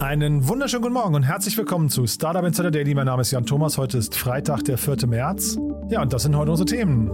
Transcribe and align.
Einen 0.00 0.48
wunderschönen 0.48 0.80
guten 0.80 0.94
Morgen 0.94 1.14
und 1.14 1.24
herzlich 1.24 1.58
willkommen 1.58 1.90
zu 1.90 2.06
Startup 2.06 2.42
Insider 2.42 2.70
Daily. 2.70 2.94
Mein 2.94 3.04
Name 3.04 3.20
ist 3.20 3.32
Jan 3.32 3.44
Thomas. 3.44 3.76
Heute 3.76 3.98
ist 3.98 4.16
Freitag, 4.16 4.64
der 4.64 4.78
4. 4.78 5.06
März. 5.06 5.58
Ja, 5.90 6.00
und 6.00 6.10
das 6.10 6.22
sind 6.22 6.34
heute 6.34 6.50
unsere 6.50 6.64
Themen. 6.64 7.10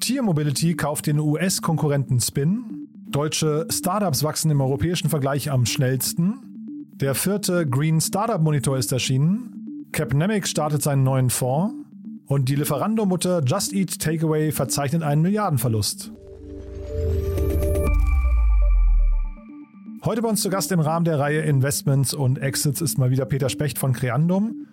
Tier 0.00 0.22
Mobility 0.22 0.76
kauft 0.76 1.08
den 1.08 1.18
US-Konkurrenten 1.18 2.20
Spin. 2.20 2.86
Deutsche 3.08 3.66
Startups 3.72 4.22
wachsen 4.22 4.52
im 4.52 4.60
europäischen 4.60 5.10
Vergleich 5.10 5.50
am 5.50 5.66
schnellsten. 5.66 6.86
Der 6.92 7.16
vierte 7.16 7.66
Green 7.66 8.00
Startup 8.00 8.40
Monitor 8.40 8.78
ist 8.78 8.92
erschienen. 8.92 9.88
Capnemic 9.90 10.46
startet 10.46 10.80
seinen 10.80 11.02
neuen 11.02 11.30
Fonds. 11.30 11.74
Und 12.26 12.48
die 12.48 12.54
Lieferando-Mutter 12.54 13.42
Just 13.44 13.72
Eat 13.72 13.98
Takeaway 13.98 14.52
verzeichnet 14.52 15.02
einen 15.02 15.22
Milliardenverlust. 15.22 16.12
Heute 20.02 20.22
bei 20.22 20.30
uns 20.30 20.40
zu 20.40 20.48
Gast 20.48 20.72
im 20.72 20.80
Rahmen 20.80 21.04
der 21.04 21.18
Reihe 21.18 21.42
Investments 21.42 22.14
und 22.14 22.38
Exits 22.38 22.80
ist 22.80 22.96
mal 22.96 23.10
wieder 23.10 23.26
Peter 23.26 23.50
Specht 23.50 23.78
von 23.78 23.92
Creandum. 23.92 24.66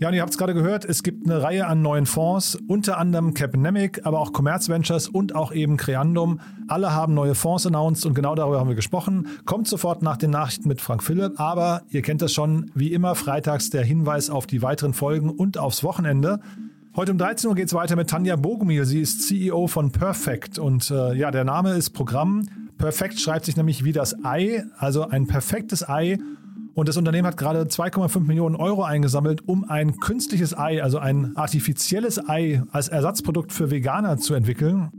Ja, 0.00 0.08
und 0.08 0.14
ihr 0.14 0.20
habt 0.20 0.32
es 0.32 0.36
gerade 0.36 0.52
gehört, 0.52 0.84
es 0.84 1.04
gibt 1.04 1.24
eine 1.26 1.40
Reihe 1.40 1.68
an 1.68 1.80
neuen 1.80 2.06
Fonds, 2.06 2.58
unter 2.66 2.98
anderem 2.98 3.34
Capnemic, 3.34 4.04
aber 4.04 4.18
auch 4.18 4.32
Commerz 4.32 4.68
Ventures 4.68 5.06
und 5.06 5.36
auch 5.36 5.52
eben 5.52 5.76
Creandum. 5.76 6.40
Alle 6.66 6.92
haben 6.92 7.14
neue 7.14 7.36
Fonds 7.36 7.64
announced 7.68 8.04
und 8.04 8.14
genau 8.14 8.34
darüber 8.34 8.58
haben 8.58 8.68
wir 8.68 8.74
gesprochen. 8.74 9.28
Kommt 9.44 9.68
sofort 9.68 10.02
nach 10.02 10.16
den 10.16 10.30
Nachrichten 10.30 10.66
mit 10.66 10.80
Frank 10.80 11.04
Philipp, 11.04 11.38
aber 11.38 11.82
ihr 11.90 12.02
kennt 12.02 12.20
das 12.20 12.32
schon, 12.32 12.72
wie 12.74 12.92
immer 12.92 13.14
freitags 13.14 13.70
der 13.70 13.84
Hinweis 13.84 14.28
auf 14.28 14.48
die 14.48 14.60
weiteren 14.60 14.92
Folgen 14.92 15.30
und 15.30 15.56
aufs 15.56 15.84
Wochenende. 15.84 16.40
Heute 16.96 17.10
um 17.10 17.18
13 17.18 17.50
Uhr 17.50 17.56
geht 17.56 17.66
es 17.66 17.74
weiter 17.74 17.96
mit 17.96 18.08
Tanja 18.08 18.36
Bogumil. 18.36 18.84
Sie 18.84 19.00
ist 19.00 19.26
CEO 19.26 19.66
von 19.66 19.90
Perfect 19.90 20.60
und 20.60 20.92
äh, 20.92 21.14
ja, 21.14 21.32
der 21.32 21.42
Name 21.42 21.72
ist 21.72 21.90
Programm. 21.90 22.46
Perfekt 22.78 23.18
schreibt 23.18 23.46
sich 23.46 23.56
nämlich 23.56 23.82
wie 23.82 23.90
das 23.90 24.24
Ei, 24.24 24.62
also 24.78 25.08
ein 25.08 25.26
perfektes 25.26 25.88
Ei. 25.88 26.18
Und 26.74 26.88
das 26.88 26.96
Unternehmen 26.96 27.26
hat 27.26 27.36
gerade 27.36 27.62
2,5 27.62 28.20
Millionen 28.20 28.54
Euro 28.54 28.84
eingesammelt, 28.84 29.42
um 29.48 29.68
ein 29.68 29.96
künstliches 29.96 30.56
Ei, 30.56 30.84
also 30.84 30.98
ein 30.98 31.36
artifizielles 31.36 32.28
Ei 32.28 32.62
als 32.70 32.86
Ersatzprodukt 32.86 33.52
für 33.52 33.72
Veganer 33.72 34.18
zu 34.18 34.34
entwickeln. 34.34 34.92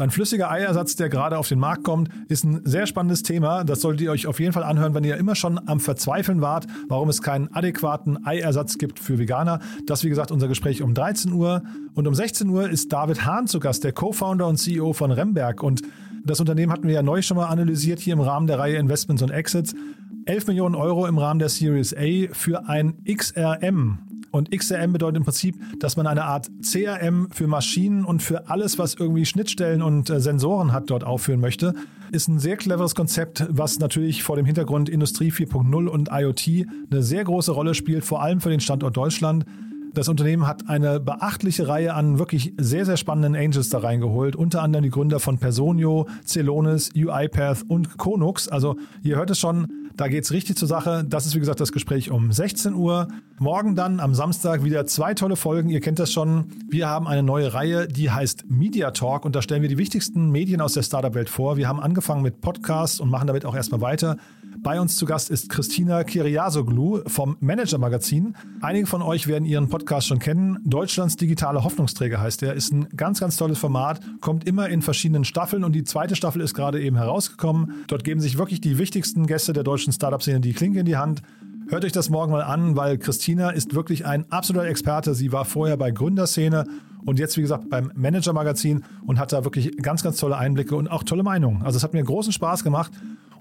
Ein 0.00 0.10
flüssiger 0.10 0.50
Eiersatz, 0.50 0.96
der 0.96 1.08
gerade 1.08 1.38
auf 1.38 1.48
den 1.48 1.58
Markt 1.58 1.84
kommt. 1.84 2.08
Ist 2.28 2.44
ein 2.44 2.60
sehr 2.64 2.86
spannendes 2.86 3.22
Thema. 3.22 3.64
Das 3.64 3.80
solltet 3.80 4.02
ihr 4.02 4.10
euch 4.10 4.26
auf 4.26 4.40
jeden 4.40 4.52
Fall 4.52 4.62
anhören, 4.62 4.94
wenn 4.94 5.04
ihr 5.04 5.16
immer 5.16 5.34
schon 5.34 5.60
am 5.66 5.80
Verzweifeln 5.80 6.40
wart, 6.40 6.66
warum 6.88 7.08
es 7.08 7.22
keinen 7.22 7.52
adäquaten 7.54 8.24
Eiersatz 8.26 8.78
gibt 8.78 8.98
für 8.98 9.18
Veganer. 9.18 9.60
Das, 9.86 10.04
wie 10.04 10.08
gesagt, 10.08 10.30
unser 10.30 10.48
Gespräch 10.48 10.82
um 10.82 10.94
13 10.94 11.32
Uhr. 11.32 11.62
Und 11.94 12.08
um 12.08 12.14
16 12.14 12.48
Uhr 12.48 12.68
ist 12.68 12.92
David 12.92 13.24
Hahn 13.24 13.46
zu 13.46 13.60
Gast, 13.60 13.84
der 13.84 13.92
Co-Founder 13.92 14.46
und 14.46 14.56
CEO 14.56 14.92
von 14.92 15.10
Remberg. 15.10 15.62
Und 15.62 15.82
das 16.24 16.40
Unternehmen 16.40 16.72
hatten 16.72 16.86
wir 16.86 16.94
ja 16.94 17.02
neu 17.02 17.22
schon 17.22 17.36
mal 17.36 17.46
analysiert 17.46 17.98
hier 17.98 18.14
im 18.14 18.20
Rahmen 18.20 18.46
der 18.46 18.58
Reihe 18.58 18.76
Investments 18.76 19.22
und 19.22 19.30
Exits. 19.30 19.74
11 20.24 20.46
Millionen 20.46 20.74
Euro 20.74 21.06
im 21.06 21.18
Rahmen 21.18 21.40
der 21.40 21.48
Series 21.48 21.94
A 21.94 22.32
für 22.32 22.68
ein 22.68 22.94
XRM. 23.04 24.11
Und 24.32 24.50
XRM 24.50 24.92
bedeutet 24.92 25.18
im 25.18 25.24
Prinzip, 25.24 25.56
dass 25.78 25.96
man 25.96 26.06
eine 26.06 26.24
Art 26.24 26.50
CRM 26.62 27.28
für 27.30 27.46
Maschinen 27.46 28.04
und 28.04 28.22
für 28.22 28.48
alles, 28.48 28.78
was 28.78 28.94
irgendwie 28.94 29.26
Schnittstellen 29.26 29.82
und 29.82 30.10
äh, 30.10 30.20
Sensoren 30.20 30.72
hat, 30.72 30.90
dort 30.90 31.04
aufführen 31.04 31.40
möchte. 31.40 31.74
Ist 32.10 32.28
ein 32.28 32.38
sehr 32.38 32.56
cleveres 32.56 32.94
Konzept, 32.94 33.46
was 33.50 33.78
natürlich 33.78 34.22
vor 34.22 34.36
dem 34.36 34.46
Hintergrund 34.46 34.88
Industrie 34.88 35.30
4.0 35.30 35.86
und 35.86 36.08
IoT 36.10 36.66
eine 36.90 37.02
sehr 37.02 37.24
große 37.24 37.52
Rolle 37.52 37.74
spielt, 37.74 38.04
vor 38.04 38.22
allem 38.22 38.40
für 38.40 38.50
den 38.50 38.60
Standort 38.60 38.96
Deutschland. 38.96 39.44
Das 39.94 40.08
Unternehmen 40.08 40.46
hat 40.46 40.70
eine 40.70 41.00
beachtliche 41.00 41.68
Reihe 41.68 41.92
an 41.92 42.18
wirklich 42.18 42.54
sehr, 42.56 42.86
sehr 42.86 42.96
spannenden 42.96 43.36
Angels 43.36 43.68
da 43.68 43.78
reingeholt. 43.78 44.34
Unter 44.34 44.62
anderem 44.62 44.84
die 44.84 44.90
Gründer 44.90 45.20
von 45.20 45.36
Personio, 45.36 46.08
Celonis, 46.24 46.90
UiPath 46.96 47.64
und 47.68 47.98
Konux. 47.98 48.48
Also 48.48 48.76
ihr 49.02 49.16
hört 49.16 49.30
es 49.30 49.38
schon, 49.38 49.81
da 49.96 50.08
geht 50.08 50.24
es 50.24 50.32
richtig 50.32 50.56
zur 50.56 50.68
Sache. 50.68 51.04
Das 51.08 51.26
ist 51.26 51.34
wie 51.34 51.40
gesagt 51.40 51.60
das 51.60 51.72
Gespräch 51.72 52.10
um 52.10 52.32
16 52.32 52.74
Uhr. 52.74 53.08
Morgen 53.38 53.74
dann 53.74 54.00
am 54.00 54.14
Samstag 54.14 54.64
wieder 54.64 54.86
zwei 54.86 55.14
tolle 55.14 55.36
Folgen. 55.36 55.68
Ihr 55.68 55.80
kennt 55.80 55.98
das 55.98 56.12
schon. 56.12 56.46
Wir 56.68 56.88
haben 56.88 57.06
eine 57.06 57.22
neue 57.22 57.52
Reihe, 57.54 57.88
die 57.88 58.10
heißt 58.10 58.50
Media 58.50 58.90
Talk 58.92 59.24
und 59.24 59.34
da 59.36 59.42
stellen 59.42 59.62
wir 59.62 59.68
die 59.68 59.78
wichtigsten 59.78 60.30
Medien 60.30 60.60
aus 60.60 60.74
der 60.74 60.82
Startup-Welt 60.82 61.28
vor. 61.28 61.56
Wir 61.56 61.68
haben 61.68 61.80
angefangen 61.80 62.22
mit 62.22 62.40
Podcasts 62.40 63.00
und 63.00 63.10
machen 63.10 63.26
damit 63.26 63.44
auch 63.44 63.54
erstmal 63.54 63.80
weiter. 63.80 64.16
Bei 64.58 64.80
uns 64.80 64.96
zu 64.96 65.06
Gast 65.06 65.30
ist 65.30 65.48
Christina 65.48 66.04
Kiriasoglu 66.04 67.00
vom 67.06 67.36
Manager 67.40 67.78
Magazin. 67.78 68.36
Einige 68.60 68.86
von 68.86 69.02
euch 69.02 69.26
werden 69.26 69.44
ihren 69.44 69.68
Podcast 69.68 70.06
schon 70.06 70.18
kennen. 70.18 70.58
Deutschlands 70.64 71.16
digitale 71.16 71.64
Hoffnungsträger 71.64 72.20
heißt 72.20 72.42
er. 72.42 72.54
Ist 72.54 72.72
ein 72.72 72.88
ganz, 72.96 73.20
ganz 73.20 73.36
tolles 73.36 73.58
Format, 73.58 74.00
kommt 74.20 74.46
immer 74.46 74.68
in 74.68 74.82
verschiedenen 74.82 75.24
Staffeln 75.24 75.64
und 75.64 75.72
die 75.72 75.84
zweite 75.84 76.16
Staffel 76.16 76.42
ist 76.42 76.54
gerade 76.54 76.80
eben 76.80 76.96
herausgekommen. 76.96 77.84
Dort 77.88 78.04
geben 78.04 78.20
sich 78.20 78.38
wirklich 78.38 78.60
die 78.60 78.78
wichtigsten 78.78 79.26
Gäste 79.26 79.52
der 79.52 79.64
deutschen 79.64 79.92
Startup-Szene 79.92 80.40
die 80.40 80.52
Klinke 80.52 80.80
in 80.80 80.86
die 80.86 80.96
Hand. 80.96 81.22
Hört 81.68 81.84
euch 81.84 81.92
das 81.92 82.10
morgen 82.10 82.32
mal 82.32 82.42
an, 82.42 82.76
weil 82.76 82.98
Christina 82.98 83.50
ist 83.50 83.74
wirklich 83.74 84.04
ein 84.04 84.30
absoluter 84.30 84.66
Experte. 84.66 85.14
Sie 85.14 85.32
war 85.32 85.44
vorher 85.44 85.76
bei 85.76 85.90
Gründerszene 85.90 86.66
und 87.04 87.18
jetzt, 87.18 87.36
wie 87.36 87.42
gesagt, 87.42 87.68
beim 87.70 87.92
Manager 87.94 88.32
Magazin 88.32 88.84
und 89.06 89.18
hat 89.18 89.32
da 89.32 89.44
wirklich 89.44 89.76
ganz, 89.78 90.02
ganz 90.02 90.18
tolle 90.18 90.36
Einblicke 90.36 90.76
und 90.76 90.88
auch 90.88 91.02
tolle 91.02 91.22
Meinungen. 91.22 91.62
Also 91.62 91.76
es 91.76 91.82
hat 91.82 91.92
mir 91.94 92.02
großen 92.02 92.32
Spaß 92.32 92.64
gemacht 92.64 92.92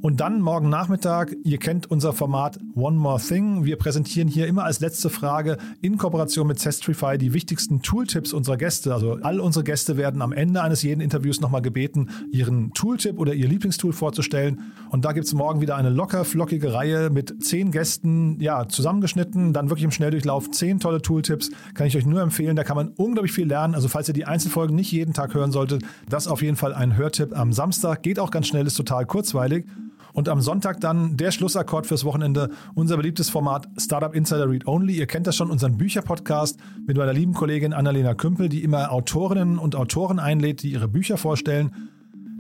und 0.02 0.20
dann 0.20 0.42
morgen 0.42 0.70
Nachmittag, 0.70 1.36
ihr 1.44 1.60
kennt 1.60 1.92
unser 1.92 2.12
Format 2.12 2.58
One 2.74 2.98
More 2.98 3.22
Thing. 3.22 3.66
Wir 3.66 3.76
präsentieren 3.76 4.28
hier 4.28 4.48
immer 4.48 4.64
als 4.64 4.80
letzte 4.80 5.12
Frage 5.12 5.58
in 5.80 6.00
Kooperation 6.00 6.48
mit 6.48 6.58
Zestrify 6.58 7.20
die 7.20 7.34
wichtigsten 7.34 7.84
Tooltips 7.84 8.34
unserer 8.34 8.58
Gäste. 8.58 8.96
Also 8.96 9.20
all 9.22 9.40
unsere 9.40 9.64
Gäste 9.64 9.98
werden 9.98 10.24
am 10.24 10.32
Ende 10.32 10.64
eines 10.64 10.82
jeden 10.82 11.02
Interviews 11.02 11.40
nochmal 11.40 11.62
gebeten, 11.62 12.10
ihren 12.32 12.74
Tooltip 12.74 13.20
oder 13.20 13.36
ihr 13.36 13.48
Lieblingstool 13.48 13.94
vorzustellen. 13.94 14.72
Und 14.90 15.06
da 15.06 15.12
gibt 15.12 15.28
es 15.28 15.36
morgen 15.36 15.62
wieder 15.62 15.76
eine 15.76 15.92
locker 15.92 16.26
flockige 16.26 16.74
Reihe 16.74 17.12
mit 17.12 17.44
zehn 17.44 17.70
Gästen, 17.70 18.40
ja, 18.40 18.68
zusammengeschnitten, 18.68 19.54
dann 19.54 19.70
wirklich 19.70 19.86
im 19.86 19.92
Schnelldurchlauf 19.92 20.50
zehn 20.50 20.80
tolle 20.80 21.04
Tooltips. 21.04 21.52
Kann 21.76 21.86
ich 21.86 21.96
euch 21.96 22.08
nur 22.08 22.22
empfehlen. 22.22 22.56
Da 22.56 22.64
kann 22.64 22.76
man 22.76 22.90
unglaublich 22.98 23.34
viel 23.34 23.48
lernen. 23.52 23.76
Also 23.76 23.88
falls 23.88 24.08
ihr 24.08 24.14
die 24.14 24.26
Einzelfolgen 24.26 24.76
nicht 24.76 24.92
jeden 24.92 25.14
Tag 25.14 25.34
hören 25.34 25.52
solltet, 25.52 25.84
das 26.10 26.28
auf 26.28 26.42
jeden 26.42 26.56
Fall 26.56 26.74
ein 26.74 26.96
Hörtipp 26.96 27.38
am 27.38 27.54
Samstag. 27.54 28.02
Geht 28.02 28.18
auch 28.18 28.32
ganz 28.32 28.48
schnell, 28.48 28.66
ist 28.66 28.76
total 28.76 29.06
kurzweilig. 29.06 29.66
Und 30.14 30.28
am 30.28 30.42
Sonntag 30.42 30.82
dann 30.82 31.16
der 31.16 31.32
Schlussakkord 31.32 31.86
fürs 31.86 32.04
Wochenende, 32.04 32.50
unser 32.74 32.98
beliebtes 32.98 33.30
Format 33.30 33.68
Startup 33.78 34.14
Insider 34.14 34.50
Read 34.50 34.68
Only. 34.68 34.98
Ihr 34.98 35.06
kennt 35.06 35.28
das 35.28 35.36
schon, 35.36 35.50
unseren 35.50 35.78
Bücherpodcast 35.78 36.60
mit 36.86 36.98
meiner 36.98 37.14
lieben 37.14 37.34
Kollegin 37.34 37.74
Annalena 37.74 38.14
Kümpel, 38.14 38.50
die 38.50 38.64
immer 38.64 38.92
Autorinnen 38.92 39.58
und 39.58 39.76
Autoren 39.76 40.20
einlädt, 40.20 40.64
die 40.64 40.72
ihre 40.72 40.88
Bücher 40.88 41.18
vorstellen 41.18 41.92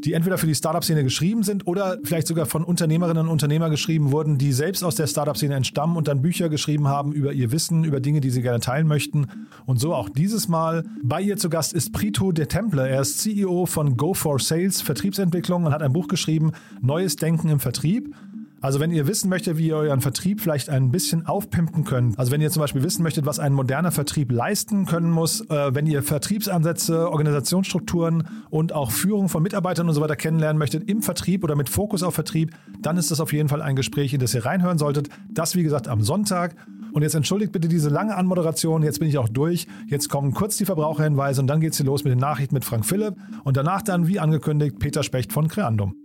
die 0.05 0.13
entweder 0.13 0.37
für 0.37 0.47
die 0.47 0.55
Startup-Szene 0.55 1.03
geschrieben 1.03 1.43
sind 1.43 1.67
oder 1.67 1.97
vielleicht 2.03 2.27
sogar 2.27 2.45
von 2.45 2.63
Unternehmerinnen 2.63 3.23
und 3.23 3.29
Unternehmern 3.29 3.71
geschrieben 3.71 4.11
wurden, 4.11 4.37
die 4.37 4.51
selbst 4.51 4.83
aus 4.83 4.95
der 4.95 5.07
Startup-Szene 5.07 5.55
entstammen 5.55 5.97
und 5.97 6.07
dann 6.07 6.21
Bücher 6.21 6.49
geschrieben 6.49 6.87
haben 6.87 7.11
über 7.13 7.33
ihr 7.33 7.51
Wissen, 7.51 7.83
über 7.83 7.99
Dinge, 7.99 8.21
die 8.21 8.29
sie 8.29 8.41
gerne 8.41 8.59
teilen 8.59 8.87
möchten. 8.87 9.27
Und 9.65 9.79
so 9.79 9.93
auch 9.93 10.09
dieses 10.09 10.47
Mal. 10.47 10.83
Bei 11.03 11.21
ihr 11.21 11.37
zu 11.37 11.49
Gast 11.49 11.73
ist 11.73 11.91
Prito 11.93 12.31
de 12.31 12.45
Temple. 12.45 12.87
Er 12.87 13.01
ist 13.01 13.19
CEO 13.19 13.65
von 13.65 13.97
Go 13.97 14.13
for 14.13 14.39
Sales 14.39 14.81
Vertriebsentwicklung 14.81 15.65
und 15.65 15.73
hat 15.73 15.81
ein 15.81 15.93
Buch 15.93 16.07
geschrieben, 16.07 16.51
Neues 16.81 17.15
Denken 17.15 17.49
im 17.49 17.59
Vertrieb. 17.59 18.13
Also 18.61 18.79
wenn 18.79 18.91
ihr 18.91 19.07
wissen 19.07 19.27
möchtet, 19.27 19.57
wie 19.57 19.69
ihr 19.69 19.75
euren 19.75 20.01
Vertrieb 20.01 20.39
vielleicht 20.39 20.69
ein 20.69 20.91
bisschen 20.91 21.25
aufpimpen 21.25 21.83
könnt, 21.83 22.19
also 22.19 22.31
wenn 22.31 22.41
ihr 22.41 22.51
zum 22.51 22.61
Beispiel 22.61 22.83
wissen 22.83 23.01
möchtet, 23.01 23.25
was 23.25 23.39
ein 23.39 23.53
moderner 23.53 23.91
Vertrieb 23.91 24.31
leisten 24.31 24.85
können 24.85 25.09
muss, 25.09 25.41
äh, 25.49 25.73
wenn 25.73 25.87
ihr 25.87 26.03
Vertriebsansätze, 26.03 27.09
Organisationsstrukturen 27.09 28.27
und 28.51 28.71
auch 28.71 28.91
Führung 28.91 29.29
von 29.29 29.41
Mitarbeitern 29.41 29.87
und 29.87 29.95
so 29.95 30.01
weiter 30.01 30.15
kennenlernen 30.15 30.59
möchtet 30.59 30.87
im 30.87 31.01
Vertrieb 31.01 31.43
oder 31.43 31.55
mit 31.55 31.69
Fokus 31.69 32.03
auf 32.03 32.13
Vertrieb, 32.13 32.55
dann 32.79 32.97
ist 32.97 33.09
das 33.09 33.19
auf 33.19 33.33
jeden 33.33 33.49
Fall 33.49 33.63
ein 33.63 33.75
Gespräch, 33.75 34.13
in 34.13 34.19
das 34.19 34.35
ihr 34.35 34.45
reinhören 34.45 34.77
solltet. 34.77 35.09
Das 35.31 35.55
wie 35.55 35.63
gesagt 35.63 35.87
am 35.87 36.03
Sonntag. 36.03 36.55
Und 36.93 37.01
jetzt 37.01 37.15
entschuldigt 37.15 37.51
bitte 37.53 37.67
diese 37.67 37.89
lange 37.89 38.15
Anmoderation. 38.15 38.83
Jetzt 38.83 38.99
bin 38.99 39.07
ich 39.07 39.17
auch 39.17 39.29
durch. 39.29 39.65
Jetzt 39.87 40.09
kommen 40.09 40.33
kurz 40.33 40.57
die 40.57 40.65
Verbraucherhinweise 40.65 41.41
und 41.41 41.47
dann 41.47 41.61
geht's 41.61 41.77
hier 41.77 41.85
los 41.87 42.03
mit 42.03 42.11
den 42.11 42.19
Nachrichten 42.19 42.53
mit 42.53 42.65
Frank 42.65 42.85
Philipp 42.85 43.15
und 43.43 43.57
danach 43.57 43.81
dann, 43.81 44.07
wie 44.07 44.19
angekündigt, 44.19 44.77
Peter 44.77 45.01
Specht 45.01 45.33
von 45.33 45.47
Creandum. 45.47 45.95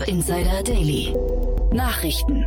Startup 0.00 0.08
Insider 0.08 0.62
Daily. 0.62 1.14
Nachrichten. 1.72 2.46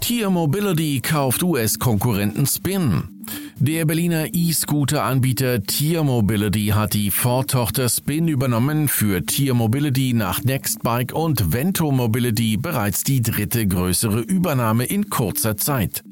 Tier 0.00 0.30
Mobility 0.30 1.00
kauft 1.00 1.42
US-Konkurrenten 1.42 2.46
Spin. 2.46 3.15
Der 3.58 3.86
Berliner 3.86 4.34
E-Scooter-Anbieter 4.34 5.62
Tier 5.62 6.02
Mobility 6.02 6.66
hat 6.74 6.92
die 6.92 7.10
Ford-Tochter 7.10 7.88
Spin 7.88 8.28
übernommen, 8.28 8.86
für 8.86 9.24
Tier 9.24 9.54
Mobility 9.54 10.12
nach 10.12 10.44
Nextbike 10.44 11.14
und 11.14 11.52
Vento 11.54 11.90
Mobility 11.90 12.58
bereits 12.58 13.02
die 13.02 13.22
dritte 13.22 13.66
größere 13.66 14.20
Übernahme 14.20 14.84
in 14.84 15.08
kurzer 15.08 15.56
Zeit. 15.56 16.04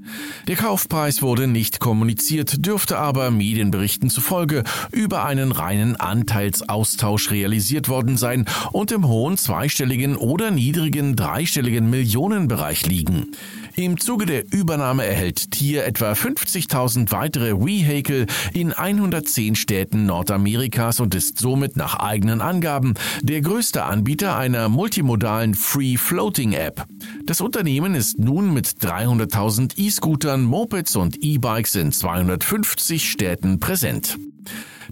Der 0.48 0.56
Kaufpreis 0.56 1.22
wurde 1.22 1.46
nicht 1.46 1.80
kommuniziert, 1.80 2.66
dürfte 2.66 2.98
aber 2.98 3.30
Medienberichten 3.30 4.10
zufolge 4.10 4.64
über 4.90 5.24
einen 5.24 5.52
reinen 5.52 5.96
Anteilsaustausch 5.96 7.30
realisiert 7.30 7.88
worden 7.88 8.16
sein 8.16 8.46
und 8.72 8.90
im 8.90 9.06
hohen 9.06 9.36
zweistelligen 9.36 10.16
oder 10.16 10.50
niedrigen 10.50 11.14
dreistelligen 11.14 11.90
Millionenbereich 11.90 12.86
liegen. 12.86 13.32
Im 13.76 13.98
Zuge 13.98 14.24
der 14.26 14.52
Übernahme 14.52 15.04
erhält 15.04 15.50
Tier 15.50 15.84
etwa 15.84 16.12
50.000 16.12 17.03
weitere 17.12 17.52
Vehicle 17.52 18.26
in 18.52 18.72
110 18.72 19.54
Städten 19.54 20.06
Nordamerikas 20.06 21.00
und 21.00 21.14
ist 21.14 21.38
somit 21.38 21.76
nach 21.76 21.96
eigenen 21.96 22.40
Angaben 22.40 22.94
der 23.22 23.40
größte 23.40 23.84
Anbieter 23.84 24.36
einer 24.36 24.68
multimodalen 24.68 25.54
Free 25.54 25.96
Floating 25.96 26.52
App. 26.52 26.86
Das 27.24 27.40
Unternehmen 27.40 27.94
ist 27.94 28.18
nun 28.18 28.52
mit 28.52 28.66
300.000 28.66 29.78
E-Scootern, 29.78 30.42
Mopeds 30.42 30.96
und 30.96 31.22
E-Bikes 31.22 31.74
in 31.74 31.92
250 31.92 33.10
Städten 33.10 33.60
präsent. 33.60 34.18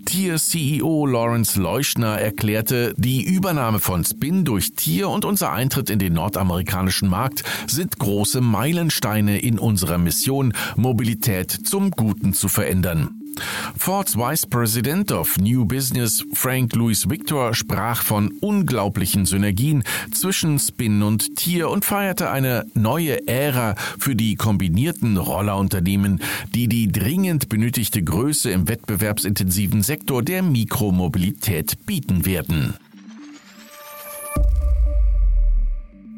Tier-CEO 0.04 1.06
Lawrence 1.06 1.60
Leuschner 1.60 2.18
erklärte, 2.18 2.94
die 2.96 3.22
Übernahme 3.22 3.78
von 3.78 4.04
Spin 4.04 4.44
durch 4.44 4.74
Tier 4.74 5.08
und 5.08 5.24
unser 5.24 5.52
Eintritt 5.52 5.90
in 5.90 5.98
den 5.98 6.14
nordamerikanischen 6.14 7.08
Markt 7.08 7.44
sind 7.66 7.98
große 7.98 8.40
Meilensteine 8.40 9.38
in 9.38 9.58
unserer 9.58 9.98
Mission, 9.98 10.52
Mobilität 10.76 11.50
zum 11.50 11.90
Guten 11.90 12.32
zu 12.34 12.48
verändern. 12.48 13.21
Fords 13.76 14.17
Vice 14.17 14.46
President 14.46 15.12
of 15.12 15.38
New 15.38 15.64
Business 15.64 16.25
Frank 16.34 16.75
Louis 16.75 17.08
Victor 17.08 17.55
sprach 17.55 18.02
von 18.02 18.32
unglaublichen 18.40 19.26
Synergien 19.26 19.82
zwischen 20.12 20.58
Spin 20.58 21.02
und 21.02 21.37
Tier 21.37 21.70
und 21.70 21.84
feierte 21.84 22.31
eine 22.31 22.67
neue 22.75 23.26
Ära 23.26 23.75
für 23.99 24.14
die 24.14 24.37
kombinierten 24.37 25.17
Rollerunternehmen, 25.17 26.20
die 26.55 26.69
die 26.69 26.90
dringend 26.90 27.49
benötigte 27.49 28.02
Größe 28.02 28.50
im 28.50 28.69
wettbewerbsintensiven 28.69 29.82
Sektor 29.82 30.23
der 30.23 30.43
Mikromobilität 30.43 31.87
bieten 31.87 32.25
werden. 32.25 32.75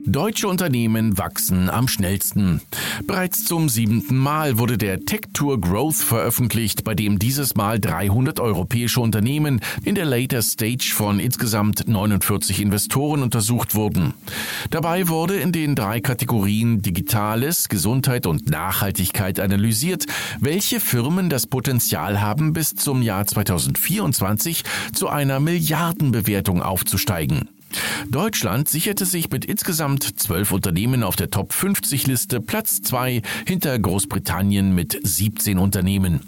Deutsche 0.07 0.49
Unternehmen 0.49 1.17
wachsen 1.17 1.71
am 1.71 1.89
schnellsten. 1.89 2.61
Bereits 3.07 3.47
zum 3.47 3.71
siebten 3.71 4.19
Mal 4.19 4.59
wurde 4.59 4.77
der 4.77 5.01
Tech 5.01 5.23
Tour 5.33 5.59
Growth 5.59 5.97
veröffentlicht, 5.97 6.85
bei 6.85 6.95
dem 6.95 7.19
dieses 7.19 7.55
Mal 7.55 7.81
300 7.81 8.39
europäische 8.39 9.01
Unternehmen 9.01 9.61
in 9.83 9.95
der 9.95 10.05
Later 10.05 10.43
Stage 10.43 10.93
von 10.95 11.19
insgesamt 11.21 11.89
49 11.89 12.61
Investoren 12.61 13.23
untersucht 13.23 13.75
wurden. 13.75 14.13
Dabei 14.71 15.09
wurde 15.09 15.37
in 15.37 15.53
den 15.53 15.75
drei 15.75 16.01
Kategorien 16.01 16.83
Digitales, 16.83 17.71
Gesundheit 17.71 18.27
und 18.27 18.51
Nachhaltigkeit 18.51 19.41
analysiert, 19.41 20.05
welche 20.39 20.81
Firmen 20.81 21.31
das 21.31 21.47
Potenzial 21.47 22.21
haben, 22.21 22.53
bis 22.53 22.75
zum 22.75 23.01
Jahr 23.01 23.27
2024 23.27 24.65
zu 24.93 25.09
einer 25.09 25.41
Milliardenbewertung 25.41 26.63
aufzusteigen. 26.63 27.49
Deutschland 28.09 28.69
sicherte 28.69 29.07
sich 29.07 29.31
mit 29.31 29.45
insgesamt 29.45 30.21
zwölf 30.21 30.53
Unternehmen 30.53 31.03
auf 31.03 31.17
der 31.17 31.31
Top 31.31 31.53
50 31.53 32.07
Liste 32.07 32.41
Platz 32.41 32.83
zwei 32.83 33.23
hinter 33.47 33.79
Großbritannien 33.79 34.75
mit 34.75 34.99
17 35.03 35.59
Unternehmen. 35.59 36.21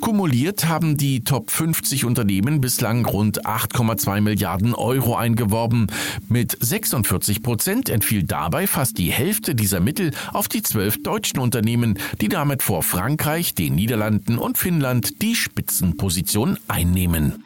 Kumuliert 0.00 0.66
haben 0.66 0.96
die 0.96 1.24
Top 1.24 1.50
50 1.50 2.04
Unternehmen 2.04 2.60
bislang 2.60 3.06
rund 3.06 3.46
8,2 3.46 4.20
Milliarden 4.20 4.74
Euro 4.74 5.16
eingeworben. 5.16 5.86
Mit 6.28 6.56
46 6.60 7.42
Prozent 7.42 7.88
entfiel 7.88 8.24
dabei 8.24 8.66
fast 8.66 8.98
die 8.98 9.12
Hälfte 9.12 9.54
dieser 9.54 9.80
Mittel 9.80 10.10
auf 10.32 10.48
die 10.48 10.62
zwölf 10.62 11.02
deutschen 11.02 11.38
Unternehmen, 11.38 11.98
die 12.20 12.28
damit 12.28 12.62
vor 12.62 12.82
Frankreich, 12.82 13.54
den 13.54 13.74
Niederlanden 13.74 14.38
und 14.38 14.58
Finnland 14.58 15.22
die 15.22 15.34
Spitzenposition 15.34 16.58
einnehmen. 16.68 17.44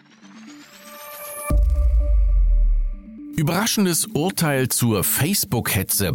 Überraschendes 3.39 4.07
Urteil 4.07 4.69
zur 4.69 5.05
Facebook-Hetze. 5.05 6.13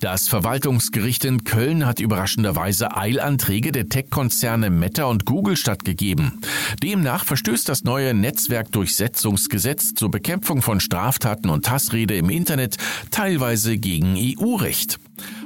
Das 0.00 0.26
Verwaltungsgericht 0.26 1.24
in 1.24 1.44
Köln 1.44 1.86
hat 1.86 2.00
überraschenderweise 2.00 2.96
Eilanträge 2.96 3.70
der 3.70 3.88
Tech-Konzerne 3.88 4.68
Meta 4.70 5.04
und 5.04 5.26
Google 5.26 5.56
stattgegeben. 5.56 6.40
Demnach 6.82 7.24
verstößt 7.24 7.68
das 7.68 7.84
neue 7.84 8.14
Netzwerkdurchsetzungsgesetz 8.14 9.94
zur 9.94 10.10
Bekämpfung 10.10 10.60
von 10.60 10.80
Straftaten 10.80 11.50
und 11.50 11.70
Hassrede 11.70 12.16
im 12.16 12.30
Internet 12.30 12.78
teilweise 13.12 13.78
gegen 13.78 14.16
EU-Recht. 14.16 14.98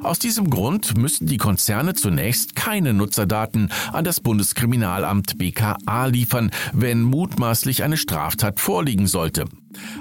Aus 0.03 0.21
diesem 0.21 0.49
Grund 0.49 0.97
müssen 0.97 1.27
die 1.27 1.37
Konzerne 1.37 1.93
zunächst 1.93 2.57
keine 2.57 2.95
Nutzerdaten 2.95 3.71
an 3.93 4.05
das 4.05 4.21
Bundeskriminalamt 4.21 5.37
BKA 5.37 6.07
liefern, 6.07 6.51
wenn 6.73 7.03
mutmaßlich 7.03 7.83
eine 7.83 7.99
Straftat 7.99 8.59
vorliegen 8.59 9.07
sollte. 9.07 9.45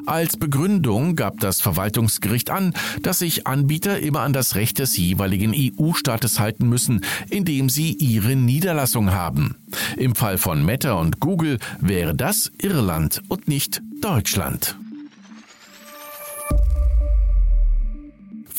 Als 0.06 0.38
Begründung 0.38 1.16
gab 1.16 1.40
das 1.40 1.62
Verwaltungsgericht 1.62 2.50
an, 2.50 2.74
dass 3.02 3.20
sich 3.20 3.48
Anbieter 3.48 4.00
immer 4.00 4.22
an 4.22 4.34
das 4.34 4.56
Recht 4.56 4.80
des 4.80 4.98
jeweiligen 4.98 5.54
EU-Staates 5.56 6.40
halten 6.40 6.68
müssen, 6.68 7.02
in 7.30 7.46
dem 7.46 7.70
sie 7.70 7.94
ihre 7.94 8.36
Niederlassung 8.36 9.12
haben. 9.12 9.56
Im 9.98 10.16
Fall 10.16 10.38
von 10.38 10.66
Meta 10.66 10.94
und 10.94 11.20
Google 11.20 11.60
wäre 11.80 12.16
das 12.16 12.52
Irland 12.62 13.22
und 13.28 13.48
nicht 13.48 13.82
Deutschland. 14.02 14.76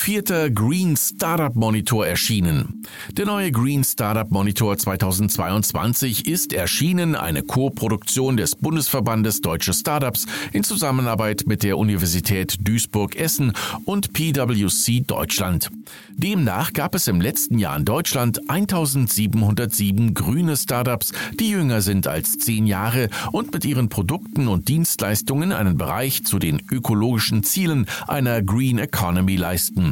Vierter 0.00 0.48
Green 0.48 0.96
Startup 0.96 1.54
Monitor 1.54 2.06
erschienen. 2.06 2.82
Der 3.12 3.26
neue 3.26 3.52
Green 3.52 3.84
Startup 3.84 4.30
Monitor 4.30 4.78
2022 4.78 6.26
ist 6.26 6.54
erschienen, 6.54 7.14
eine 7.14 7.42
Co-Produktion 7.42 8.38
des 8.38 8.56
Bundesverbandes 8.56 9.42
Deutsche 9.42 9.74
Startups 9.74 10.24
in 10.52 10.64
Zusammenarbeit 10.64 11.44
mit 11.46 11.62
der 11.62 11.76
Universität 11.76 12.66
Duisburg-Essen 12.66 13.52
und 13.84 14.14
PwC 14.14 15.02
Deutschland. 15.06 15.70
Demnach 16.16 16.72
gab 16.72 16.94
es 16.94 17.06
im 17.06 17.20
letzten 17.20 17.58
Jahr 17.58 17.76
in 17.76 17.84
Deutschland 17.84 18.48
1707 18.48 20.14
grüne 20.14 20.56
Startups, 20.56 21.12
die 21.38 21.50
jünger 21.50 21.82
sind 21.82 22.06
als 22.06 22.38
zehn 22.38 22.66
Jahre 22.66 23.10
und 23.32 23.52
mit 23.52 23.66
ihren 23.66 23.90
Produkten 23.90 24.48
und 24.48 24.68
Dienstleistungen 24.68 25.52
einen 25.52 25.76
Bereich 25.76 26.24
zu 26.24 26.38
den 26.38 26.62
ökologischen 26.70 27.42
Zielen 27.42 27.86
einer 28.08 28.40
Green 28.40 28.78
Economy 28.78 29.36
leisten. 29.36 29.89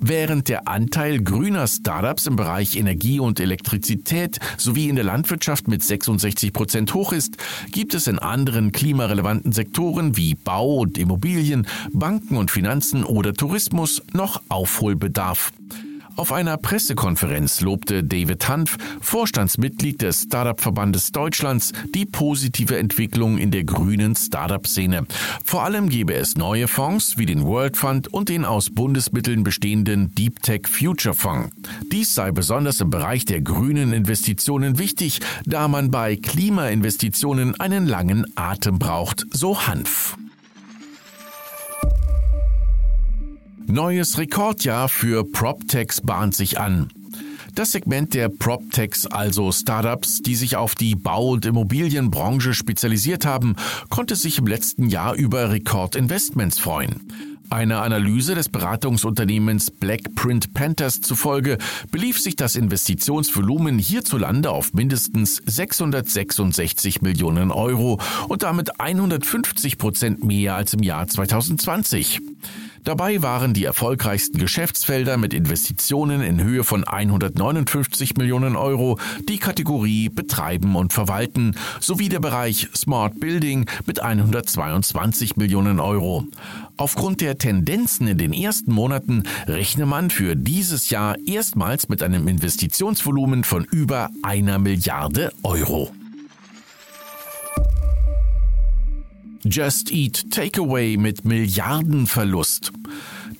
Während 0.00 0.48
der 0.48 0.68
Anteil 0.68 1.22
grüner 1.22 1.66
Startups 1.66 2.26
im 2.26 2.36
Bereich 2.36 2.76
Energie 2.76 3.20
und 3.20 3.40
Elektrizität 3.40 4.38
sowie 4.56 4.88
in 4.88 4.96
der 4.96 5.04
Landwirtschaft 5.04 5.68
mit 5.68 5.82
66 5.82 6.52
Prozent 6.52 6.94
hoch 6.94 7.12
ist, 7.12 7.36
gibt 7.70 7.94
es 7.94 8.06
in 8.06 8.18
anderen 8.18 8.72
klimarelevanten 8.72 9.52
Sektoren 9.52 10.16
wie 10.16 10.34
Bau 10.34 10.76
und 10.76 10.98
Immobilien, 10.98 11.66
Banken 11.92 12.36
und 12.36 12.50
Finanzen 12.50 13.04
oder 13.04 13.34
Tourismus 13.34 14.02
noch 14.12 14.42
Aufholbedarf. 14.48 15.52
Auf 16.16 16.32
einer 16.32 16.56
Pressekonferenz 16.58 17.60
lobte 17.60 18.04
David 18.04 18.48
Hanf, 18.48 18.76
Vorstandsmitglied 19.00 20.00
des 20.00 20.22
Startup-Verbandes 20.22 21.10
Deutschlands, 21.10 21.72
die 21.92 22.06
positive 22.06 22.78
Entwicklung 22.78 23.36
in 23.36 23.50
der 23.50 23.64
grünen 23.64 24.14
Startup-Szene. 24.14 25.06
Vor 25.44 25.64
allem 25.64 25.88
gebe 25.88 26.14
es 26.14 26.36
neue 26.36 26.68
Fonds 26.68 27.18
wie 27.18 27.26
den 27.26 27.44
World 27.44 27.76
Fund 27.76 28.12
und 28.12 28.28
den 28.28 28.44
aus 28.44 28.70
Bundesmitteln 28.70 29.42
bestehenden 29.42 30.14
Deep 30.14 30.40
Tech 30.40 30.68
Future 30.68 31.14
Fonds. 31.14 31.50
Dies 31.90 32.14
sei 32.14 32.30
besonders 32.30 32.80
im 32.80 32.90
Bereich 32.90 33.24
der 33.24 33.40
grünen 33.40 33.92
Investitionen 33.92 34.78
wichtig, 34.78 35.20
da 35.46 35.66
man 35.66 35.90
bei 35.90 36.14
Klimainvestitionen 36.14 37.58
einen 37.60 37.86
langen 37.86 38.24
Atem 38.36 38.78
braucht, 38.78 39.26
so 39.32 39.66
Hanf. 39.66 40.16
Neues 43.66 44.18
Rekordjahr 44.18 44.88
für 44.88 45.24
PropTechs 45.24 46.02
bahnt 46.02 46.34
sich 46.34 46.60
an. 46.60 46.90
Das 47.54 47.72
Segment 47.72 48.12
der 48.12 48.28
PropTechs, 48.28 49.06
also 49.06 49.52
Startups, 49.52 50.20
die 50.20 50.34
sich 50.34 50.56
auf 50.56 50.74
die 50.74 50.94
Bau- 50.94 51.30
und 51.30 51.46
Immobilienbranche 51.46 52.52
spezialisiert 52.52 53.24
haben, 53.24 53.56
konnte 53.88 54.16
sich 54.16 54.38
im 54.38 54.46
letzten 54.46 54.88
Jahr 54.88 55.14
über 55.14 55.50
Rekordinvestments 55.50 56.58
freuen. 56.58 57.08
Einer 57.50 57.82
Analyse 57.82 58.34
des 58.34 58.48
Beratungsunternehmens 58.48 59.70
Blackprint 59.70 60.54
Panthers 60.54 61.00
zufolge 61.00 61.58
belief 61.90 62.18
sich 62.20 62.36
das 62.36 62.56
Investitionsvolumen 62.56 63.78
hierzulande 63.78 64.50
auf 64.50 64.72
mindestens 64.74 65.40
666 65.46 67.02
Millionen 67.02 67.50
Euro 67.50 68.00
und 68.28 68.42
damit 68.42 68.80
150 68.80 69.78
Prozent 69.78 70.24
mehr 70.24 70.54
als 70.56 70.74
im 70.74 70.82
Jahr 70.82 71.06
2020. 71.06 72.20
Dabei 72.84 73.22
waren 73.22 73.54
die 73.54 73.64
erfolgreichsten 73.64 74.38
Geschäftsfelder 74.38 75.16
mit 75.16 75.32
Investitionen 75.32 76.20
in 76.20 76.42
Höhe 76.42 76.64
von 76.64 76.84
159 76.84 78.18
Millionen 78.18 78.56
Euro 78.56 78.98
die 79.26 79.38
Kategorie 79.38 80.10
Betreiben 80.10 80.76
und 80.76 80.92
Verwalten 80.92 81.56
sowie 81.80 82.10
der 82.10 82.20
Bereich 82.20 82.68
Smart 82.76 83.18
Building 83.18 83.70
mit 83.86 84.00
122 84.00 85.36
Millionen 85.36 85.80
Euro. 85.80 86.26
Aufgrund 86.76 87.22
der 87.22 87.38
Tendenzen 87.38 88.06
in 88.06 88.18
den 88.18 88.34
ersten 88.34 88.72
Monaten 88.72 89.22
rechne 89.46 89.86
man 89.86 90.10
für 90.10 90.36
dieses 90.36 90.90
Jahr 90.90 91.16
erstmals 91.26 91.88
mit 91.88 92.02
einem 92.02 92.28
Investitionsvolumen 92.28 93.44
von 93.44 93.64
über 93.64 94.10
einer 94.22 94.58
Milliarde 94.58 95.32
Euro. 95.42 95.90
Just 99.46 99.92
Eat 99.92 100.30
Takeaway 100.30 100.96
mit 100.96 101.26
Milliardenverlust. 101.26 102.72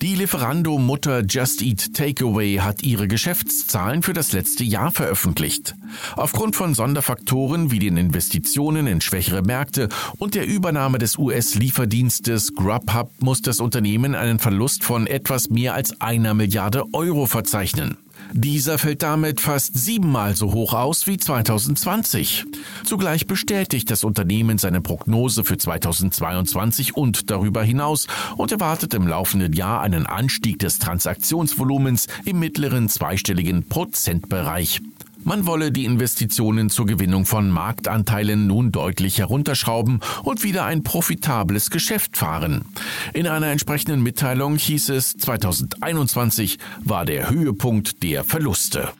Die 0.02 0.14
Lieferando-Mutter 0.14 1.22
Just 1.24 1.62
Eat 1.62 1.94
Takeaway 1.94 2.56
hat 2.56 2.82
ihre 2.82 3.08
Geschäftszahlen 3.08 4.02
für 4.02 4.12
das 4.12 4.32
letzte 4.32 4.64
Jahr 4.64 4.90
veröffentlicht. 4.90 5.74
Aufgrund 6.14 6.56
von 6.56 6.74
Sonderfaktoren 6.74 7.70
wie 7.70 7.78
den 7.78 7.96
Investitionen 7.96 8.86
in 8.86 9.00
schwächere 9.00 9.40
Märkte 9.40 9.88
und 10.18 10.34
der 10.34 10.46
Übernahme 10.46 10.98
des 10.98 11.16
US-Lieferdienstes 11.16 12.54
Grubhub 12.54 13.10
muss 13.20 13.40
das 13.40 13.60
Unternehmen 13.60 14.14
einen 14.14 14.38
Verlust 14.38 14.84
von 14.84 15.06
etwas 15.06 15.48
mehr 15.48 15.72
als 15.72 16.02
einer 16.02 16.34
Milliarde 16.34 16.84
Euro 16.92 17.24
verzeichnen. 17.24 17.96
Dieser 18.32 18.78
fällt 18.78 19.02
damit 19.02 19.40
fast 19.40 19.76
siebenmal 19.78 20.34
so 20.34 20.52
hoch 20.52 20.74
aus 20.74 21.06
wie 21.06 21.16
2020. 21.16 22.44
Zugleich 22.84 23.26
bestätigt 23.26 23.90
das 23.90 24.04
Unternehmen 24.04 24.58
seine 24.58 24.80
Prognose 24.80 25.44
für 25.44 25.56
2022 25.56 26.96
und 26.96 27.30
darüber 27.30 27.62
hinaus 27.62 28.06
und 28.36 28.52
erwartet 28.52 28.94
im 28.94 29.06
laufenden 29.06 29.52
Jahr 29.52 29.80
einen 29.80 30.06
Anstieg 30.06 30.58
des 30.58 30.78
Transaktionsvolumens 30.78 32.06
im 32.24 32.38
mittleren 32.38 32.88
zweistelligen 32.88 33.68
Prozentbereich. 33.68 34.80
Man 35.24 35.46
wolle 35.46 35.72
die 35.72 35.86
Investitionen 35.86 36.68
zur 36.68 36.84
Gewinnung 36.84 37.24
von 37.24 37.48
Marktanteilen 37.48 38.46
nun 38.46 38.72
deutlich 38.72 39.18
herunterschrauben 39.18 40.00
und 40.22 40.42
wieder 40.42 40.66
ein 40.66 40.82
profitables 40.82 41.70
Geschäft 41.70 42.18
fahren. 42.18 42.66
In 43.14 43.26
einer 43.26 43.46
entsprechenden 43.46 44.02
Mitteilung 44.02 44.56
hieß 44.56 44.90
es, 44.90 45.16
2021 45.16 46.58
war 46.80 47.06
der 47.06 47.30
Höhepunkt 47.30 48.02
der 48.02 48.22
Verluste. 48.22 48.92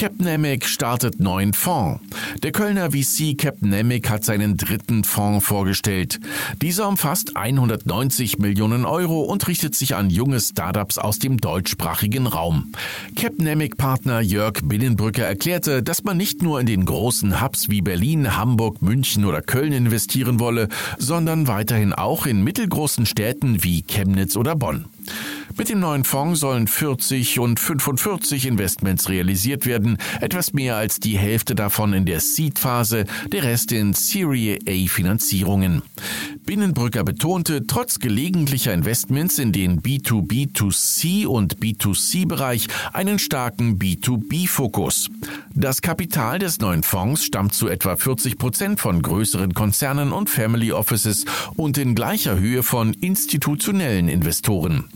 Capnamic 0.00 0.64
startet 0.64 1.20
neuen 1.20 1.52
Fonds. 1.52 2.00
Der 2.42 2.52
Kölner 2.52 2.92
VC 2.92 3.36
Capnamic 3.36 4.08
hat 4.08 4.24
seinen 4.24 4.56
dritten 4.56 5.04
Fonds 5.04 5.44
vorgestellt. 5.44 6.20
Dieser 6.62 6.88
umfasst 6.88 7.36
190 7.36 8.38
Millionen 8.38 8.86
Euro 8.86 9.20
und 9.20 9.46
richtet 9.46 9.74
sich 9.74 9.96
an 9.96 10.08
junge 10.08 10.40
Startups 10.40 10.96
aus 10.96 11.18
dem 11.18 11.36
deutschsprachigen 11.36 12.26
Raum. 12.26 12.72
Capnamic-Partner 13.14 14.22
Jörg 14.22 14.62
Binnenbrücker 14.64 15.26
erklärte, 15.26 15.82
dass 15.82 16.02
man 16.02 16.16
nicht 16.16 16.40
nur 16.40 16.58
in 16.60 16.66
den 16.66 16.86
großen 16.86 17.42
Hubs 17.42 17.68
wie 17.68 17.82
Berlin, 17.82 18.38
Hamburg, 18.38 18.80
München 18.80 19.26
oder 19.26 19.42
Köln 19.42 19.74
investieren 19.74 20.40
wolle, 20.40 20.70
sondern 20.96 21.46
weiterhin 21.46 21.92
auch 21.92 22.24
in 22.24 22.42
mittelgroßen 22.42 23.04
Städten 23.04 23.62
wie 23.64 23.82
Chemnitz 23.82 24.38
oder 24.38 24.56
Bonn. 24.56 24.86
Mit 25.60 25.68
dem 25.68 25.80
neuen 25.80 26.04
Fonds 26.04 26.40
sollen 26.40 26.66
40 26.66 27.38
und 27.38 27.60
45 27.60 28.46
Investments 28.46 29.10
realisiert 29.10 29.66
werden, 29.66 29.98
etwas 30.22 30.54
mehr 30.54 30.76
als 30.76 31.00
die 31.00 31.18
Hälfte 31.18 31.54
davon 31.54 31.92
in 31.92 32.06
der 32.06 32.20
Seed-Phase, 32.20 33.04
der 33.30 33.42
Rest 33.42 33.70
in 33.70 33.92
Serie 33.92 34.58
A-Finanzierungen. 34.66 35.82
Binnenbrücker 36.46 37.04
betonte, 37.04 37.66
trotz 37.66 37.98
gelegentlicher 37.98 38.72
Investments 38.72 39.38
in 39.38 39.52
den 39.52 39.82
B2B2C 39.82 41.26
und 41.26 41.58
B2C-Bereich 41.58 42.66
einen 42.94 43.18
starken 43.18 43.78
B2B-Fokus. 43.78 45.10
Das 45.54 45.82
Kapital 45.82 46.38
des 46.38 46.58
neuen 46.60 46.82
Fonds 46.82 47.22
stammt 47.22 47.52
zu 47.52 47.68
etwa 47.68 47.96
40 47.96 48.38
Prozent 48.38 48.80
von 48.80 49.02
größeren 49.02 49.52
Konzernen 49.52 50.12
und 50.12 50.30
Family 50.30 50.72
Offices 50.72 51.26
und 51.54 51.76
in 51.76 51.94
gleicher 51.94 52.38
Höhe 52.38 52.62
von 52.62 52.94
institutionellen 52.94 54.08
Investoren. 54.08 54.88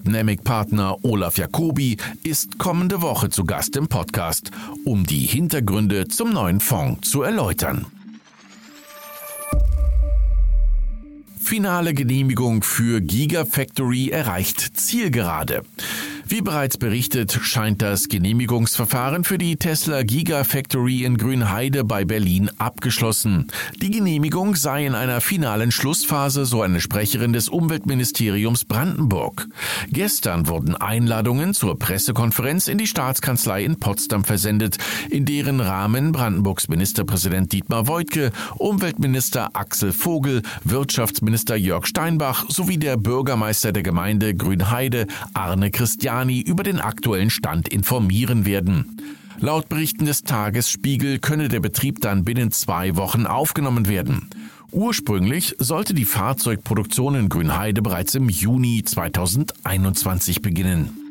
Capnamic-Partner 0.00 0.96
Olaf 1.02 1.36
Jacobi 1.36 1.98
ist 2.22 2.58
kommende 2.58 3.02
Woche 3.02 3.28
zu 3.28 3.44
Gast 3.44 3.76
im 3.76 3.86
Podcast, 3.86 4.50
um 4.86 5.04
die 5.04 5.26
Hintergründe 5.26 6.08
zum 6.08 6.32
neuen 6.32 6.60
Fonds 6.60 7.10
zu 7.10 7.20
erläutern. 7.22 7.84
Finale 11.38 11.92
Genehmigung 11.92 12.62
für 12.62 13.02
Gigafactory 13.02 14.08
erreicht 14.08 14.78
Zielgerade. 14.78 15.64
Wie 16.30 16.42
bereits 16.42 16.78
berichtet, 16.78 17.32
scheint 17.42 17.82
das 17.82 18.06
Genehmigungsverfahren 18.06 19.24
für 19.24 19.36
die 19.36 19.56
Tesla 19.56 20.04
Gigafactory 20.04 21.02
in 21.02 21.18
Grünheide 21.18 21.82
bei 21.82 22.04
Berlin 22.04 22.52
abgeschlossen. 22.56 23.48
Die 23.82 23.90
Genehmigung 23.90 24.54
sei 24.54 24.86
in 24.86 24.94
einer 24.94 25.20
finalen 25.20 25.72
Schlussphase, 25.72 26.46
so 26.46 26.62
eine 26.62 26.80
Sprecherin 26.80 27.32
des 27.32 27.48
Umweltministeriums 27.48 28.64
Brandenburg. 28.64 29.48
Gestern 29.88 30.46
wurden 30.46 30.76
Einladungen 30.76 31.52
zur 31.52 31.76
Pressekonferenz 31.76 32.68
in 32.68 32.78
die 32.78 32.86
Staatskanzlei 32.86 33.64
in 33.64 33.80
Potsdam 33.80 34.22
versendet, 34.22 34.78
in 35.10 35.24
deren 35.24 35.58
Rahmen 35.58 36.12
Brandenburgs 36.12 36.68
Ministerpräsident 36.68 37.50
Dietmar 37.52 37.88
Woidke, 37.88 38.30
Umweltminister 38.56 39.50
Axel 39.54 39.92
Vogel, 39.92 40.42
Wirtschaftsminister 40.62 41.56
Jörg 41.56 41.86
Steinbach 41.86 42.44
sowie 42.48 42.78
der 42.78 42.96
Bürgermeister 42.96 43.72
der 43.72 43.82
Gemeinde 43.82 44.36
Grünheide 44.36 45.08
Arne 45.34 45.72
Christian 45.72 46.19
Giuliani 46.20 46.40
über 46.40 46.62
den 46.62 46.80
aktuellen 46.80 47.30
Stand 47.30 47.68
informieren 47.68 48.44
werden. 48.44 49.00
Laut 49.38 49.68
Berichten 49.68 50.04
des 50.04 50.22
Tagesspiegel 50.22 51.18
könne 51.18 51.48
der 51.48 51.60
Betrieb 51.60 52.00
dann 52.00 52.24
binnen 52.24 52.52
zwei 52.52 52.96
Wochen 52.96 53.26
aufgenommen 53.26 53.88
werden. 53.88 54.28
Ursprünglich 54.70 55.56
sollte 55.58 55.94
die 55.94 56.04
Fahrzeugproduktion 56.04 57.14
in 57.14 57.28
Grünheide 57.28 57.80
bereits 57.80 58.14
im 58.14 58.28
Juni 58.28 58.82
2021 58.84 60.42
beginnen. 60.42 61.09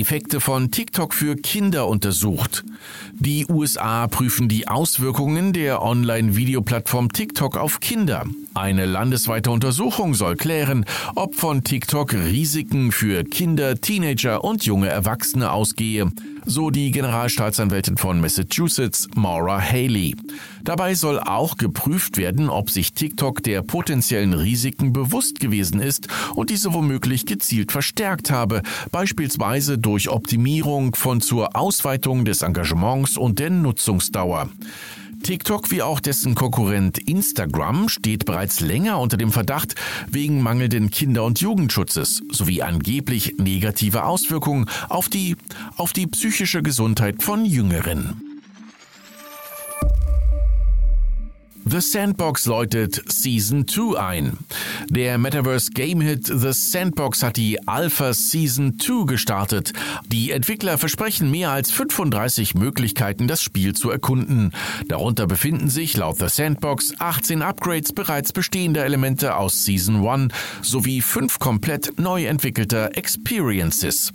Effekte 0.00 0.40
von 0.40 0.70
TikTok 0.70 1.14
für 1.14 1.36
Kinder 1.36 1.88
untersucht. 1.88 2.64
Die 3.12 3.46
USA 3.48 4.06
prüfen 4.06 4.48
die 4.48 4.68
Auswirkungen 4.68 5.52
der 5.52 5.82
Online-Videoplattform 5.82 7.12
TikTok 7.12 7.56
auf 7.56 7.80
Kinder. 7.80 8.24
Eine 8.54 8.86
landesweite 8.86 9.50
Untersuchung 9.50 10.14
soll 10.14 10.36
klären, 10.36 10.84
ob 11.14 11.34
von 11.34 11.64
TikTok 11.64 12.14
Risiken 12.14 12.92
für 12.92 13.24
Kinder, 13.24 13.80
Teenager 13.80 14.44
und 14.44 14.64
junge 14.64 14.88
Erwachsene 14.88 15.52
ausgehe, 15.52 16.10
so 16.48 16.70
die 16.70 16.90
Generalstaatsanwältin 16.90 17.98
von 17.98 18.20
Massachusetts, 18.20 19.06
Maura 19.14 19.60
Haley. 19.60 20.16
Dabei 20.64 20.94
soll 20.94 21.20
auch 21.20 21.58
geprüft 21.58 22.16
werden, 22.16 22.48
ob 22.48 22.70
sich 22.70 22.94
TikTok 22.94 23.42
der 23.42 23.62
potenziellen 23.62 24.32
Risiken 24.32 24.92
bewusst 24.94 25.40
gewesen 25.40 25.80
ist 25.80 26.08
und 26.34 26.48
diese 26.48 26.72
womöglich 26.72 27.26
gezielt 27.26 27.70
verstärkt 27.70 28.30
habe, 28.30 28.62
beispielsweise 28.90 29.78
durch 29.78 30.08
Optimierung 30.08 30.94
von 30.94 31.20
zur 31.20 31.54
Ausweitung 31.54 32.24
des 32.24 32.40
Engagements 32.40 33.18
und 33.18 33.38
der 33.38 33.50
Nutzungsdauer. 33.50 34.48
TikTok 35.22 35.70
wie 35.70 35.82
auch 35.82 36.00
dessen 36.00 36.34
Konkurrent 36.34 36.98
Instagram 36.98 37.88
steht 37.88 38.24
bereits 38.24 38.60
länger 38.60 38.98
unter 39.00 39.16
dem 39.16 39.32
Verdacht 39.32 39.74
wegen 40.10 40.42
mangelnden 40.42 40.90
Kinder- 40.90 41.24
und 41.24 41.40
Jugendschutzes 41.40 42.22
sowie 42.30 42.62
angeblich 42.62 43.34
negative 43.38 44.04
Auswirkungen 44.04 44.66
auf 44.88 45.08
die, 45.08 45.36
auf 45.76 45.92
die 45.92 46.06
psychische 46.06 46.62
Gesundheit 46.62 47.22
von 47.22 47.44
Jüngeren. 47.44 48.27
The 51.70 51.82
Sandbox 51.82 52.46
läutet 52.46 53.02
Season 53.08 53.68
2 53.68 54.00
ein. 54.00 54.38
Der 54.88 55.18
Metaverse 55.18 55.70
Game 55.70 56.00
Hit 56.00 56.24
The 56.26 56.52
Sandbox 56.52 57.22
hat 57.22 57.36
die 57.36 57.68
Alpha 57.68 58.14
Season 58.14 58.78
2 58.78 59.04
gestartet. 59.04 59.74
Die 60.06 60.30
Entwickler 60.30 60.78
versprechen 60.78 61.30
mehr 61.30 61.50
als 61.50 61.70
35 61.70 62.54
Möglichkeiten, 62.54 63.28
das 63.28 63.42
Spiel 63.42 63.74
zu 63.74 63.90
erkunden. 63.90 64.52
Darunter 64.88 65.26
befinden 65.26 65.68
sich 65.68 65.94
laut 65.96 66.16
The 66.18 66.28
Sandbox 66.28 66.94
18 67.00 67.42
Upgrades 67.42 67.92
bereits 67.92 68.32
bestehender 68.32 68.86
Elemente 68.86 69.36
aus 69.36 69.66
Season 69.66 70.06
1 70.08 70.32
sowie 70.62 71.02
fünf 71.02 71.38
komplett 71.38 71.98
neu 71.98 72.24
entwickelter 72.24 72.96
Experiences. 72.96 74.14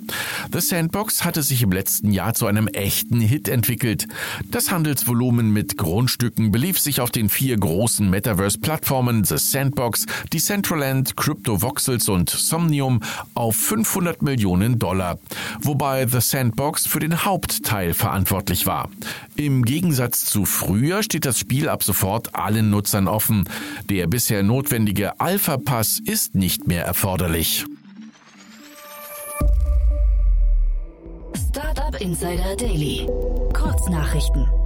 The 0.52 0.60
Sandbox 0.60 1.24
hatte 1.24 1.44
sich 1.44 1.62
im 1.62 1.72
letzten 1.72 2.12
Jahr 2.12 2.34
zu 2.34 2.48
einem 2.48 2.68
echten 2.68 3.22
Hit 3.22 3.48
entwickelt. 3.48 4.08
Das 4.50 4.72
Handelsvolumen 4.72 5.52
mit 5.52 5.78
Grundstücken 5.78 6.52
belief 6.52 6.80
sich 6.80 7.00
auf 7.00 7.12
den 7.12 7.30
vier 7.44 7.58
großen 7.58 8.10
Metaverse-Plattformen 8.10 9.26
The 9.26 9.38
Sandbox, 9.38 10.06
Decentraland, 10.32 11.18
CryptoVoxels 11.18 12.08
und 12.08 12.30
Somnium 12.30 13.02
auf 13.34 13.58
500 13.58 14.22
Millionen 14.22 14.80
Dollar, 14.80 15.20
wobei 15.60 16.08
The 16.08 16.22
Sandbox 16.22 16.88
für 16.88 17.02
den 17.02 17.26
Hauptteil 17.26 17.94
verantwortlich 17.94 18.66
war. 18.66 18.90
Im 19.36 19.66
Gegensatz 19.66 20.24
zu 20.24 20.46
früher 20.46 21.04
steht 21.04 21.26
das 21.26 21.38
Spiel 21.38 21.68
ab 21.68 21.84
sofort 21.84 22.34
allen 22.34 22.70
Nutzern 22.70 23.10
offen. 23.10 23.44
Der 23.90 24.08
bisher 24.08 24.42
notwendige 24.42 25.20
Alpha-Pass 25.20 26.00
ist 26.00 26.36
nicht 26.36 26.66
mehr 26.66 26.86
erforderlich. 26.86 27.66
Startup 31.50 32.00
Insider 32.00 32.56
Daily. 32.56 33.06
Kurznachrichten. 33.52 34.63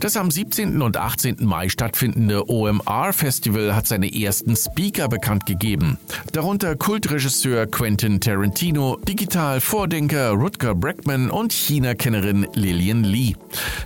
Das 0.00 0.16
am 0.16 0.30
17. 0.30 0.80
und 0.80 0.96
18. 0.96 1.38
Mai 1.40 1.68
stattfindende 1.68 2.48
OMR 2.48 3.12
Festival 3.12 3.74
hat 3.74 3.88
seine 3.88 4.14
ersten 4.14 4.54
Speaker 4.54 5.08
bekannt 5.08 5.44
gegeben. 5.44 5.98
Darunter 6.32 6.76
Kultregisseur 6.76 7.66
Quentin 7.66 8.20
Tarantino, 8.20 8.96
Digital-Vordenker 9.08 10.30
Rutger 10.30 10.76
Bregman 10.76 11.30
und 11.30 11.52
China-Kennerin 11.52 12.46
Lillian 12.54 13.02
Lee. 13.02 13.34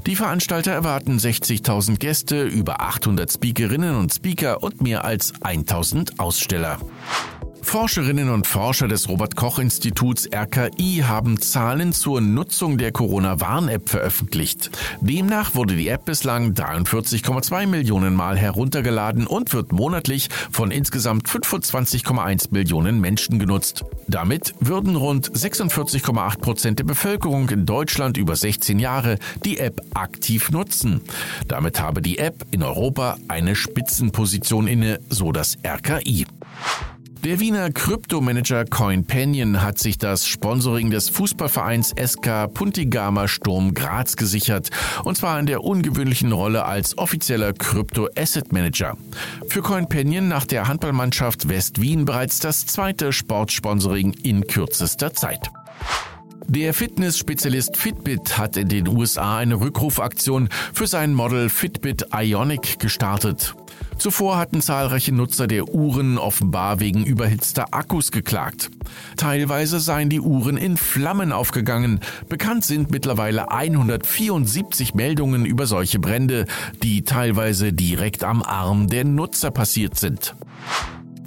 Die 0.07 0.17
Veranstalter 0.17 0.73
erwarten 0.73 1.17
60.000 1.17 1.99
Gäste, 1.99 2.43
über 2.43 2.83
800 2.83 3.33
Speakerinnen 3.33 3.97
und 3.97 4.13
Speaker 4.13 4.63
und 4.63 4.83
mehr 4.83 5.07
als 5.07 5.33
1000 5.41 6.21
Aussteller. 6.21 6.79
Forscherinnen 7.63 8.29
und 8.29 8.47
Forscher 8.47 8.87
des 8.87 9.09
Robert 9.09 9.35
Koch 9.37 9.59
Instituts 9.59 10.29
RKI 10.31 11.05
haben 11.07 11.41
Zahlen 11.41 11.93
zur 11.93 12.21
Nutzung 12.21 12.77
der 12.77 12.93
Corona-Warn-App 12.93 13.89
veröffentlicht. 13.89 14.71
Demnach 15.01 15.55
wurde 15.55 15.75
die 15.77 15.89
App 15.89 16.05
bislang 16.05 16.53
43,2 16.53 17.67
Millionen 17.67 18.15
Mal 18.15 18.37
heruntergeladen 18.37 19.27
und 19.27 19.55
wird 19.55 19.73
monatlich 19.73 20.29
von 20.51 20.71
insgesamt 20.71 21.29
25,1 21.29 22.49
Millionen 22.51 23.01
Menschen 23.01 23.39
genutzt. 23.39 23.85
Damit 24.07 24.55
würden 24.61 24.97
rund 24.97 25.31
46,8 25.31 26.41
Prozent 26.41 26.79
der 26.79 26.85
Bevölkerung 26.85 27.49
in 27.49 27.65
Deutschland 27.65 28.19
über 28.19 28.37
16 28.37 28.79
Jahre 28.79 29.19
die 29.45 29.59
App 29.59 29.81
aktiv 29.95 30.51
nutzen. 30.51 31.01
Damit 31.49 31.81
habe 31.81 32.03
die 32.03 32.19
App 32.19 32.45
in 32.51 32.63
Europa 32.63 33.17
eine 33.29 33.57
Spitzenposition 33.57 34.67
inne, 34.67 34.99
so 35.09 35.33
das 35.33 35.57
RKI. 35.65 36.27
Der 37.25 37.39
Wiener 37.39 37.71
Kryptomanager 37.71 38.65
CoinPanion 38.65 39.63
hat 39.63 39.79
sich 39.79 39.97
das 39.97 40.27
Sponsoring 40.27 40.91
des 40.91 41.09
Fußballvereins 41.09 41.95
SK 41.97 42.53
Puntigama 42.53 43.29
Sturm 43.29 43.75
Graz 43.75 44.17
gesichert, 44.17 44.71
und 45.05 45.17
zwar 45.17 45.39
in 45.39 45.47
der 45.47 45.63
ungewöhnlichen 45.63 46.33
Rolle 46.33 46.65
als 46.65 46.99
offizieller 46.99 47.53
Krypto-Asset 47.53 48.53
Manager. 48.53 48.97
Für 49.47 49.63
CoinPanion 49.63 50.27
nach 50.27 50.47
der 50.47 50.67
Handballmannschaft 50.67 51.49
West 51.49 51.81
Wien 51.81 52.07
bereits 52.07 52.41
das 52.41 52.67
zweite 52.67 53.13
Sportsponsoring 53.13 54.15
in 54.25 54.45
kürzester 54.45 55.13
Zeit. 55.13 55.49
Der 56.49 56.75
Fitness-Spezialist 56.75 57.77
Fitbit 57.77 58.37
hat 58.37 58.57
in 58.57 58.69
den 58.69 58.89
USA 58.89 59.39
eine 59.39 59.61
Rückrufaktion 59.61 60.49
für 60.75 60.89
sein 60.89 61.15
Model 61.15 61.51
Fitbit 61.51 62.07
Ionic 62.13 62.81
gestartet. 62.81 63.55
Zuvor 63.99 64.37
hatten 64.39 64.61
zahlreiche 64.61 65.13
Nutzer 65.13 65.47
der 65.47 65.69
Uhren 65.69 66.19
offenbar 66.19 66.81
wegen 66.81 67.05
überhitzter 67.05 67.67
Akkus 67.73 68.11
geklagt. 68.11 68.71
Teilweise 69.17 69.81
seien 69.81 70.09
die 70.09 70.21
Uhren 70.21 70.57
in 70.57 70.77
Flammen 70.77 71.33
aufgegangen. 71.33 72.01
Bekannt 72.29 72.65
sind 72.65 72.91
mittlerweile 72.91 73.51
174 73.51 74.95
Meldungen 74.95 75.45
über 75.45 75.67
solche 75.67 75.99
Brände, 75.99 76.47
die 76.83 77.03
teilweise 77.03 77.73
direkt 77.73 78.25
am 78.25 78.43
Arm 78.43 78.89
der 78.89 79.05
Nutzer 79.05 79.51
passiert 79.51 79.99
sind. 79.99 80.35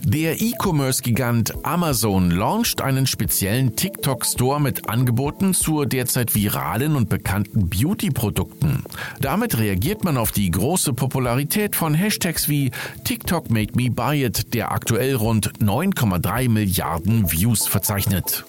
Der 0.07 0.39
E-Commerce-Gigant 0.39 1.65
Amazon 1.65 2.29
launcht 2.29 2.79
einen 2.79 3.07
speziellen 3.07 3.75
TikTok-Store 3.75 4.62
mit 4.62 4.88
Angeboten 4.88 5.55
zur 5.55 5.88
derzeit 5.88 6.35
viralen 6.35 6.95
und 6.95 7.09
bekannten 7.09 7.69
Beauty-Produkten. 7.69 8.83
Damit 9.19 9.57
reagiert 9.57 10.03
man 10.03 10.17
auf 10.17 10.31
die 10.31 10.51
große 10.51 10.93
Popularität 10.93 11.75
von 11.75 11.95
Hashtags 11.95 12.47
wie 12.47 12.69
TikTok 13.03 13.50
Made 13.50 13.74
Me 13.75 13.89
Buy 13.89 14.25
It, 14.25 14.53
der 14.53 14.71
aktuell 14.71 15.15
rund 15.15 15.57
9,3 15.57 16.50
Milliarden 16.50 17.31
Views 17.31 17.65
verzeichnet. 17.65 18.45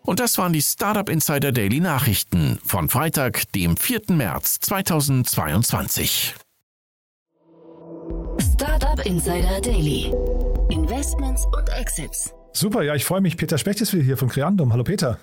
Und 0.00 0.20
das 0.20 0.38
waren 0.38 0.54
die 0.54 0.62
Startup 0.62 1.10
Insider 1.10 1.52
Daily 1.52 1.80
Nachrichten 1.80 2.58
von 2.64 2.88
Freitag, 2.88 3.52
dem 3.52 3.76
4. 3.76 4.04
März 4.08 4.60
2022. 4.60 6.34
Startup 8.38 9.04
Insider 9.04 9.60
Daily. 9.60 10.12
Investments 10.70 11.44
und 11.46 11.68
Exits. 11.78 12.34
Super, 12.52 12.82
ja, 12.82 12.94
ich 12.94 13.04
freue 13.04 13.20
mich. 13.20 13.36
Peter 13.36 13.58
Specht 13.58 13.80
ist 13.80 13.92
wieder 13.92 14.02
hier 14.02 14.16
von 14.16 14.28
Creandum. 14.28 14.72
Hallo 14.72 14.84
Peter. 14.84 15.18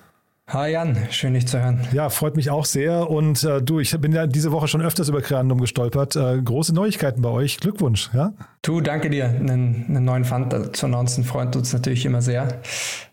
Hi 0.48 0.72
Jan, 0.72 0.98
schön 1.12 1.36
dich 1.36 1.48
zu 1.48 1.62
hören. 1.62 1.88
Ja, 1.94 2.10
freut 2.10 2.36
mich 2.36 2.50
auch 2.50 2.66
sehr. 2.66 3.10
Und 3.10 3.44
äh, 3.44 3.62
du, 3.62 3.80
ich 3.80 3.96
bin 4.00 4.14
ja 4.14 4.26
diese 4.26 4.52
Woche 4.52 4.68
schon 4.68 4.82
öfters 4.82 5.10
über 5.10 5.22
Creandum 5.22 5.62
gestolpert. 5.62 6.16
Äh, 6.16 6.42
große 6.42 6.74
Neuigkeiten 6.74 7.22
bei 7.22 7.30
euch. 7.30 7.60
Glückwunsch, 7.60 8.10
ja? 8.14 8.34
Du, 8.62 8.82
danke 8.82 9.10
dir. 9.10 9.26
Einen, 9.26 9.86
einen 9.88 10.06
neuen 10.06 10.26
Fund 10.26 10.76
zu 10.76 10.86
announcen 10.88 11.24
freut 11.24 11.56
uns 11.56 11.72
natürlich 11.72 12.06
immer 12.06 12.22
sehr. 12.22 12.62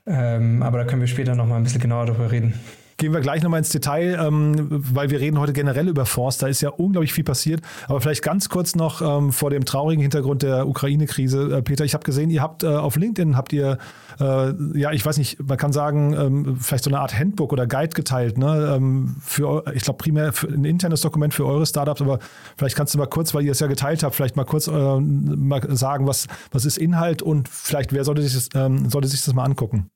Ähm, 0.07 0.63
aber 0.63 0.79
da 0.79 0.85
können 0.85 1.03
wir 1.03 1.09
später 1.09 1.35
nochmal 1.35 1.59
ein 1.59 1.65
bisschen 1.65 1.81
genauer 1.81 2.07
darüber 2.07 2.31
reden. 2.31 2.55
Gehen 2.99 3.13
wir 3.13 3.21
gleich 3.21 3.43
nochmal 3.43 3.59
ins 3.59 3.69
Detail, 3.69 4.19
ähm, 4.19 4.69
weil 4.71 5.11
wir 5.11 5.21
reden 5.21 5.39
heute 5.39 5.53
generell 5.53 5.87
über 5.89 6.07
Forst. 6.07 6.43
Da 6.43 6.47
ist 6.47 6.63
ja 6.63 6.71
unglaublich 6.71 7.13
viel 7.13 7.25
passiert. 7.25 7.61
Aber 7.89 8.01
vielleicht 8.01 8.23
ganz 8.23 8.49
kurz 8.49 8.75
noch 8.75 9.03
ähm, 9.03 9.33
vor 9.33 9.51
dem 9.51 9.67
traurigen 9.67 10.01
Hintergrund 10.01 10.43
der 10.43 10.67
Ukraine-Krise. 10.67 11.59
Äh, 11.59 11.63
Peter, 11.63 11.85
ich 11.85 11.93
habe 11.93 12.05
gesehen, 12.05 12.31
ihr 12.31 12.41
habt 12.41 12.63
äh, 12.63 12.69
auf 12.69 12.97
LinkedIn, 12.97 13.37
habt 13.37 13.53
ihr, 13.53 13.77
äh, 14.19 14.53
ja, 14.79 14.93
ich 14.93 15.05
weiß 15.05 15.19
nicht, 15.19 15.47
man 15.47 15.59
kann 15.59 15.75
sagen, 15.75 16.15
ähm, 16.15 16.57
vielleicht 16.59 16.85
so 16.85 16.91
eine 16.91 17.01
Art 17.01 17.19
Handbook 17.19 17.53
oder 17.53 17.67
Guide 17.67 17.95
geteilt. 17.95 18.39
Ne? 18.39 18.75
Ähm, 18.77 19.17
für, 19.21 19.65
ich 19.75 19.83
glaube, 19.83 19.99
primär 19.99 20.33
für 20.33 20.49
ein 20.49 20.65
internes 20.65 21.03
Dokument 21.03 21.35
für 21.35 21.45
eure 21.45 21.67
Startups. 21.67 22.01
Aber 22.01 22.19
vielleicht 22.57 22.77
kannst 22.77 22.95
du 22.95 22.99
mal 22.99 23.07
kurz, 23.07 23.35
weil 23.35 23.45
ihr 23.45 23.53
es 23.53 23.61
ja 23.61 23.67
geteilt 23.67 24.05
habt, 24.05 24.15
vielleicht 24.15 24.37
mal 24.37 24.45
kurz 24.45 24.69
äh, 24.69 25.01
mal 25.01 25.61
sagen, 25.77 26.07
was, 26.07 26.29
was 26.51 26.65
ist 26.65 26.79
Inhalt 26.79 27.21
und 27.21 27.47
vielleicht, 27.51 27.93
wer 27.93 28.05
sollte 28.05 28.23
sich 28.23 28.33
das, 28.33 28.49
ähm, 28.55 28.89
sollte 28.89 29.09
sich 29.09 29.23
das 29.23 29.35
mal 29.35 29.45
angucken? 29.45 29.91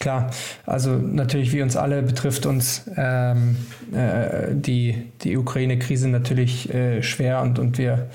Klar, 0.00 0.30
also 0.64 0.96
natürlich 0.96 1.52
wie 1.52 1.60
uns 1.60 1.76
alle 1.76 2.02
betrifft 2.02 2.46
uns 2.46 2.90
ähm, 2.96 3.56
äh, 3.92 4.54
die, 4.54 5.10
die 5.22 5.36
Ukraine-Krise 5.36 6.08
natürlich 6.08 6.72
äh, 6.72 7.02
schwer 7.02 7.42
und, 7.42 7.58
und 7.58 7.76
wir 7.76 8.08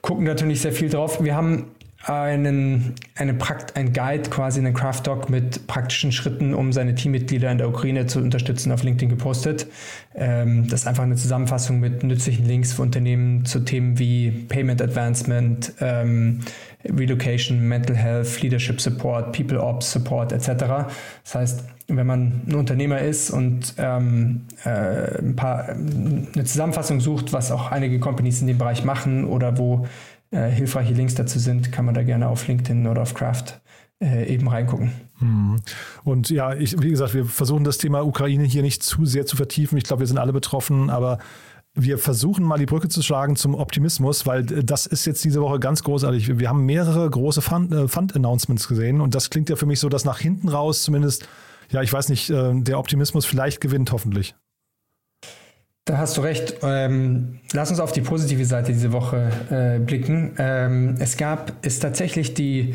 gucken 0.00 0.24
natürlich 0.24 0.62
sehr 0.62 0.72
viel 0.72 0.88
drauf. 0.88 1.22
Wir 1.22 1.36
haben 1.36 1.66
einen, 2.04 2.94
eine 3.16 3.34
Prakt, 3.34 3.76
ein 3.76 3.92
Guide, 3.92 4.30
quasi 4.30 4.60
einen 4.60 4.72
Craft 4.72 5.02
Doc 5.04 5.28
mit 5.28 5.66
praktischen 5.66 6.12
Schritten, 6.12 6.54
um 6.54 6.72
seine 6.72 6.94
Teammitglieder 6.94 7.50
in 7.50 7.58
der 7.58 7.68
Ukraine 7.68 8.06
zu 8.06 8.20
unterstützen, 8.20 8.72
auf 8.72 8.82
LinkedIn 8.82 9.10
gepostet. 9.10 9.66
Ähm, 10.14 10.66
das 10.68 10.80
ist 10.80 10.86
einfach 10.86 11.02
eine 11.02 11.16
Zusammenfassung 11.16 11.78
mit 11.80 12.02
nützlichen 12.02 12.46
Links 12.46 12.72
für 12.72 12.82
Unternehmen 12.82 13.44
zu 13.44 13.60
Themen 13.60 13.98
wie 13.98 14.30
Payment 14.30 14.80
Advancement, 14.80 15.74
ähm, 15.80 16.40
Relocation, 16.84 17.60
Mental 17.60 17.96
Health, 17.96 18.40
Leadership 18.42 18.80
Support, 18.80 19.32
People 19.32 19.60
Ops 19.60 19.92
Support 19.92 20.32
etc. 20.32 20.48
Das 21.24 21.34
heißt, 21.34 21.64
wenn 21.88 22.06
man 22.06 22.42
ein 22.46 22.54
Unternehmer 22.54 23.00
ist 23.00 23.30
und 23.30 23.74
ähm, 23.78 24.42
äh, 24.64 25.18
ein 25.18 25.36
paar, 25.36 25.68
eine 25.68 26.44
Zusammenfassung 26.44 27.00
sucht, 27.00 27.32
was 27.32 27.50
auch 27.50 27.70
einige 27.70 27.98
Companies 27.98 28.40
in 28.40 28.46
dem 28.46 28.58
Bereich 28.58 28.84
machen 28.84 29.24
oder 29.24 29.58
wo 29.58 29.86
äh, 30.30 30.48
hilfreiche 30.48 30.94
Links 30.94 31.14
dazu 31.14 31.38
sind, 31.38 31.72
kann 31.72 31.84
man 31.84 31.94
da 31.94 32.02
gerne 32.02 32.28
auf 32.28 32.46
LinkedIn 32.46 32.86
oder 32.86 33.02
auf 33.02 33.14
Craft 33.14 33.60
äh, 34.02 34.32
eben 34.32 34.48
reingucken. 34.48 34.92
Hm. 35.18 35.56
Und 36.04 36.30
ja, 36.30 36.54
ich, 36.54 36.80
wie 36.80 36.90
gesagt, 36.90 37.14
wir 37.14 37.26
versuchen 37.26 37.64
das 37.64 37.78
Thema 37.78 38.04
Ukraine 38.04 38.44
hier 38.44 38.62
nicht 38.62 38.82
zu 38.82 39.04
sehr 39.04 39.26
zu 39.26 39.36
vertiefen. 39.36 39.76
Ich 39.76 39.84
glaube, 39.84 40.00
wir 40.00 40.06
sind 40.06 40.18
alle 40.18 40.32
betroffen, 40.32 40.88
aber 40.88 41.18
wir 41.74 41.98
versuchen 41.98 42.44
mal 42.44 42.58
die 42.58 42.66
Brücke 42.66 42.88
zu 42.88 43.02
schlagen 43.02 43.36
zum 43.36 43.54
Optimismus, 43.54 44.26
weil 44.26 44.44
das 44.44 44.86
ist 44.86 45.06
jetzt 45.06 45.24
diese 45.24 45.40
Woche 45.40 45.60
ganz 45.60 45.82
großartig. 45.82 46.38
Wir 46.38 46.48
haben 46.48 46.66
mehrere 46.66 47.08
große 47.08 47.40
äh, 47.40 47.88
Fund-Announcements 47.88 48.68
gesehen 48.68 49.00
und 49.00 49.14
das 49.14 49.30
klingt 49.30 49.48
ja 49.48 49.56
für 49.56 49.66
mich 49.66 49.80
so, 49.80 49.88
dass 49.88 50.04
nach 50.04 50.18
hinten 50.18 50.48
raus 50.48 50.82
zumindest, 50.82 51.28
ja, 51.70 51.82
ich 51.82 51.92
weiß 51.92 52.08
nicht, 52.08 52.28
äh, 52.30 52.52
der 52.54 52.78
Optimismus 52.78 53.24
vielleicht 53.24 53.60
gewinnt, 53.60 53.92
hoffentlich. 53.92 54.34
Da 55.86 55.98
hast 55.98 56.16
du 56.16 56.20
recht. 56.20 56.56
Ähm, 56.62 57.40
lass 57.52 57.70
uns 57.70 57.80
auf 57.80 57.92
die 57.92 58.02
positive 58.02 58.44
Seite 58.44 58.72
diese 58.72 58.92
Woche 58.92 59.30
äh, 59.50 59.78
blicken. 59.78 60.34
Ähm, 60.38 60.96
es 60.98 61.16
gab, 61.16 61.64
ist 61.64 61.80
tatsächlich 61.80 62.34
die, 62.34 62.74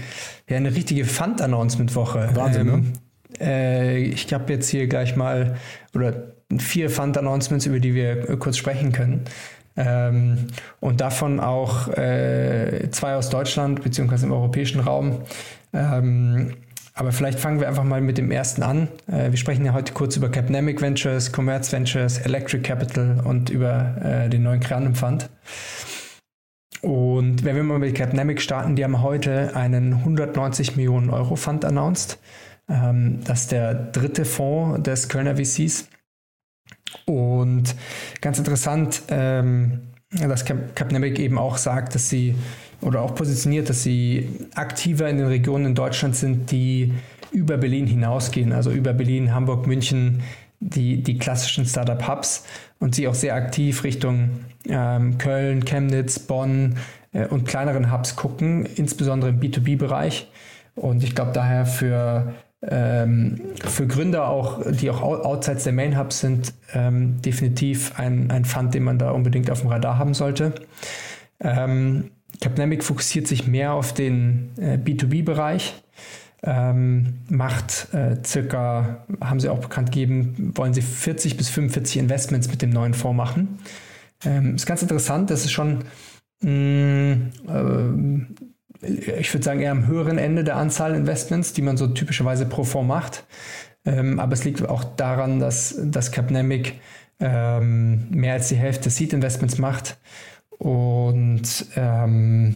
ja, 0.50 0.58
eine 0.58 0.74
richtige 0.74 1.06
Fund-Announcement-Woche. 1.06 2.32
Wahnsinn, 2.34 2.68
ähm, 2.68 2.82
ne? 2.82 2.94
Äh, 3.40 3.98
ich 4.06 4.34
habe 4.34 4.52
jetzt 4.54 4.70
hier 4.70 4.88
gleich 4.88 5.16
mal, 5.16 5.58
oder 5.94 6.35
vier 6.58 6.90
Fund-Announcements, 6.90 7.66
über 7.66 7.80
die 7.80 7.94
wir 7.94 8.30
äh, 8.30 8.38
kurz 8.38 8.58
sprechen 8.58 8.92
können. 8.92 9.26
Ähm, 9.78 10.48
und 10.80 11.02
davon 11.02 11.40
auch 11.40 11.90
äh, 11.90 12.90
zwei 12.92 13.16
aus 13.16 13.30
Deutschland 13.30 13.84
beziehungsweise 13.84 14.26
im 14.26 14.32
europäischen 14.32 14.80
Raum. 14.80 15.22
Ähm, 15.74 16.54
aber 16.94 17.12
vielleicht 17.12 17.40
fangen 17.40 17.60
wir 17.60 17.68
einfach 17.68 17.84
mal 17.84 18.00
mit 18.00 18.18
dem 18.18 18.32
ersten 18.32 18.64
an. 18.64 18.88
Äh, 19.08 19.32
wir 19.32 19.38
sprechen 19.38 19.66
ja 19.66 19.74
heute 19.74 19.92
kurz 19.92 20.16
über 20.16 20.30
Capnamic 20.30 20.82
Ventures, 20.82 21.32
Commerce 21.36 21.72
Ventures, 21.74 22.20
Electric 22.20 22.64
Capital 22.64 23.22
und 23.26 23.50
über 23.50 23.96
äh, 24.02 24.30
den 24.30 24.44
neuen 24.44 24.62
Creandum 24.62 24.96
Fund. 24.96 25.30
Und 26.82 27.44
wenn 27.44 27.56
wir 27.56 27.64
mal 27.64 27.80
mit 27.80 27.96
Capnamic 27.96 28.42
starten, 28.42 28.76
die 28.76 28.84
haben 28.84 29.02
heute 29.02 29.56
einen 29.56 29.94
190 29.94 30.78
Millionen 30.78 31.10
Euro 31.10 31.36
Fund 31.36 31.66
announced. 31.66 32.18
Ähm, 32.70 33.20
das 33.26 33.42
ist 33.42 33.52
der 33.52 33.74
dritte 33.74 34.24
Fonds 34.24 34.84
des 34.84 35.10
Kölner 35.10 35.36
VCs. 35.36 35.90
Und 37.06 37.76
ganz 38.22 38.38
interessant, 38.38 39.04
ähm, 39.10 39.82
dass 40.12 40.46
Capnamic 40.46 41.20
eben 41.20 41.38
auch 41.38 41.58
sagt, 41.58 41.96
dass 41.96 42.10
sie 42.10 42.36
oder 42.82 43.02
auch 43.02 43.16
positioniert, 43.16 43.70
dass 43.70 43.84
sie 43.84 44.30
aktiver 44.54 45.10
in 45.10 45.18
den 45.18 45.28
Regionen 45.28 45.66
in 45.66 45.76
Deutschland 45.76 46.16
sind, 46.16 46.52
die 46.52 46.94
über 47.32 47.58
Berlin 47.58 47.88
hinausgehen, 47.88 48.54
also 48.54 48.72
über 48.72 48.94
Berlin, 48.94 49.34
Hamburg, 49.34 49.68
München, 49.68 50.24
die, 50.60 51.04
die 51.04 51.18
klassischen 51.18 51.66
Startup-Hubs 51.66 52.46
und 52.80 52.96
sie 52.96 53.08
auch 53.08 53.14
sehr 53.14 53.36
aktiv 53.36 53.84
Richtung 53.84 54.30
ähm, 54.68 55.18
Köln, 55.18 55.66
Chemnitz, 55.66 56.20
Bonn 56.20 56.78
äh, 57.14 57.26
und 57.26 57.48
kleineren 57.48 57.92
Hubs 57.92 58.16
gucken, 58.16 58.66
insbesondere 58.76 59.32
im 59.32 59.40
B2B-Bereich. 59.40 60.30
Und 60.76 61.04
ich 61.04 61.16
glaube 61.16 61.32
daher 61.34 61.66
für, 61.66 62.34
ähm, 62.68 63.42
für 63.64 63.88
Gründer 63.88 64.28
auch, 64.28 64.62
die 64.72 64.90
auch 64.90 65.02
outside 65.02 65.60
der 65.64 65.74
Main 65.74 65.98
Hubs 65.98 66.20
sind, 66.20 66.54
ähm, 66.74 67.22
definitiv 67.22 68.00
ein, 68.00 68.32
ein 68.32 68.46
Fund, 68.46 68.74
den 68.74 68.84
man 68.84 68.98
da 68.98 69.12
unbedingt 69.12 69.52
auf 69.52 69.62
dem 69.62 69.70
Radar 69.70 69.98
haben 69.98 70.14
sollte. 70.14 70.54
Ähm, 71.40 72.12
Capnamic 72.42 72.84
fokussiert 72.84 73.28
sich 73.28 73.48
mehr 73.48 73.74
auf 73.74 73.94
den 73.94 74.52
äh, 74.58 74.78
B2B-Bereich 74.78 75.76
ähm, 76.46 77.16
macht 77.28 77.94
äh, 77.94 78.18
circa, 78.24 79.06
haben 79.20 79.40
sie 79.40 79.50
auch 79.50 79.60
bekannt 79.60 79.92
gegeben, 79.92 80.52
wollen 80.56 80.74
sie 80.74 80.82
40 80.82 81.38
bis 81.38 81.50
45 81.50 81.98
Investments 81.98 82.50
mit 82.50 82.62
dem 82.62 82.70
neuen 82.70 82.94
Fonds 82.94 83.18
machen. 83.18 83.60
Ähm, 84.24 84.56
ist 84.56 84.66
ganz 84.66 84.82
interessant, 84.82 85.32
das 85.32 85.44
ist 85.44 85.52
schon, 85.52 85.86
mh, 86.42 86.50
mm, 86.50 87.32
äh, 87.48 88.46
ich 88.88 89.34
würde 89.34 89.44
sagen, 89.44 89.62
eher 89.62 89.72
am 89.72 89.88
höheren 89.88 90.18
Ende 90.18 90.44
der 90.44 90.58
Anzahl 90.58 90.96
Investments, 90.96 91.54
die 91.54 91.62
man 91.62 91.78
so 91.78 91.88
typischerweise 91.88 92.46
pro 92.46 92.64
Fonds 92.64 92.88
macht. 92.88 93.26
Ähm, 93.86 94.20
aber 94.20 94.34
es 94.34 94.44
liegt 94.44 94.68
auch 94.68 94.84
daran, 94.84 95.40
dass, 95.40 95.80
dass 95.84 96.12
Capnamic 96.12 96.80
ähm, 97.20 98.10
mehr 98.10 98.34
als 98.34 98.50
die 98.50 98.56
Hälfte 98.56 98.90
Seed 98.90 99.14
Investments 99.14 99.58
macht 99.58 99.98
und 100.58 101.66
ähm, 101.76 102.56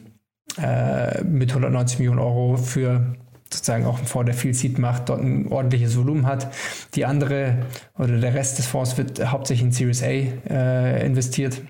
äh, 0.58 1.24
mit 1.24 1.52
190 1.52 2.00
Millionen 2.00 2.20
Euro 2.20 2.58
für 2.58 3.16
sozusagen 3.52 3.86
auch 3.86 3.98
vor 4.00 4.26
der 4.26 4.36
viel 4.36 4.54
Seed 4.54 4.78
macht, 4.78 5.10
dort 5.10 5.22
ein 5.22 5.48
ordentliches 5.48 5.98
Volumen 5.98 6.28
hat. 6.28 6.54
Die 6.96 7.06
andere 7.06 7.66
oder 7.98 8.18
der 8.20 8.34
Rest 8.34 8.60
des 8.60 8.68
Fonds 8.68 8.98
wird 8.98 9.32
hauptsächlich 9.32 9.66
in 9.66 9.72
Series 9.72 10.04
A 10.04 10.08
äh, 10.08 11.06
investiert. 11.06 11.62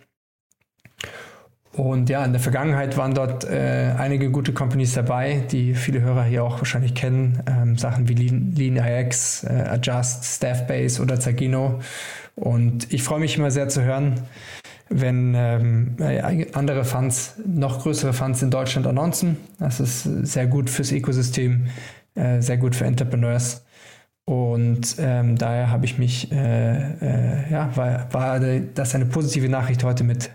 Und 1.79 2.09
ja, 2.09 2.25
in 2.25 2.33
der 2.33 2.41
Vergangenheit 2.41 2.97
waren 2.97 3.13
dort 3.13 3.45
äh, 3.45 3.93
einige 3.97 4.29
gute 4.31 4.51
Companies 4.51 4.95
dabei, 4.95 5.45
die 5.49 5.73
viele 5.75 6.01
Hörer 6.01 6.25
hier 6.25 6.43
auch 6.43 6.57
wahrscheinlich 6.57 6.93
kennen. 6.93 7.41
Ähm, 7.47 7.77
Sachen 7.77 8.09
wie 8.09 8.15
Lean, 8.15 8.53
Lean 8.53 8.75
äh, 8.75 9.09
Adjust, 9.47 10.25
Staffbase 10.25 11.01
oder 11.01 11.21
Zagino. 11.21 11.79
Und 12.35 12.91
ich 12.91 13.01
freue 13.01 13.21
mich 13.21 13.37
immer 13.37 13.49
sehr 13.49 13.69
zu 13.69 13.81
hören, 13.81 14.15
wenn 14.89 15.33
ähm, 15.37 15.95
andere 16.51 16.83
Funds, 16.83 17.35
noch 17.45 17.81
größere 17.81 18.11
Funds 18.11 18.41
in 18.41 18.51
Deutschland 18.51 18.85
annoncen. 18.85 19.37
Das 19.57 19.79
ist 19.79 20.03
sehr 20.03 20.47
gut 20.47 20.69
fürs 20.69 20.91
Ökosystem, 20.91 21.67
äh, 22.15 22.41
sehr 22.41 22.57
gut 22.57 22.75
für 22.75 22.83
Entrepreneurs. 22.83 23.63
Und 24.25 24.97
ähm, 24.99 25.37
daher 25.37 25.71
habe 25.71 25.85
ich 25.85 25.97
mich, 25.97 26.29
äh, 26.33 26.35
äh, 26.35 27.51
ja, 27.51 27.75
war, 27.77 28.13
war 28.13 28.39
das 28.75 28.95
eine 28.95 29.05
positive 29.05 29.47
Nachricht 29.47 29.85
heute 29.85 30.03
mit, 30.03 30.29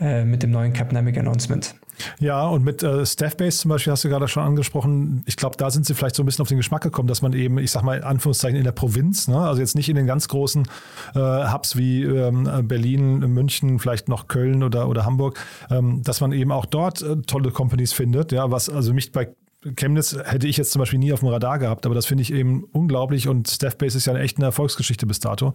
äh, 0.00 0.24
mit 0.24 0.42
dem 0.42 0.50
neuen 0.50 0.72
Capnamic 0.72 1.18
Announcement. 1.18 1.74
Ja, 2.20 2.46
und 2.46 2.64
mit 2.64 2.82
äh, 2.82 3.04
Staffbase 3.04 3.58
zum 3.58 3.70
Beispiel 3.70 3.92
hast 3.92 4.04
du 4.04 4.08
gerade 4.08 4.28
schon 4.28 4.42
angesprochen. 4.42 5.22
Ich 5.26 5.36
glaube, 5.36 5.56
da 5.56 5.70
sind 5.70 5.86
sie 5.86 5.94
vielleicht 5.94 6.14
so 6.14 6.22
ein 6.22 6.26
bisschen 6.26 6.42
auf 6.42 6.48
den 6.48 6.56
Geschmack 6.56 6.82
gekommen, 6.82 7.08
dass 7.08 7.22
man 7.22 7.32
eben, 7.32 7.58
ich 7.58 7.70
sag 7.70 7.82
mal 7.82 7.98
in 7.98 8.04
Anführungszeichen, 8.04 8.56
in 8.56 8.64
der 8.64 8.72
Provinz, 8.72 9.28
ne? 9.28 9.38
also 9.38 9.60
jetzt 9.60 9.74
nicht 9.74 9.88
in 9.88 9.96
den 9.96 10.06
ganz 10.06 10.28
großen 10.28 10.68
äh, 11.14 11.18
Hubs 11.18 11.76
wie 11.76 12.04
ähm, 12.04 12.68
Berlin, 12.68 13.18
München, 13.18 13.78
vielleicht 13.78 14.08
noch 14.08 14.28
Köln 14.28 14.62
oder, 14.62 14.88
oder 14.88 15.04
Hamburg, 15.04 15.38
ähm, 15.70 16.02
dass 16.04 16.20
man 16.20 16.32
eben 16.32 16.52
auch 16.52 16.66
dort 16.66 17.02
äh, 17.02 17.16
tolle 17.22 17.50
Companies 17.50 17.92
findet. 17.92 18.32
Ja, 18.32 18.50
was 18.50 18.68
also 18.68 18.94
mich 18.94 19.12
bei 19.12 19.28
Chemnitz 19.74 20.16
hätte 20.24 20.46
ich 20.46 20.56
jetzt 20.56 20.70
zum 20.70 20.80
Beispiel 20.80 21.00
nie 21.00 21.12
auf 21.12 21.20
dem 21.20 21.28
Radar 21.28 21.58
gehabt, 21.58 21.84
aber 21.84 21.94
das 21.94 22.06
finde 22.06 22.22
ich 22.22 22.32
eben 22.32 22.64
unglaublich 22.64 23.26
und 23.26 23.48
Staffbase 23.48 23.98
ist 23.98 24.06
ja 24.06 24.16
echt 24.16 24.36
eine 24.38 24.46
Erfolgsgeschichte 24.46 25.06
bis 25.06 25.18
dato. 25.18 25.54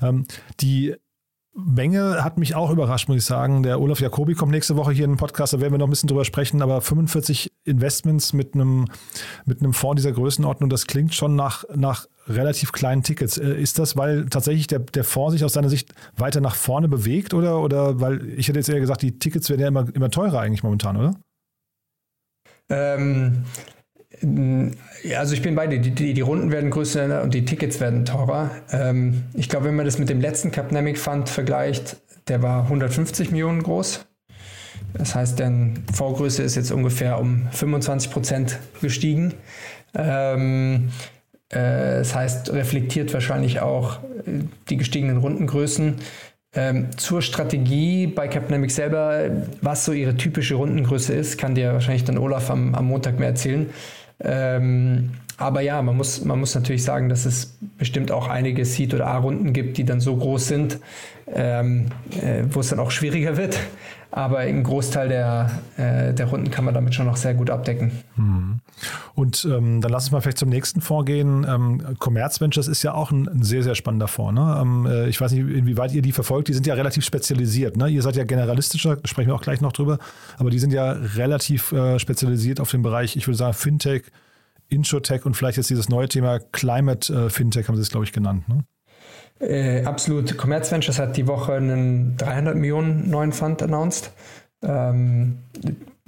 Ähm, 0.00 0.26
die 0.60 0.94
Menge 1.54 2.24
hat 2.24 2.38
mich 2.38 2.54
auch 2.54 2.70
überrascht, 2.70 3.08
muss 3.08 3.18
ich 3.18 3.24
sagen. 3.24 3.62
Der 3.62 3.78
Olaf 3.78 4.00
Jacobi 4.00 4.34
kommt 4.34 4.52
nächste 4.52 4.76
Woche 4.76 4.92
hier 4.92 5.04
in 5.04 5.12
den 5.12 5.16
Podcast, 5.18 5.52
da 5.52 5.60
werden 5.60 5.72
wir 5.72 5.78
noch 5.78 5.86
ein 5.86 5.90
bisschen 5.90 6.08
drüber 6.08 6.24
sprechen, 6.24 6.62
aber 6.62 6.80
45 6.80 7.52
Investments 7.64 8.32
mit 8.32 8.54
einem, 8.54 8.86
mit 9.44 9.60
einem 9.60 9.74
Fonds 9.74 10.00
dieser 10.00 10.12
Größenordnung, 10.12 10.70
das 10.70 10.86
klingt 10.86 11.14
schon 11.14 11.36
nach, 11.36 11.64
nach 11.74 12.06
relativ 12.26 12.72
kleinen 12.72 13.02
Tickets. 13.02 13.36
Äh, 13.36 13.60
ist 13.60 13.78
das, 13.78 13.96
weil 13.96 14.26
tatsächlich 14.30 14.66
der, 14.66 14.78
der 14.78 15.04
Fonds 15.04 15.32
sich 15.32 15.44
aus 15.44 15.52
seiner 15.52 15.68
Sicht 15.68 15.92
weiter 16.16 16.40
nach 16.40 16.54
vorne 16.54 16.88
bewegt 16.88 17.34
oder, 17.34 17.60
oder 17.60 18.00
weil 18.00 18.28
ich 18.30 18.48
hätte 18.48 18.58
jetzt 18.58 18.70
eher 18.70 18.80
gesagt, 18.80 19.02
die 19.02 19.18
Tickets 19.18 19.50
werden 19.50 19.60
ja 19.60 19.68
immer, 19.68 19.86
immer 19.94 20.10
teurer 20.10 20.40
eigentlich 20.40 20.62
momentan, 20.62 20.96
oder? 20.96 21.14
Ähm, 22.70 23.44
also 25.16 25.34
ich 25.34 25.42
bin 25.42 25.54
bei 25.54 25.66
dir. 25.66 25.80
Die, 25.80 25.90
die, 25.90 26.14
die, 26.14 26.20
Runden 26.20 26.50
werden 26.52 26.70
größer 26.70 27.22
und 27.22 27.34
die 27.34 27.44
Tickets 27.44 27.80
werden 27.80 28.04
teurer. 28.04 28.50
Ähm, 28.70 29.24
ich 29.34 29.48
glaube, 29.48 29.66
wenn 29.66 29.76
man 29.76 29.84
das 29.84 29.98
mit 29.98 30.08
dem 30.08 30.20
letzten 30.20 30.50
Capnamic 30.52 30.98
Fund 30.98 31.28
vergleicht, 31.28 31.96
der 32.28 32.42
war 32.42 32.64
150 32.64 33.30
Millionen 33.30 33.62
groß. 33.62 34.06
Das 34.94 35.14
heißt, 35.14 35.38
deren 35.38 35.84
Vorgröße 35.92 36.42
ist 36.42 36.54
jetzt 36.54 36.70
ungefähr 36.70 37.18
um 37.18 37.48
25 37.50 38.10
Prozent 38.10 38.58
gestiegen. 38.80 39.34
Ähm, 39.94 40.90
äh, 41.48 41.98
das 41.98 42.14
heißt, 42.14 42.52
reflektiert 42.52 43.12
wahrscheinlich 43.12 43.60
auch 43.60 44.02
äh, 44.26 44.44
die 44.68 44.76
gestiegenen 44.76 45.18
Rundengrößen. 45.18 45.96
Ähm, 46.54 46.88
zur 46.98 47.22
Strategie 47.22 48.06
bei 48.06 48.28
Capnamic 48.28 48.70
selber, 48.70 49.30
was 49.62 49.86
so 49.86 49.92
ihre 49.92 50.16
typische 50.16 50.56
Rundengröße 50.56 51.14
ist, 51.14 51.38
kann 51.38 51.54
dir 51.54 51.72
wahrscheinlich 51.72 52.04
dann 52.04 52.18
Olaf 52.18 52.50
am, 52.50 52.74
am 52.74 52.86
Montag 52.86 53.18
mehr 53.18 53.28
erzählen. 53.28 53.70
Ähm, 54.22 55.10
aber 55.38 55.60
ja, 55.60 55.82
man 55.82 55.96
muss, 55.96 56.24
man 56.24 56.38
muss 56.38 56.54
natürlich 56.54 56.84
sagen, 56.84 57.08
dass 57.08 57.26
es 57.26 57.58
bestimmt 57.76 58.12
auch 58.12 58.28
einige 58.28 58.64
Seed- 58.64 58.94
oder 58.94 59.08
A-Runden 59.08 59.52
gibt, 59.52 59.76
die 59.76 59.84
dann 59.84 60.00
so 60.00 60.16
groß 60.16 60.46
sind, 60.46 60.78
ähm, 61.26 61.86
äh, 62.20 62.44
wo 62.50 62.60
es 62.60 62.68
dann 62.68 62.78
auch 62.78 62.90
schwieriger 62.90 63.36
wird. 63.36 63.58
Aber 64.10 64.44
im 64.44 64.62
Großteil 64.62 65.08
der, 65.08 65.50
äh, 65.76 66.12
der 66.12 66.26
Runden 66.26 66.50
kann 66.50 66.64
man 66.64 66.74
damit 66.74 66.94
schon 66.94 67.06
noch 67.06 67.16
sehr 67.16 67.34
gut 67.34 67.50
abdecken. 67.50 67.92
Hm. 68.16 68.60
Und 69.14 69.44
ähm, 69.44 69.80
dann 69.80 69.90
lass 69.90 70.04
uns 70.04 70.12
mal 70.12 70.20
vielleicht 70.20 70.38
zum 70.38 70.48
nächsten 70.48 70.80
Fonds 70.80 71.06
gehen. 71.06 71.46
Ähm, 71.48 71.96
Commerz 71.98 72.40
Ventures 72.40 72.68
ist 72.68 72.82
ja 72.82 72.94
auch 72.94 73.10
ein, 73.10 73.28
ein 73.28 73.42
sehr, 73.42 73.62
sehr 73.62 73.74
spannender 73.74 74.08
Fonds. 74.08 74.34
Ne? 74.34 74.58
Ähm, 74.60 74.86
äh, 74.86 75.08
ich 75.08 75.20
weiß 75.20 75.32
nicht, 75.32 75.40
inwieweit 75.40 75.92
ihr 75.92 76.02
die 76.02 76.12
verfolgt. 76.12 76.48
Die 76.48 76.54
sind 76.54 76.66
ja 76.66 76.74
relativ 76.74 77.04
spezialisiert. 77.04 77.76
Ne? 77.76 77.88
Ihr 77.88 78.02
seid 78.02 78.16
ja 78.16 78.24
generalistischer, 78.24 78.98
sprechen 79.04 79.28
wir 79.28 79.34
auch 79.34 79.42
gleich 79.42 79.60
noch 79.60 79.72
drüber. 79.72 79.98
Aber 80.38 80.50
die 80.50 80.58
sind 80.58 80.72
ja 80.72 80.92
relativ 80.92 81.72
äh, 81.72 81.98
spezialisiert 81.98 82.60
auf 82.60 82.70
den 82.70 82.82
Bereich, 82.82 83.16
ich 83.16 83.26
würde 83.26 83.38
sagen, 83.38 83.54
Fintech, 83.54 84.02
Insurtech 84.68 85.26
und 85.26 85.36
vielleicht 85.36 85.58
jetzt 85.58 85.70
dieses 85.70 85.88
neue 85.88 86.08
Thema 86.08 86.38
Climate 86.38 87.12
äh, 87.12 87.30
Fintech, 87.30 87.68
haben 87.68 87.76
sie 87.76 87.82
es, 87.82 87.90
glaube 87.90 88.04
ich, 88.04 88.12
genannt. 88.12 88.48
Ne? 88.48 88.64
Äh, 89.40 89.84
absolut. 89.84 90.38
Commerz 90.38 90.70
Ventures 90.70 90.98
hat 90.98 91.16
die 91.16 91.26
Woche 91.26 91.54
einen 91.54 92.16
300 92.16 92.56
Millionen 92.56 93.10
neuen 93.10 93.32
Fund 93.32 93.62
announced. 93.62 94.12
Ähm, 94.62 95.38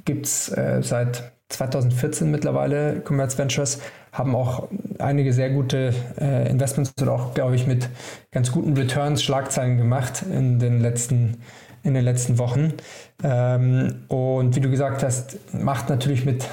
Gibt 0.04 0.26
es 0.26 0.48
äh, 0.50 0.80
seit 0.82 1.33
2014 1.54 2.30
mittlerweile 2.30 3.00
Commerz 3.00 3.38
Ventures, 3.38 3.80
haben 4.12 4.34
auch 4.36 4.68
einige 4.98 5.32
sehr 5.32 5.50
gute 5.50 5.92
äh, 6.20 6.48
Investments 6.48 6.92
und 7.00 7.08
auch, 7.08 7.34
glaube 7.34 7.56
ich, 7.56 7.66
mit 7.66 7.88
ganz 8.30 8.52
guten 8.52 8.76
Returns 8.76 9.22
Schlagzeilen 9.22 9.76
gemacht 9.76 10.24
in 10.30 10.58
den 10.58 10.80
letzten, 10.80 11.38
in 11.82 11.94
den 11.94 12.04
letzten 12.04 12.38
Wochen. 12.38 12.74
Ähm, 13.22 14.04
und 14.08 14.54
wie 14.54 14.60
du 14.60 14.70
gesagt 14.70 15.02
hast, 15.02 15.38
macht 15.52 15.88
natürlich 15.88 16.24
mit 16.24 16.48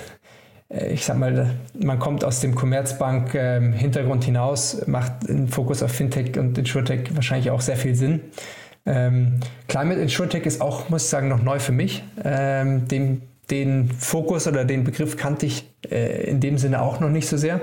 äh, 0.69 0.93
ich 0.93 1.05
sag 1.05 1.17
mal, 1.17 1.51
man 1.79 1.99
kommt 1.99 2.23
aus 2.23 2.39
dem 2.39 2.55
Commerzbank-Hintergrund 2.55 4.23
ähm, 4.23 4.25
hinaus, 4.25 4.85
macht 4.87 5.29
einen 5.29 5.47
Fokus 5.47 5.83
auf 5.83 5.91
Fintech 5.91 6.37
und 6.37 6.57
Insurtech 6.57 7.15
wahrscheinlich 7.15 7.51
auch 7.51 7.61
sehr 7.61 7.77
viel 7.77 7.95
Sinn. 7.95 8.21
Ähm, 8.85 9.39
Climate 9.67 10.01
Insurtech 10.01 10.45
ist 10.45 10.61
auch, 10.61 10.89
muss 10.89 11.03
ich 11.03 11.09
sagen, 11.09 11.27
noch 11.27 11.43
neu 11.43 11.59
für 11.59 11.71
mich. 11.71 12.03
Ähm, 12.23 12.87
den, 12.87 13.21
den 13.51 13.89
Fokus 13.91 14.47
oder 14.47 14.65
den 14.65 14.83
Begriff 14.83 15.17
kannte 15.17 15.45
ich 15.45 15.69
äh, 15.89 16.23
in 16.29 16.39
dem 16.39 16.57
Sinne 16.57 16.81
auch 16.81 16.99
noch 16.99 17.09
nicht 17.09 17.27
so 17.27 17.37
sehr. 17.37 17.61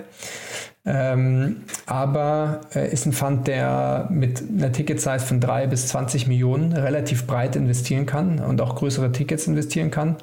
Ähm, 0.85 1.65
aber 1.87 2.61
äh, 2.75 2.91
ist 2.91 3.05
ein 3.07 3.13
Fund, 3.13 3.47
der 3.47 4.09
mit 4.11 4.43
einer 4.57 4.73
Ticket-Size 4.73 5.21
von 5.21 5.41
3 5.41 5.67
bis 5.67 5.89
20 5.89 6.27
Millionen 6.29 6.73
relativ 6.73 7.27
breit 7.27 7.57
investieren 7.57 8.07
kann 8.07 8.39
und 8.39 8.61
auch 8.61 8.77
größere 8.77 9.13
Tickets 9.13 9.47
investieren 9.47 9.91
kann. 9.91 10.17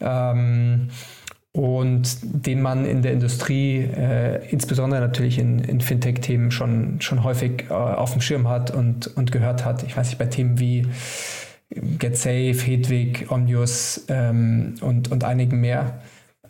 Ähm, 0.00 0.88
und 1.52 2.16
den 2.22 2.62
man 2.62 2.86
in 2.86 3.02
der 3.02 3.12
Industrie, 3.12 3.80
äh, 3.80 4.44
insbesondere 4.50 5.02
natürlich 5.02 5.38
in, 5.38 5.58
in 5.58 5.82
Fintech-Themen, 5.82 6.50
schon, 6.50 7.00
schon 7.00 7.22
häufig 7.22 7.66
äh, 7.68 7.74
auf 7.74 8.12
dem 8.12 8.22
Schirm 8.22 8.48
hat 8.48 8.70
und, 8.70 9.06
und 9.16 9.32
gehört 9.32 9.64
hat. 9.64 9.82
Ich 9.82 9.96
weiß 9.96 10.08
nicht, 10.08 10.18
bei 10.18 10.26
Themen 10.26 10.58
wie 10.58 10.86
GetSafe, 11.98 12.54
Hedwig, 12.54 13.30
Omnius 13.30 14.04
ähm, 14.08 14.74
und, 14.80 15.10
und 15.10 15.24
einigen 15.24 15.60
mehr. 15.60 16.00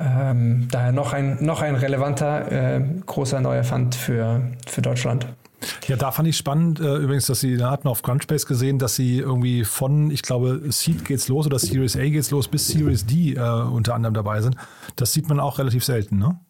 Ähm, 0.01 0.69
daher 0.71 0.93
noch 0.93 1.13
ein, 1.13 1.39
noch 1.45 1.63
ein 1.63 1.77
relevanter, 1.77 2.51
äh, 2.51 2.85
großer 3.07 3.41
neuer 3.41 3.65
Fund 3.65 3.95
für, 3.95 4.43
für 4.67 4.83
Deutschland. 4.83 5.27
Ja, 5.87 5.97
da 5.97 6.11
fand 6.11 6.29
ich 6.29 6.37
spannend, 6.37 6.81
äh, 6.81 6.97
übrigens, 6.97 7.27
dass 7.27 7.41
sie, 7.41 7.57
da 7.57 7.71
hatten 7.71 7.89
auf 7.89 8.03
Crunchbase 8.03 8.47
gesehen, 8.47 8.79
dass 8.79 8.97
sie 8.97 9.19
irgendwie 9.19 9.65
von, 9.65 10.11
ich 10.11 10.23
glaube, 10.23 10.61
Seed 10.71 11.05
geht's 11.05 11.29
los 11.29 11.47
oder 11.47 11.59
Series 11.59 11.97
A 11.97 12.09
geht's 12.09 12.31
los 12.31 12.49
bis 12.49 12.67
Series 12.67 13.07
D 13.07 13.35
äh, 13.35 13.39
unter 13.39 13.95
anderem 13.95 14.15
dabei 14.15 14.41
sind. 14.41 14.57
Das 14.97 15.13
sieht 15.13 15.29
man 15.29 15.39
auch 15.39 15.59
relativ 15.59 15.85
selten, 15.85 16.19
ne? 16.19 16.41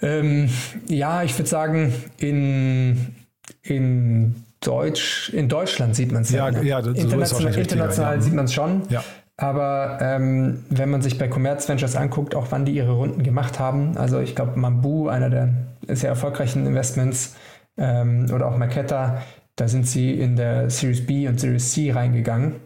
Ähm, 0.00 0.48
ja, 0.86 1.22
ich 1.22 1.36
würde 1.36 1.48
sagen, 1.48 1.92
in, 2.18 3.14
in, 3.62 4.44
Deutsch, 4.60 5.30
in 5.30 5.48
Deutschland 5.48 5.94
sieht 5.94 6.12
man 6.12 6.22
es 6.22 6.30
ja. 6.30 6.48
Ja, 6.50 6.62
ja 6.62 6.78
international, 6.78 7.54
international 7.54 8.16
ja. 8.16 8.20
sieht 8.20 8.34
man 8.34 8.46
es 8.46 8.52
schon. 8.52 8.82
Ja. 8.88 9.04
Aber 9.36 9.98
ähm, 10.00 10.64
wenn 10.68 10.90
man 10.90 11.00
sich 11.00 11.16
bei 11.16 11.28
Commerz 11.28 11.68
Ventures 11.68 11.94
anguckt, 11.94 12.34
auch 12.34 12.48
wann 12.50 12.64
die 12.64 12.72
ihre 12.72 12.92
Runden 12.92 13.22
gemacht 13.22 13.60
haben, 13.60 13.96
also 13.96 14.18
ich 14.18 14.34
glaube 14.34 14.58
Mambu, 14.58 15.08
einer 15.08 15.30
der 15.30 15.50
sehr 15.86 16.10
erfolgreichen 16.10 16.66
Investments, 16.66 17.36
ähm, 17.76 18.26
oder 18.34 18.48
auch 18.48 18.56
Marketa, 18.56 19.22
da 19.54 19.68
sind 19.68 19.86
sie 19.86 20.12
in 20.12 20.36
der 20.36 20.70
Series 20.70 21.06
B 21.06 21.28
und 21.28 21.38
Series 21.38 21.72
C 21.72 21.92
reingegangen. 21.92 22.56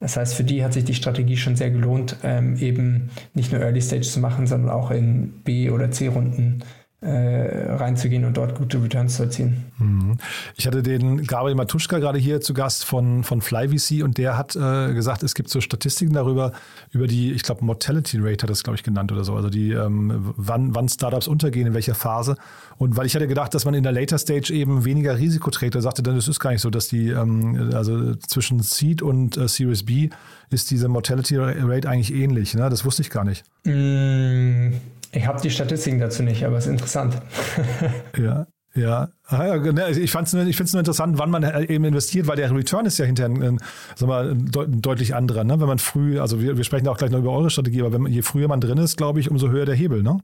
Das 0.00 0.16
heißt, 0.16 0.34
für 0.34 0.44
die 0.44 0.62
hat 0.62 0.74
sich 0.74 0.84
die 0.84 0.94
Strategie 0.94 1.36
schon 1.36 1.56
sehr 1.56 1.70
gelohnt, 1.70 2.16
ähm, 2.22 2.56
eben 2.58 3.10
nicht 3.34 3.50
nur 3.50 3.62
Early 3.62 3.80
Stage 3.80 4.02
zu 4.02 4.20
machen, 4.20 4.46
sondern 4.46 4.70
auch 4.70 4.90
in 4.90 5.42
B- 5.42 5.70
oder 5.70 5.90
C-Runden 5.90 6.62
reinzugehen 7.00 8.24
und 8.24 8.36
dort 8.36 8.56
gute 8.56 8.82
Returns 8.82 9.16
zu 9.16 9.22
erzielen. 9.22 9.64
Mhm. 9.78 10.18
Ich 10.56 10.66
hatte 10.66 10.82
den 10.82 11.24
Gabriel 11.24 11.54
Matuschka 11.54 11.98
gerade 12.00 12.18
hier 12.18 12.40
zu 12.40 12.54
Gast 12.54 12.84
von, 12.84 13.22
von 13.22 13.40
FlyVC 13.40 14.02
und 14.02 14.18
der 14.18 14.36
hat 14.36 14.56
äh, 14.56 14.92
gesagt, 14.94 15.22
es 15.22 15.34
gibt 15.34 15.48
so 15.48 15.60
Statistiken 15.60 16.12
darüber, 16.14 16.52
über 16.90 17.06
die, 17.06 17.32
ich 17.32 17.44
glaube, 17.44 17.64
Mortality 17.64 18.18
Rate 18.20 18.42
hat 18.42 18.50
das, 18.50 18.64
glaube 18.64 18.76
ich, 18.76 18.82
genannt 18.82 19.12
oder 19.12 19.22
so, 19.22 19.36
also 19.36 19.48
die, 19.48 19.70
ähm, 19.70 20.32
wann, 20.36 20.74
wann 20.74 20.88
Startups 20.88 21.28
untergehen, 21.28 21.68
in 21.68 21.74
welcher 21.74 21.94
Phase. 21.94 22.34
Und 22.78 22.96
weil 22.96 23.06
ich 23.06 23.14
hatte 23.14 23.28
gedacht, 23.28 23.54
dass 23.54 23.64
man 23.64 23.74
in 23.74 23.84
der 23.84 23.92
Later 23.92 24.18
Stage 24.18 24.52
eben 24.52 24.84
weniger 24.84 25.16
Risiko 25.16 25.50
trägt, 25.50 25.76
er 25.76 25.82
sagte 25.82 26.02
dann, 26.02 26.16
es 26.16 26.26
ist 26.26 26.40
gar 26.40 26.50
nicht 26.50 26.62
so, 26.62 26.70
dass 26.70 26.88
die, 26.88 27.10
ähm, 27.10 27.70
also 27.74 28.16
zwischen 28.16 28.60
Seed 28.60 29.02
und 29.02 29.36
äh, 29.36 29.46
Series 29.46 29.84
B 29.84 30.10
ist 30.50 30.72
diese 30.72 30.88
Mortality 30.88 31.36
Rate 31.36 31.88
eigentlich 31.88 32.12
ähnlich. 32.12 32.54
Ne? 32.54 32.68
Das 32.70 32.84
wusste 32.84 33.02
ich 33.02 33.10
gar 33.10 33.24
nicht. 33.24 33.44
Mm. 33.64 34.72
Ich 35.12 35.26
habe 35.26 35.40
die 35.40 35.50
Statistiken 35.50 36.00
dazu 36.00 36.22
nicht, 36.22 36.44
aber 36.44 36.56
es 36.58 36.66
ist 36.66 36.72
interessant. 36.72 37.20
ja. 38.18 38.46
Ja, 38.74 39.08
ah, 39.26 39.56
ne, 39.56 39.84
also 39.84 39.98
ich, 39.98 40.04
ich 40.04 40.10
finde 40.12 40.44
es 40.44 40.72
nur 40.72 40.78
interessant, 40.78 41.18
wann 41.18 41.30
man 41.30 41.42
äh, 41.42 41.64
eben 41.64 41.84
investiert, 41.84 42.28
weil 42.28 42.36
der 42.36 42.54
Return 42.54 42.86
ist 42.86 42.98
ja 42.98 43.06
hinterher 43.06 43.34
ein, 43.34 43.58
sagen 43.96 44.12
wir, 44.12 44.62
ein 44.62 44.82
deutlich 44.82 45.16
anderer. 45.16 45.42
Ne? 45.42 45.58
Wenn 45.58 45.66
man 45.66 45.78
früh, 45.78 46.20
also 46.20 46.40
wir, 46.40 46.56
wir 46.56 46.64
sprechen 46.64 46.86
auch 46.86 46.98
gleich 46.98 47.10
noch 47.10 47.18
über 47.18 47.32
eure 47.32 47.50
Strategie, 47.50 47.80
aber 47.80 47.92
wenn 47.92 48.06
je 48.06 48.22
früher 48.22 48.46
man 48.46 48.60
drin 48.60 48.78
ist, 48.78 48.96
glaube 48.96 49.18
ich, 49.18 49.30
umso 49.30 49.48
höher 49.48 49.64
der 49.64 49.74
Hebel, 49.74 50.02
ne? 50.02 50.20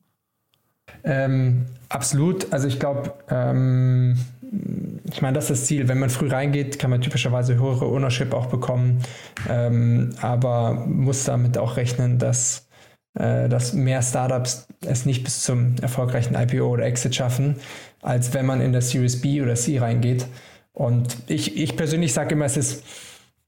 Ähm, 1.03 1.67
absolut. 1.89 2.53
Also 2.53 2.69
ich 2.69 2.79
glaube, 2.79 3.15
ähm, 3.29 4.19
ich 5.11 5.23
meine, 5.23 5.35
das 5.35 5.51
ist 5.51 5.61
das 5.61 5.67
Ziel. 5.67 5.89
Wenn 5.89 5.99
man 5.99 6.11
früh 6.11 6.29
reingeht, 6.29 6.79
kann 6.79 6.91
man 6.91 7.01
typischerweise 7.01 7.57
höhere 7.57 7.87
Ownership 7.87 8.33
auch 8.33 8.47
bekommen, 8.47 9.01
ähm, 9.49 10.11
aber 10.21 10.85
muss 10.87 11.25
damit 11.25 11.59
auch 11.59 11.77
rechnen, 11.77 12.19
dass 12.19 12.64
dass 13.15 13.73
mehr 13.75 14.03
Startups 14.03 14.67
es 14.85 15.07
nicht 15.07 15.23
bis 15.23 15.43
zum 15.43 15.77
erfolgreichen 15.81 16.35
IPO 16.35 16.67
oder 16.67 16.85
Exit 16.85 17.15
schaffen, 17.15 17.57
als 18.03 18.35
wenn 18.35 18.45
man 18.45 18.61
in 18.61 18.73
der 18.73 18.83
Series 18.83 19.21
B 19.21 19.41
oder 19.41 19.55
C 19.55 19.79
reingeht. 19.79 20.27
Und 20.73 21.17
ich, 21.29 21.57
ich 21.57 21.77
persönlich 21.77 22.13
sage 22.13 22.35
immer, 22.35 22.45
es 22.45 22.57
ist, 22.57 22.85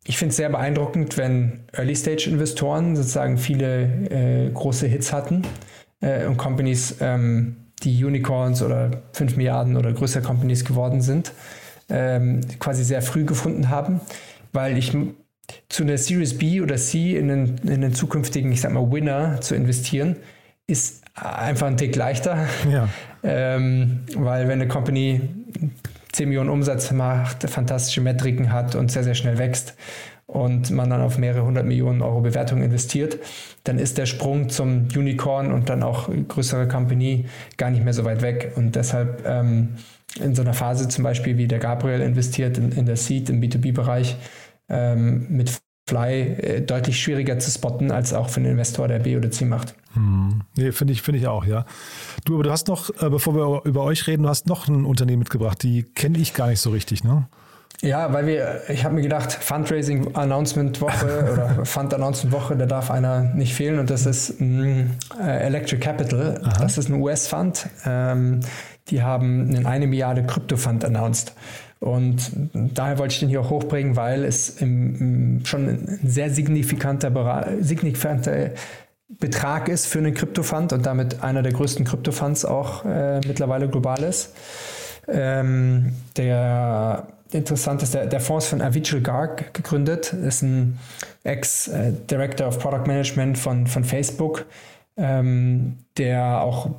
ich 0.04 0.16
finde 0.16 0.30
es 0.30 0.36
sehr 0.36 0.48
beeindruckend, 0.48 1.18
wenn 1.18 1.64
Early-Stage-Investoren 1.72 2.94
sozusagen 2.94 3.36
viele 3.38 4.46
äh, 4.46 4.50
große 4.50 4.86
Hits 4.86 5.12
hatten 5.12 5.42
äh, 6.00 6.26
und 6.26 6.36
Companies, 6.36 6.96
ähm, 7.00 7.56
die 7.82 8.04
Unicorns 8.04 8.62
oder 8.62 9.02
5 9.12 9.36
Milliarden 9.36 9.76
oder 9.76 9.92
größere 9.92 10.22
Companies 10.22 10.64
geworden 10.64 11.02
sind, 11.02 11.32
ähm, 11.88 12.40
quasi 12.58 12.84
sehr 12.84 13.02
früh 13.02 13.24
gefunden 13.24 13.68
haben, 13.68 14.00
weil 14.52 14.78
ich 14.78 14.96
zu 15.68 15.82
einer 15.82 15.98
Series 15.98 16.36
B 16.36 16.60
oder 16.60 16.76
C 16.76 17.16
in 17.16 17.28
den, 17.28 17.58
in 17.64 17.80
den 17.80 17.94
zukünftigen, 17.94 18.52
ich 18.52 18.60
sag 18.60 18.72
mal, 18.72 18.90
Winner 18.90 19.40
zu 19.40 19.54
investieren, 19.54 20.16
ist 20.66 21.02
einfach 21.14 21.66
ein 21.66 21.76
Tick 21.76 21.96
leichter. 21.96 22.46
Ja. 22.70 22.88
Ähm, 23.28 24.02
weil 24.14 24.46
wenn 24.46 24.60
eine 24.60 24.68
Company 24.68 25.20
10 26.12 26.28
Millionen 26.28 26.48
Umsatz 26.48 26.92
macht, 26.92 27.50
fantastische 27.50 28.00
Metriken 28.00 28.52
hat 28.52 28.76
und 28.76 28.92
sehr, 28.92 29.02
sehr 29.02 29.14
schnell 29.14 29.36
wächst 29.38 29.74
und 30.26 30.70
man 30.70 30.90
dann 30.90 31.00
auf 31.00 31.18
mehrere 31.18 31.44
hundert 31.44 31.66
Millionen 31.66 32.02
Euro 32.02 32.20
Bewertung 32.20 32.62
investiert, 32.62 33.18
dann 33.64 33.80
ist 33.80 33.98
der 33.98 34.06
Sprung 34.06 34.48
zum 34.48 34.86
Unicorn 34.94 35.50
und 35.50 35.68
dann 35.70 35.82
auch 35.82 36.08
größere 36.28 36.68
Company 36.68 37.24
gar 37.56 37.70
nicht 37.70 37.82
mehr 37.82 37.94
so 37.94 38.04
weit 38.04 38.22
weg. 38.22 38.52
Und 38.54 38.76
deshalb 38.76 39.26
ähm, 39.26 39.70
in 40.20 40.34
so 40.36 40.42
einer 40.42 40.54
Phase 40.54 40.88
zum 40.88 41.04
Beispiel, 41.04 41.36
wie 41.36 41.48
der 41.48 41.58
Gabriel 41.58 42.00
investiert 42.00 42.58
in, 42.58 42.70
in 42.72 42.86
der 42.86 42.96
Seed 42.96 43.28
im 43.28 43.40
B2B-Bereich, 43.40 44.16
ähm, 44.68 45.26
mit 45.28 45.60
Fly 45.88 46.20
äh, 46.20 46.60
deutlich 46.62 47.00
schwieriger 47.00 47.38
zu 47.38 47.50
spotten, 47.50 47.92
als 47.92 48.12
auch 48.12 48.28
für 48.28 48.40
einen 48.40 48.52
Investor, 48.52 48.88
der 48.88 48.98
B 48.98 49.16
oder 49.16 49.30
C 49.30 49.44
macht. 49.44 49.74
Hm. 49.92 50.42
Nee, 50.56 50.72
finde 50.72 50.92
ich, 50.92 51.02
finde 51.02 51.20
ich 51.20 51.28
auch, 51.28 51.44
ja. 51.44 51.64
Du, 52.24 52.34
aber 52.34 52.42
du 52.42 52.50
hast 52.50 52.66
noch, 52.66 52.90
äh, 53.00 53.08
bevor 53.08 53.34
wir 53.34 53.64
über 53.64 53.82
euch 53.84 54.06
reden, 54.08 54.24
du 54.24 54.28
hast 54.28 54.48
noch 54.48 54.66
ein 54.66 54.84
Unternehmen 54.84 55.20
mitgebracht, 55.20 55.62
die 55.62 55.84
kenne 55.84 56.18
ich 56.18 56.34
gar 56.34 56.48
nicht 56.48 56.60
so 56.60 56.70
richtig, 56.70 57.04
ne? 57.04 57.28
Ja, 57.82 58.12
weil 58.12 58.26
wir, 58.26 58.62
ich 58.68 58.84
habe 58.84 58.94
mir 58.94 59.02
gedacht, 59.02 59.32
Fundraising 59.32 60.16
Announcement 60.16 60.80
Woche 60.80 61.30
oder 61.32 61.64
Fund 61.66 61.92
Announcement 61.92 62.34
Woche, 62.34 62.56
da 62.56 62.66
darf 62.66 62.90
einer 62.90 63.22
nicht 63.22 63.54
fehlen 63.54 63.78
und 63.78 63.90
das 63.90 64.06
ist 64.06 64.40
mh, 64.40 64.46
mm, 64.46 64.90
äh, 65.20 65.46
Electric 65.46 65.80
Capital. 65.80 66.40
Aha. 66.42 66.62
Das 66.62 66.78
ist 66.78 66.88
ein 66.88 67.00
US-Fund. 67.00 67.68
Ähm, 67.84 68.40
die 68.88 69.02
haben 69.02 69.48
einen 69.48 69.66
eine 69.66 69.86
Milliarde 69.86 70.24
Krypto-Fund 70.24 70.84
announced. 70.84 71.32
Und 71.78 72.32
daher 72.52 72.98
wollte 72.98 73.12
ich 73.12 73.20
den 73.20 73.28
hier 73.28 73.40
auch 73.40 73.50
hochbringen, 73.50 73.96
weil 73.96 74.24
es 74.24 74.60
im, 74.60 75.42
schon 75.44 75.68
ein 75.68 76.00
sehr 76.04 76.30
signifikanter, 76.30 77.10
signifikanter 77.60 78.52
Betrag 79.08 79.68
ist 79.68 79.86
für 79.86 79.98
einen 79.98 80.14
Kryptofund 80.14 80.72
und 80.72 80.84
damit 80.84 81.22
einer 81.22 81.42
der 81.42 81.52
größten 81.52 81.84
Kryptofunds 81.84 82.44
auch 82.44 82.84
äh, 82.84 83.20
mittlerweile 83.20 83.68
global 83.68 84.02
ist. 84.02 84.34
Ähm, 85.06 85.92
der 86.16 87.06
interessant 87.30 87.82
ist, 87.82 87.94
der, 87.94 88.06
der 88.06 88.20
Fonds 88.20 88.46
von 88.46 88.60
Avicii 88.60 89.00
Garg 89.00 89.54
gegründet, 89.54 90.12
ist 90.12 90.42
ein 90.42 90.78
Ex-Director 91.22 92.48
of 92.48 92.58
Product 92.58 92.86
Management 92.86 93.38
von, 93.38 93.66
von 93.66 93.84
Facebook, 93.84 94.46
ähm, 94.96 95.76
der 95.98 96.40
auch 96.40 96.70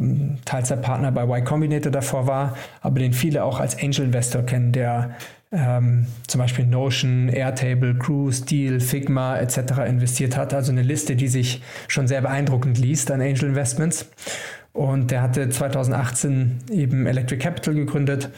Teilzeitpartner 0.45 1.12
bei 1.12 1.23
Y 1.23 1.43
Combinator 1.43 1.91
davor 1.91 2.27
war, 2.27 2.56
aber 2.82 2.99
den 2.99 3.13
viele 3.13 3.43
auch 3.43 3.60
als 3.60 3.77
Angel 3.77 4.06
Investor 4.06 4.43
kennen, 4.43 4.71
der 4.71 5.12
ähm, 5.51 6.08
zum 6.27 6.39
Beispiel 6.39 6.65
Notion, 6.65 7.30
Airtable, 7.30 7.95
Crew, 7.95 8.32
Steel, 8.32 8.80
Figma 8.80 9.38
etc. 9.38 9.80
investiert 9.88 10.36
hat. 10.36 10.53
Also 10.53 10.71
eine 10.71 10.82
Liste, 10.82 11.15
die 11.15 11.27
sich 11.27 11.62
schon 11.88 12.08
sehr 12.08 12.21
beeindruckend 12.21 12.77
liest 12.77 13.12
an 13.12 13.21
Angel 13.21 13.45
Investments. 13.45 14.10
Und 14.73 15.10
der 15.10 15.21
hatte 15.21 15.49
2018 15.49 16.60
eben 16.71 17.08
Electric 17.08 17.41
Capital 17.41 17.73
gegründet 17.73 18.30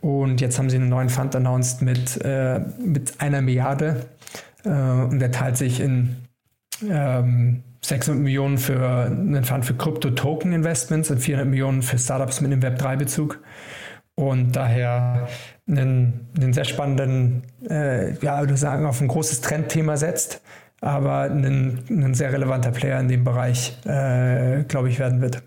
und 0.00 0.40
jetzt 0.40 0.58
haben 0.58 0.70
sie 0.70 0.76
einen 0.76 0.88
neuen 0.88 1.08
Fund 1.08 1.34
announced 1.34 1.82
mit, 1.82 2.22
äh, 2.24 2.60
mit 2.78 3.20
einer 3.20 3.40
Milliarde. 3.40 4.06
Äh, 4.64 4.70
und 4.70 5.18
der 5.18 5.32
teilt 5.32 5.56
sich 5.56 5.80
in 5.80 6.16
ähm, 6.88 7.62
600 7.82 8.22
Millionen 8.22 8.58
für 8.58 9.06
einen 9.06 9.44
Fund 9.44 9.64
für 9.64 9.74
Krypto-Token-Investments 9.74 11.10
und 11.10 11.18
400 11.18 11.48
Millionen 11.48 11.82
für 11.82 11.98
Startups 11.98 12.40
mit 12.40 12.52
einem 12.52 12.62
Web3-Bezug. 12.62 13.40
Und 14.14 14.52
daher 14.54 15.28
einen, 15.66 16.28
einen 16.36 16.52
sehr 16.52 16.64
spannenden, 16.64 17.42
äh, 17.68 18.12
ja, 18.18 18.40
würde 18.40 18.56
sagen, 18.56 18.84
auf 18.84 19.00
ein 19.00 19.08
großes 19.08 19.40
Trendthema 19.40 19.96
setzt, 19.96 20.42
aber 20.80 21.22
ein, 21.22 21.84
ein 21.88 22.14
sehr 22.14 22.32
relevanter 22.32 22.70
Player 22.70 23.00
in 23.00 23.08
dem 23.08 23.24
Bereich, 23.24 23.78
äh, 23.86 24.64
glaube 24.64 24.90
ich, 24.90 24.98
werden 24.98 25.22
wird. 25.22 25.42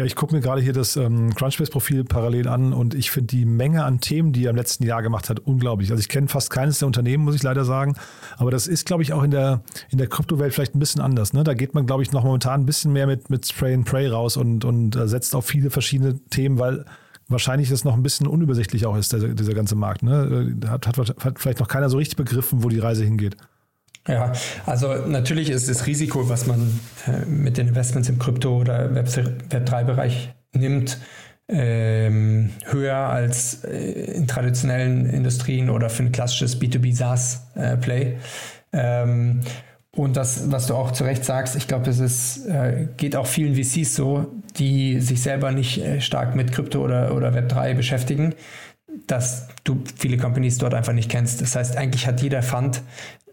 Ja, 0.00 0.06
ich 0.06 0.16
gucke 0.16 0.34
mir 0.34 0.40
gerade 0.40 0.62
hier 0.62 0.72
das 0.72 0.96
ähm, 0.96 1.34
Crunchbase-Profil 1.34 2.04
parallel 2.04 2.48
an 2.48 2.72
und 2.72 2.94
ich 2.94 3.10
finde 3.10 3.26
die 3.26 3.44
Menge 3.44 3.84
an 3.84 4.00
Themen, 4.00 4.32
die 4.32 4.46
er 4.46 4.50
im 4.50 4.56
letzten 4.56 4.84
Jahr 4.84 5.02
gemacht 5.02 5.28
hat, 5.28 5.40
unglaublich. 5.40 5.90
Also 5.90 6.00
ich 6.00 6.08
kenne 6.08 6.26
fast 6.26 6.48
keines 6.48 6.78
der 6.78 6.86
Unternehmen, 6.86 7.22
muss 7.22 7.34
ich 7.34 7.42
leider 7.42 7.66
sagen. 7.66 7.96
Aber 8.38 8.50
das 8.50 8.66
ist, 8.66 8.86
glaube 8.86 9.02
ich, 9.02 9.12
auch 9.12 9.22
in 9.22 9.30
der, 9.30 9.60
in 9.90 9.98
der 9.98 10.06
Kryptowelt 10.06 10.54
vielleicht 10.54 10.74
ein 10.74 10.78
bisschen 10.78 11.02
anders. 11.02 11.34
Ne? 11.34 11.44
Da 11.44 11.52
geht 11.52 11.74
man, 11.74 11.84
glaube 11.84 12.02
ich, 12.02 12.12
noch 12.12 12.24
momentan 12.24 12.62
ein 12.62 12.64
bisschen 12.64 12.94
mehr 12.94 13.06
mit, 13.06 13.28
mit 13.28 13.46
Spray 13.46 13.74
and 13.74 13.84
Pray 13.84 14.08
raus 14.08 14.38
und, 14.38 14.64
und 14.64 14.96
äh, 14.96 15.06
setzt 15.06 15.34
auf 15.34 15.44
viele 15.44 15.68
verschiedene 15.68 16.18
Themen, 16.30 16.58
weil 16.58 16.86
wahrscheinlich 17.28 17.68
das 17.68 17.84
noch 17.84 17.92
ein 17.92 18.02
bisschen 18.02 18.26
unübersichtlich 18.26 18.86
auch 18.86 18.96
ist, 18.96 19.12
der, 19.12 19.20
dieser 19.34 19.52
ganze 19.52 19.74
Markt. 19.74 20.02
Ne? 20.02 20.54
Äh, 20.62 20.66
hat, 20.66 20.86
hat, 20.86 20.96
hat 20.96 21.38
vielleicht 21.38 21.60
noch 21.60 21.68
keiner 21.68 21.90
so 21.90 21.98
richtig 21.98 22.16
begriffen, 22.16 22.62
wo 22.62 22.70
die 22.70 22.78
Reise 22.78 23.04
hingeht. 23.04 23.36
Ja, 24.10 24.32
also 24.66 24.94
natürlich 25.06 25.50
ist 25.50 25.68
das 25.68 25.86
Risiko, 25.86 26.28
was 26.28 26.46
man 26.46 26.80
äh, 27.06 27.24
mit 27.26 27.56
den 27.56 27.68
Investments 27.68 28.08
im 28.08 28.18
Krypto- 28.18 28.58
oder 28.58 28.90
Web3-Bereich 28.90 30.34
nimmt, 30.52 30.98
ähm, 31.48 32.50
höher 32.64 32.96
als 32.96 33.64
äh, 33.64 34.14
in 34.14 34.26
traditionellen 34.26 35.06
Industrien 35.06 35.70
oder 35.70 35.90
für 35.90 36.04
ein 36.04 36.12
klassisches 36.12 36.60
B2B 36.60 36.94
SaaS-Play. 36.94 38.02
Äh, 38.02 39.02
ähm, 39.02 39.40
und 39.92 40.16
das, 40.16 40.50
was 40.52 40.66
du 40.66 40.74
auch 40.74 40.92
zu 40.92 41.04
Recht 41.04 41.24
sagst, 41.24 41.56
ich 41.56 41.66
glaube, 41.66 41.90
es 41.90 41.98
ist, 41.98 42.46
geht 42.96 43.16
auch 43.16 43.26
vielen 43.26 43.56
VCs 43.56 43.96
so, 43.96 44.32
die 44.56 45.00
sich 45.00 45.20
selber 45.20 45.50
nicht 45.50 45.82
stark 45.98 46.36
mit 46.36 46.52
Krypto 46.52 46.84
oder, 46.84 47.12
oder 47.12 47.34
Web3 47.34 47.74
beschäftigen, 47.74 48.36
dass 49.08 49.48
du 49.64 49.82
viele 49.96 50.16
Companies 50.16 50.58
dort 50.58 50.74
einfach 50.74 50.92
nicht 50.92 51.10
kennst. 51.10 51.40
Das 51.40 51.56
heißt, 51.56 51.76
eigentlich 51.76 52.06
hat 52.06 52.22
jeder 52.22 52.42
Fund 52.42 52.82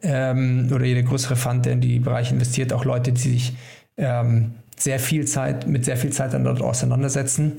ähm, 0.01 0.69
oder 0.73 0.85
jeder 0.85 1.03
größere 1.03 1.35
Fund, 1.35 1.65
der 1.65 1.73
in 1.73 1.81
die 1.81 1.99
Bereiche 1.99 2.33
investiert, 2.33 2.73
auch 2.73 2.85
Leute, 2.85 3.11
die 3.11 3.21
sich 3.21 3.57
ähm, 3.97 4.51
sehr 4.77 4.99
viel 4.99 5.25
Zeit, 5.25 5.67
mit 5.67 5.85
sehr 5.85 5.97
viel 5.97 6.11
Zeit 6.11 6.33
dann 6.33 6.43
dort 6.43 6.61
auseinandersetzen, 6.61 7.53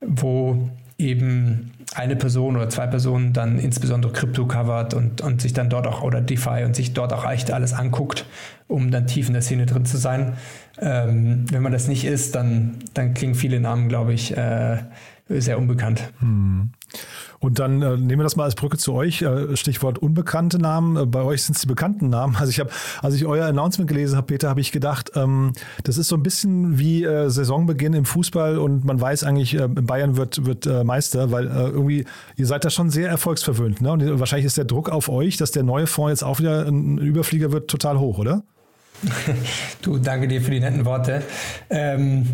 wo 0.00 0.70
eben 0.98 1.72
eine 1.94 2.14
Person 2.14 2.56
oder 2.56 2.68
zwei 2.68 2.86
Personen 2.86 3.32
dann 3.32 3.58
insbesondere 3.58 4.12
Krypto 4.12 4.46
covert 4.46 4.94
und, 4.94 5.20
und 5.22 5.40
sich 5.42 5.52
dann 5.52 5.68
dort 5.68 5.86
auch 5.86 6.02
oder 6.02 6.20
DeFi 6.20 6.62
und 6.64 6.76
sich 6.76 6.92
dort 6.92 7.12
auch 7.12 7.28
echt 7.28 7.50
alles 7.50 7.72
anguckt, 7.72 8.26
um 8.68 8.90
dann 8.90 9.06
tief 9.06 9.26
in 9.26 9.32
der 9.32 9.42
Szene 9.42 9.66
drin 9.66 9.84
zu 9.84 9.96
sein. 9.96 10.34
Ähm, 10.78 11.46
wenn 11.50 11.62
man 11.62 11.72
das 11.72 11.88
nicht 11.88 12.04
ist, 12.04 12.36
dann, 12.36 12.76
dann 12.94 13.14
klingen 13.14 13.34
viele 13.34 13.58
Namen, 13.60 13.88
glaube 13.88 14.12
ich, 14.12 14.36
äh, 14.36 14.78
sehr 15.28 15.58
unbekannt. 15.58 16.12
Hm. 16.20 16.70
Und 17.40 17.58
dann 17.58 17.80
äh, 17.80 17.96
nehmen 17.96 18.18
wir 18.18 18.24
das 18.24 18.36
mal 18.36 18.44
als 18.44 18.54
Brücke 18.54 18.76
zu 18.76 18.92
euch. 18.92 19.22
Äh, 19.22 19.56
Stichwort 19.56 19.98
unbekannte 19.98 20.58
Namen. 20.58 20.96
Äh, 20.96 21.06
bei 21.06 21.22
euch 21.22 21.42
sind 21.42 21.56
es 21.56 21.62
die 21.62 21.66
bekannten 21.66 22.10
Namen. 22.10 22.36
Also 22.36 22.50
ich 22.50 22.60
habe, 22.60 22.70
als 23.00 23.14
ich 23.14 23.24
euer 23.24 23.46
Announcement 23.46 23.88
gelesen 23.88 24.16
habe, 24.16 24.26
Peter, 24.26 24.50
habe 24.50 24.60
ich 24.60 24.72
gedacht, 24.72 25.12
ähm, 25.14 25.54
das 25.84 25.96
ist 25.96 26.08
so 26.08 26.16
ein 26.16 26.22
bisschen 26.22 26.78
wie 26.78 27.02
äh, 27.02 27.30
Saisonbeginn 27.30 27.94
im 27.94 28.04
Fußball 28.04 28.58
und 28.58 28.84
man 28.84 29.00
weiß 29.00 29.24
eigentlich, 29.24 29.54
äh, 29.58 29.68
Bayern 29.68 30.18
wird, 30.18 30.44
wird 30.44 30.66
Meister, 30.84 31.32
weil 31.32 31.46
irgendwie, 31.46 32.04
ihr 32.36 32.46
seid 32.46 32.64
da 32.64 32.70
schon 32.70 32.90
sehr 32.90 33.08
erfolgsverwöhnt. 33.08 33.80
Ne? 33.80 33.92
Und 33.92 34.20
wahrscheinlich 34.20 34.46
ist 34.46 34.58
der 34.58 34.66
Druck 34.66 34.90
auf 34.90 35.08
euch, 35.08 35.36
dass 35.38 35.50
der 35.50 35.62
neue 35.62 35.86
Fonds 35.86 36.10
jetzt 36.10 36.22
auch 36.22 36.38
wieder 36.38 36.66
ein 36.66 36.98
Überflieger 36.98 37.52
wird, 37.52 37.70
total 37.70 37.98
hoch, 37.98 38.18
oder? 38.18 38.42
Du, 39.82 39.98
danke 39.98 40.28
dir 40.28 40.42
für 40.42 40.50
die 40.50 40.60
netten 40.60 40.84
Worte. 40.84 41.22
Ähm, 41.70 42.26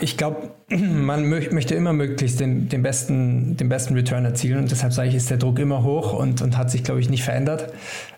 ich 0.00 0.16
glaube, 0.16 0.50
man 0.68 1.28
möchte 1.28 1.74
immer 1.74 1.92
möglichst 1.92 2.40
den, 2.40 2.68
den, 2.68 2.82
besten, 2.82 3.56
den 3.56 3.68
besten 3.68 3.94
Return 3.94 4.24
erzielen 4.24 4.58
und 4.58 4.70
deshalb 4.70 4.92
sage 4.92 5.08
ich, 5.08 5.14
ist 5.14 5.30
der 5.30 5.36
Druck 5.36 5.58
immer 5.58 5.82
hoch 5.82 6.12
und, 6.12 6.42
und 6.42 6.56
hat 6.56 6.70
sich, 6.70 6.84
glaube 6.84 7.00
ich, 7.00 7.10
nicht 7.10 7.24
verändert. 7.24 7.72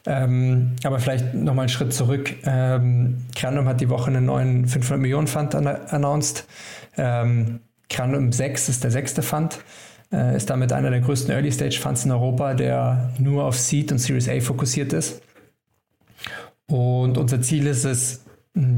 Ähm, 0.07 0.73
aber 0.85 0.99
vielleicht 0.99 1.35
nochmal 1.35 1.65
einen 1.65 1.69
Schritt 1.69 1.93
zurück. 1.93 2.35
Ähm, 2.45 3.25
Crandom 3.35 3.67
hat 3.69 3.81
die 3.81 3.89
Woche 3.89 4.09
einen 4.09 4.27
neuen 4.27 4.67
500 4.67 5.01
Millionen 5.01 5.27
Fund 5.27 5.55
announced. 5.55 6.47
Ähm, 6.97 7.61
Crandom 7.89 8.33
6 8.33 8.69
ist 8.69 8.85
der 8.85 8.91
sechste 8.91 9.23
Fund. 9.23 9.59
Äh, 10.13 10.37
ist 10.37 10.51
damit 10.51 10.73
einer 10.73 10.91
der 10.91 11.01
größten 11.01 11.33
Early 11.33 11.51
Stage 11.51 11.79
Funds 11.81 12.05
in 12.05 12.13
Europa, 12.13 12.55
der 12.55 13.11
nur 13.19 13.45
auf 13.45 13.59
Seed 13.59 13.91
und 13.93 13.99
Series 13.99 14.29
A 14.29 14.41
fokussiert 14.41 14.93
ist. 14.93 15.23
Und 16.69 17.17
unser 17.19 17.41
Ziel 17.41 17.67
ist 17.67 17.85
es, 17.85 18.25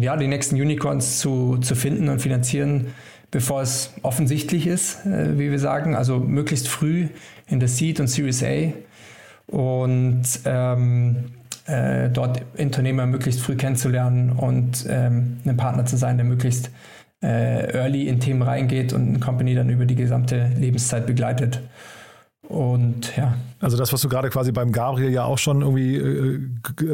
ja, 0.01 0.17
die 0.17 0.27
nächsten 0.27 0.57
Unicorns 0.57 1.19
zu, 1.19 1.59
zu 1.59 1.75
finden 1.75 2.09
und 2.09 2.21
finanzieren, 2.21 2.88
bevor 3.31 3.62
es 3.62 3.95
offensichtlich 4.03 4.67
ist, 4.67 5.07
äh, 5.07 5.38
wie 5.38 5.51
wir 5.51 5.59
sagen. 5.59 5.95
Also 5.95 6.19
möglichst 6.19 6.69
früh 6.69 7.09
in 7.47 7.61
der 7.61 7.69
Seed 7.69 8.01
und 8.01 8.09
Series 8.09 8.43
A 8.43 8.73
und 9.47 10.25
ähm, 10.45 11.17
äh, 11.67 12.11
dort 12.11 12.43
Unternehmer 12.59 13.07
möglichst 13.07 13.41
früh 13.41 13.57
kennenzulernen 13.57 14.33
und 14.33 14.87
ähm, 14.88 15.38
ein 15.47 15.57
Partner 15.57 15.87
zu 15.87 15.97
sein, 15.97 16.17
der 16.17 16.27
möglichst 16.27 16.71
äh, 17.23 17.73
early 17.73 18.09
in 18.09 18.21
Themen 18.21 18.43
reingeht 18.43 18.93
und 18.93 19.09
eine 19.09 19.19
Company 19.19 19.55
dann 19.55 19.71
über 19.71 19.85
die 19.85 19.97
gesamte 19.97 20.51
Lebenszeit 20.57 21.07
begleitet. 21.07 21.61
Und 22.49 23.15
ja. 23.15 23.35
Also 23.61 23.77
das, 23.77 23.93
was 23.93 24.01
du 24.01 24.09
gerade 24.09 24.31
quasi 24.31 24.53
beim 24.53 24.73
Gabriel 24.73 25.11
ja 25.11 25.25
auch 25.25 25.37
schon 25.37 25.61
irgendwie, 25.61 25.97
äh, 25.97 26.41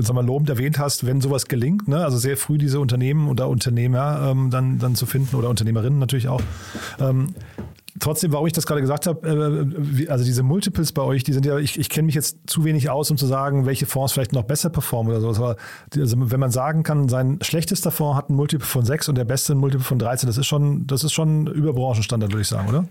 sag 0.01 0.14
mal, 0.14 0.27
lobend 0.27 0.51
erwähnt 0.51 0.81
hast, 0.81 1.07
wenn 1.07 1.21
sowas 1.21 1.47
gelingt, 1.47 1.87
ne? 1.87 2.05
also 2.05 2.19
sehr 2.19 2.37
früh 2.37 2.59
diese 2.59 2.81
Unternehmen 2.81 3.29
oder 3.29 3.49
Unternehmer 3.49 4.31
ähm, 4.31 4.51
dann, 4.51 4.81
dann 4.81 4.97
zu 4.97 5.07
finden 5.07 5.37
oder 5.37 5.49
Unternehmerinnen 5.49 6.01
natürlich 6.01 6.27
auch. 6.27 6.40
Ähm, 6.99 7.35
trotzdem, 8.01 8.33
warum 8.33 8.49
ich 8.49 8.53
das 8.53 8.67
gerade 8.67 8.81
gesagt 8.81 9.07
habe, 9.07 9.69
äh, 10.03 10.09
also 10.09 10.25
diese 10.25 10.43
Multiples 10.43 10.90
bei 10.90 11.03
euch, 11.03 11.23
die 11.23 11.33
sind 11.33 11.47
ja, 11.47 11.57
ich, 11.59 11.79
ich 11.79 11.88
kenne 11.88 12.07
mich 12.07 12.17
jetzt 12.17 12.38
zu 12.51 12.64
wenig 12.64 12.90
aus, 12.90 13.12
um 13.12 13.17
zu 13.17 13.27
sagen, 13.27 13.64
welche 13.64 13.87
Fonds 13.87 14.12
vielleicht 14.12 14.33
noch 14.33 14.43
besser 14.43 14.71
performen 14.71 15.12
oder 15.12 15.21
sowas. 15.21 15.38
Aber 15.38 15.57
also 15.97 16.17
wenn 16.33 16.40
man 16.40 16.51
sagen 16.51 16.83
kann, 16.83 17.09
sein 17.09 17.38
schlechtester 17.43 17.93
Fonds 17.93 18.17
hat 18.17 18.29
ein 18.29 18.35
Multiple 18.35 18.67
von 18.67 18.85
6 18.85 19.09
und 19.09 19.14
der 19.17 19.25
beste 19.25 19.53
ein 19.53 19.59
Multiple 19.59 19.85
von 19.85 20.01
13, 20.01 20.27
das 20.27 20.37
ist 20.37 20.47
schon, 20.47 20.88
das 20.88 21.05
ist 21.05 21.12
schon 21.12 21.47
über 21.47 21.73
Branchenstandard, 21.75 22.33
würde 22.33 22.43
ich 22.43 22.49
sagen, 22.49 22.69
oder? 22.69 22.85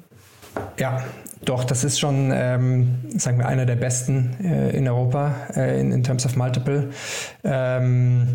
Ja, 0.77 1.03
doch, 1.45 1.63
das 1.65 1.83
ist 1.83 1.99
schon, 1.99 2.31
ähm, 2.33 2.99
sagen 3.17 3.37
wir, 3.37 3.47
einer 3.47 3.65
der 3.65 3.75
besten 3.75 4.35
äh, 4.43 4.69
in 4.77 4.87
Europa 4.87 5.35
äh, 5.55 5.79
in, 5.79 5.91
in 5.91 6.03
terms 6.03 6.25
of 6.25 6.35
multiple 6.35 6.91
ähm, 7.43 8.27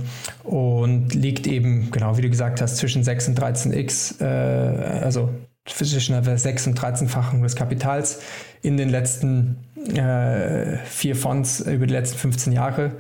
und 0.45 1.15
liegt 1.15 1.47
eben, 1.47 1.91
genau 1.91 2.17
wie 2.19 2.23
du 2.23 2.29
gesagt 2.29 2.61
hast, 2.61 2.77
zwischen 2.77 3.05
6 3.05 3.29
und 3.29 3.41
13x, 3.41 4.21
äh, 4.23 5.03
also 5.03 5.31
zwischen 5.65 6.23
der 6.23 6.39
6 6.39 6.67
und 6.69 6.79
13-fachen 6.79 7.43
des 7.43 7.57
Kapitals 7.57 8.21
in 8.63 8.77
den 8.77 8.89
letzten 8.89 9.57
äh, 9.95 10.79
vier 10.85 11.17
Fonds 11.17 11.61
über 11.61 11.87
die 11.87 11.95
letzten 11.95 12.19
15 12.19 12.53
Jahre. 12.53 12.93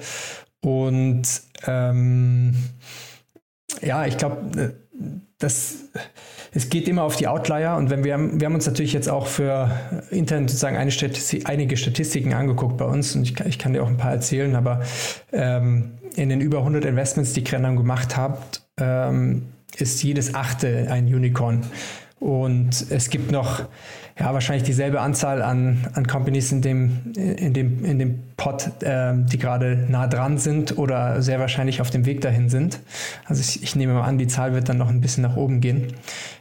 Und 0.61 1.23
ähm, 1.67 2.55
ja, 3.83 4.07
ich 4.07 4.17
glaube, 4.17 4.61
äh, 4.61 4.88
das 5.39 5.89
es 6.53 6.71
geht 6.71 6.89
immer 6.89 7.03
auf 7.03 7.17
die 7.17 7.29
Outlier 7.29 7.77
und 7.77 7.91
wenn 7.91 8.05
wir, 8.05 8.19
wir 8.19 8.47
haben 8.47 8.55
uns 8.55 8.67
natürlich 8.67 8.93
jetzt 8.93 9.09
auch 9.09 9.27
für 9.27 9.71
intern 10.11 10.49
sozusagen 10.49 10.77
eine 10.77 10.91
Statistik, 10.91 11.49
einige 11.49 11.77
Statistiken 11.77 12.33
angeguckt 12.33 12.79
bei 12.79 12.85
uns 12.85 13.15
und 13.15 13.23
ich, 13.23 13.35
kann, 13.35 13.49
ich 13.49 13.59
kann 13.59 13.73
dir 13.73 13.83
auch 13.83 13.89
ein 13.89 13.97
paar 13.97 14.13
erzählen, 14.13 14.57
aber 14.57 14.81
ähm, 15.33 15.99
in 16.17 16.31
den 16.31 16.41
über 16.41 16.59
100 16.59 16.85
Investments, 16.85 17.33
die 17.33 17.45
Krenner 17.45 17.75
gemacht 17.75 18.17
hat, 18.17 18.63
ähm, 18.79 19.47
ist 19.77 20.03
jedes 20.03 20.35
achte 20.35 20.91
ein 20.91 21.07
Unicorn. 21.07 21.65
Und 22.19 22.87
es 22.91 23.11
gibt 23.11 23.31
noch 23.31 23.69
ja, 24.19 24.35
wahrscheinlich 24.35 24.65
dieselbe 24.65 25.01
Anzahl 25.01 25.43
an, 25.43 25.87
an 25.95 26.07
Companies 26.07 26.51
in 26.51 26.61
dem, 26.61 27.13
in 27.15 27.53
dem, 27.53 27.85
in 27.85 27.99
dem 27.99 28.19
Pot, 28.37 28.83
äh, 28.83 29.15
die 29.15 29.39
gerade 29.39 29.87
nah 29.89 30.09
dran 30.09 30.39
sind 30.39 30.77
oder 30.77 31.23
sehr 31.23 31.39
wahrscheinlich 31.39 31.81
auf 31.81 31.91
dem 31.91 32.05
Weg 32.05 32.21
dahin 32.21 32.49
sind. 32.49 32.81
Also 33.27 33.41
ich, 33.41 33.63
ich 33.63 33.77
nehme 33.77 33.95
mal 33.95 34.03
an, 34.03 34.19
die 34.19 34.27
Zahl 34.27 34.55
wird 34.55 34.69
dann 34.69 34.79
noch 34.79 34.89
ein 34.89 35.01
bisschen 35.01 35.23
nach 35.23 35.37
oben 35.37 35.61
gehen. 35.61 35.93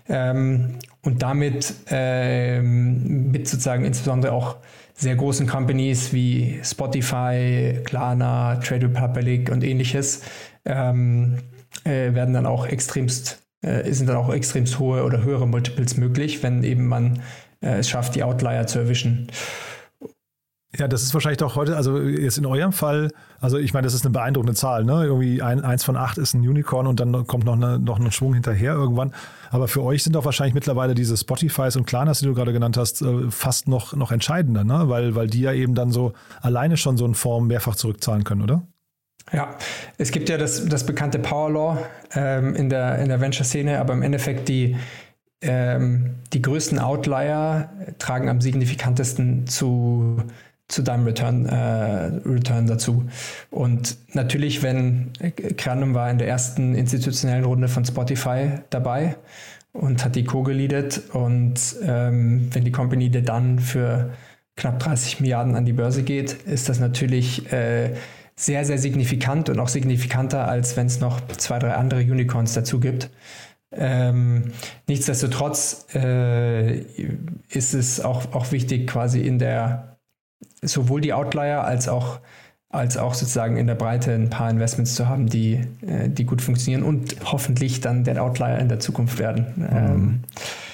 Ähm, 0.09 0.75
und 1.03 1.21
damit 1.21 1.73
ähm, 1.89 3.31
mit 3.31 3.47
sozusagen 3.47 3.85
insbesondere 3.85 4.33
auch 4.33 4.57
sehr 4.95 5.15
großen 5.15 5.45
Companies 5.45 6.11
wie 6.11 6.59
Spotify, 6.63 7.79
Klarna, 7.83 8.55
Trade 8.55 8.87
Republic 8.87 9.51
und 9.51 9.63
ähnliches 9.63 10.23
ähm, 10.65 11.37
äh, 11.83 12.13
werden 12.15 12.33
dann 12.33 12.47
auch 12.47 12.65
extremst 12.65 13.43
äh, 13.61 13.91
sind 13.91 14.07
dann 14.07 14.17
auch 14.17 14.33
extremst 14.33 14.79
hohe 14.79 15.03
oder 15.03 15.23
höhere 15.23 15.47
Multiples 15.47 15.97
möglich, 15.97 16.43
wenn 16.43 16.63
eben 16.63 16.85
man 16.85 17.21
äh, 17.67 17.79
es 17.79 17.89
schafft, 17.89 18.15
die 18.15 18.23
Outlier 18.23 18.65
zu 18.67 18.79
erwischen. 18.79 19.27
Ja, 20.77 20.87
das 20.87 21.01
ist 21.01 21.13
wahrscheinlich 21.13 21.37
doch 21.37 21.55
heute, 21.55 21.75
also 21.75 21.97
jetzt 21.97 22.37
in 22.37 22.45
eurem 22.45 22.73
Fall, 22.73 23.09
also 23.39 23.57
ich 23.57 23.73
meine, 23.73 23.85
das 23.85 23.93
ist 23.93 24.05
eine 24.05 24.11
beeindruckende 24.11 24.53
Zahl, 24.53 24.83
ne? 24.83 25.05
Irgendwie 25.05 25.41
ein, 25.41 25.61
eins 25.61 25.83
von 25.83 25.95
acht 25.95 26.17
ist 26.17 26.33
ein 26.33 26.41
Unicorn 26.41 26.87
und 26.87 26.99
dann 26.99 27.25
kommt 27.25 27.45
noch, 27.45 27.55
eine, 27.55 27.79
noch 27.79 27.99
ein 27.99 28.11
Schwung 28.11 28.33
hinterher 28.33 28.73
irgendwann. 28.73 29.13
Aber 29.49 29.67
für 29.69 29.81
euch 29.81 30.03
sind 30.03 30.13
doch 30.13 30.25
wahrscheinlich 30.25 30.53
mittlerweile 30.53 30.93
diese 30.93 31.15
Spotifys 31.15 31.77
und 31.77 31.87
Klarnas, 31.87 32.19
die 32.19 32.25
du 32.25 32.33
gerade 32.35 32.53
genannt 32.53 32.77
hast, 32.77 33.01
äh, 33.01 33.31
fast 33.31 33.67
noch, 33.67 33.95
noch 33.95 34.11
entscheidender, 34.11 34.65
ne? 34.65 34.89
Weil, 34.89 35.15
weil 35.15 35.27
die 35.27 35.41
ja 35.41 35.53
eben 35.53 35.73
dann 35.73 35.91
so 35.91 36.13
alleine 36.41 36.77
schon 36.77 36.97
so 36.97 37.05
in 37.05 37.15
Form 37.15 37.47
mehrfach 37.47 37.75
zurückzahlen 37.75 38.23
können, 38.23 38.41
oder? 38.41 38.67
Ja, 39.31 39.55
es 39.97 40.11
gibt 40.11 40.29
ja 40.29 40.37
das, 40.37 40.65
das 40.65 40.85
bekannte 40.85 41.19
Power 41.19 41.51
Law 41.51 41.77
ähm, 42.13 42.55
in 42.55 42.69
der, 42.69 42.99
in 42.99 43.09
der 43.09 43.19
Venture-Szene, 43.19 43.79
aber 43.79 43.93
im 43.93 44.01
Endeffekt 44.01 44.47
die, 44.47 44.75
ähm, 45.41 46.15
die 46.33 46.41
größten 46.41 46.79
Outlier 46.79 47.69
tragen 47.99 48.29
am 48.29 48.41
signifikantesten 48.41 49.47
zu, 49.47 50.23
zu 50.67 50.81
deinem 50.81 51.05
Return, 51.05 51.45
äh, 51.45 52.11
Return 52.27 52.67
dazu. 52.67 53.05
Und 53.51 53.97
natürlich, 54.13 54.63
wenn 54.63 55.11
Kranum 55.57 55.93
war 55.93 56.09
in 56.09 56.17
der 56.17 56.27
ersten 56.27 56.75
institutionellen 56.75 57.45
Runde 57.45 57.67
von 57.67 57.85
Spotify 57.85 58.59
dabei 58.69 59.15
und 59.73 60.03
hat 60.03 60.15
die 60.15 60.23
co-geleadet 60.23 61.03
und 61.13 61.75
ähm, 61.83 62.49
wenn 62.51 62.65
die 62.65 62.71
Company 62.71 63.11
dann 63.11 63.59
für 63.59 64.11
knapp 64.55 64.79
30 64.79 65.19
Milliarden 65.21 65.55
an 65.55 65.65
die 65.65 65.73
Börse 65.73 66.03
geht, 66.03 66.33
ist 66.33 66.67
das 66.67 66.79
natürlich 66.79 67.51
äh, 67.53 67.93
sehr, 68.35 68.65
sehr 68.65 68.77
signifikant 68.77 69.49
und 69.49 69.59
auch 69.59 69.67
signifikanter, 69.67 70.47
als 70.47 70.77
wenn 70.77 70.87
es 70.87 70.99
noch 70.99 71.25
zwei, 71.27 71.59
drei 71.59 71.73
andere 71.73 72.01
Unicorns 72.01 72.53
dazu 72.53 72.79
gibt. 72.79 73.09
Ähm, 73.71 74.53
nichtsdestotrotz 74.87 75.87
äh, 75.93 76.79
ist 77.49 77.73
es 77.73 77.99
auch, 77.99 78.33
auch 78.33 78.51
wichtig, 78.51 78.87
quasi 78.87 79.21
in 79.21 79.39
der 79.39 79.97
sowohl 80.61 81.01
die 81.01 81.13
Outlier 81.13 81.63
als 81.63 81.87
auch 81.87 82.19
als 82.69 82.97
auch 82.97 83.13
sozusagen 83.13 83.55
in 83.55 83.65
der 83.65 83.75
Breite 83.75 84.13
ein 84.13 84.29
paar 84.29 84.49
Investments 84.49 84.95
zu 84.95 85.07
haben, 85.07 85.27
die, 85.27 85.65
äh, 85.87 86.09
die 86.09 86.25
gut 86.25 86.41
funktionieren 86.41 86.83
und 86.83 87.15
hoffentlich 87.23 87.79
dann 87.79 88.03
der 88.03 88.21
Outlier 88.21 88.59
in 88.59 88.67
der 88.67 88.79
Zukunft 88.79 89.19
werden. 89.19 89.67
Ähm, 89.71 90.19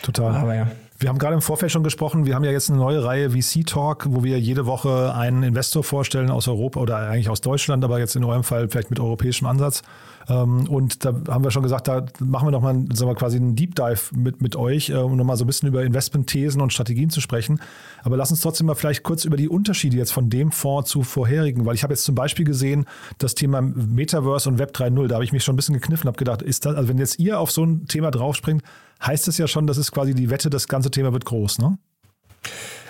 Total. 0.01 0.35
Aber 0.35 0.55
ja. 0.55 0.71
Wir 1.03 1.09
haben 1.09 1.19
gerade 1.19 1.35
im 1.35 1.41
Vorfeld 1.41 1.69
schon 1.69 1.83
gesprochen, 1.83 2.25
wir 2.25 2.33
haben 2.33 2.45
ja 2.45 2.51
jetzt 2.51 2.69
eine 2.69 2.79
neue 2.79 3.03
Reihe 3.03 3.31
VC 3.31 3.67
Talk, 3.67 4.05
wo 4.07 4.23
wir 4.23 4.39
jede 4.39 4.65
Woche 4.65 5.13
einen 5.13 5.43
Investor 5.43 5.83
vorstellen 5.83 6.31
aus 6.31 6.47
Europa 6.47 6.79
oder 6.79 6.95
eigentlich 6.95 7.27
aus 7.27 7.41
Deutschland, 7.41 7.83
aber 7.83 7.99
jetzt 7.99 8.15
in 8.15 8.23
eurem 8.23 8.45
Fall 8.45 8.69
vielleicht 8.69 8.89
mit 8.89 9.01
europäischem 9.01 9.45
Ansatz. 9.45 9.81
Ähm, 10.29 10.65
und 10.69 11.03
da 11.03 11.13
haben 11.27 11.43
wir 11.43 11.51
schon 11.51 11.61
gesagt, 11.61 11.89
da 11.89 12.05
machen 12.19 12.47
wir 12.47 12.51
nochmal 12.51 12.85
quasi 13.15 13.35
einen 13.35 13.57
Deep 13.57 13.75
Dive 13.75 14.15
mit, 14.15 14.41
mit 14.41 14.55
euch, 14.55 14.91
äh, 14.91 14.93
um 14.93 15.17
nochmal 15.17 15.35
so 15.35 15.43
ein 15.43 15.47
bisschen 15.47 15.67
über 15.67 15.83
Investmentthesen 15.83 16.61
und 16.61 16.71
Strategien 16.71 17.09
zu 17.09 17.19
sprechen. 17.19 17.59
Aber 18.03 18.15
lass 18.15 18.31
uns 18.31 18.39
trotzdem 18.39 18.67
mal 18.67 18.75
vielleicht 18.75 19.03
kurz 19.03 19.25
über 19.25 19.35
die 19.35 19.49
Unterschiede 19.49 19.97
jetzt 19.97 20.13
von 20.13 20.29
dem 20.29 20.53
Fonds 20.53 20.89
zu 20.89 21.03
vorherigen, 21.03 21.65
weil 21.65 21.75
ich 21.75 21.83
habe 21.83 21.91
jetzt 21.91 22.05
zum 22.05 22.15
Beispiel 22.15 22.45
gesehen, 22.45 22.85
das 23.17 23.35
Thema 23.35 23.61
Metaverse 23.61 24.47
und 24.47 24.57
Web 24.57 24.73
3.0, 24.73 25.07
da 25.07 25.15
habe 25.15 25.25
ich 25.25 25.33
mich 25.33 25.43
schon 25.43 25.55
ein 25.55 25.57
bisschen 25.57 25.75
gekniffen, 25.75 26.07
habe 26.07 26.17
gedacht, 26.17 26.41
ist 26.41 26.65
das, 26.65 26.75
also 26.75 26.87
wenn 26.87 26.97
jetzt 26.97 27.19
ihr 27.19 27.41
auf 27.41 27.51
so 27.51 27.65
ein 27.65 27.87
Thema 27.87 28.09
draufspringt, 28.09 28.63
heißt 29.05 29.27
es 29.27 29.37
ja 29.37 29.47
schon, 29.47 29.67
das 29.67 29.77
ist 29.77 29.91
quasi 29.91 30.13
die 30.13 30.29
Wette, 30.29 30.49
das 30.49 30.67
ganze 30.67 30.91
Thema 30.91 31.13
wird 31.13 31.25
groß, 31.25 31.59
ne? 31.59 31.77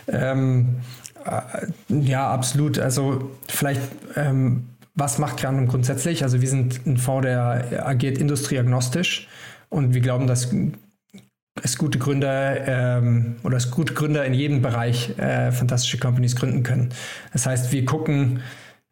Ähm, 0.07 0.77
äh, 1.25 1.67
ja, 2.01 2.31
absolut. 2.31 2.79
Also 2.79 3.31
vielleicht 3.47 3.81
ähm, 4.15 4.67
was 4.95 5.17
macht 5.17 5.37
Granum 5.37 5.67
grundsätzlich? 5.67 6.23
Also 6.23 6.41
wir 6.41 6.47
sind 6.47 6.85
ein 6.85 6.97
Fonds, 6.97 7.25
der 7.25 7.87
agiert 7.87 8.17
industrieagnostisch 8.17 9.27
und 9.69 9.93
wir 9.93 10.01
glauben, 10.01 10.27
dass 10.27 10.49
es 11.61 11.77
gute 11.77 11.99
Gründer 11.99 12.67
ähm, 12.67 13.35
oder 13.43 13.57
es 13.57 13.71
gute 13.71 13.93
Gründer 13.93 14.25
in 14.25 14.33
jedem 14.33 14.61
Bereich 14.61 15.17
äh, 15.17 15.51
fantastische 15.51 15.97
Companies 15.97 16.35
gründen 16.35 16.63
können. 16.63 16.89
Das 17.31 17.45
heißt, 17.45 17.71
wir 17.71 17.85
gucken, 17.85 18.41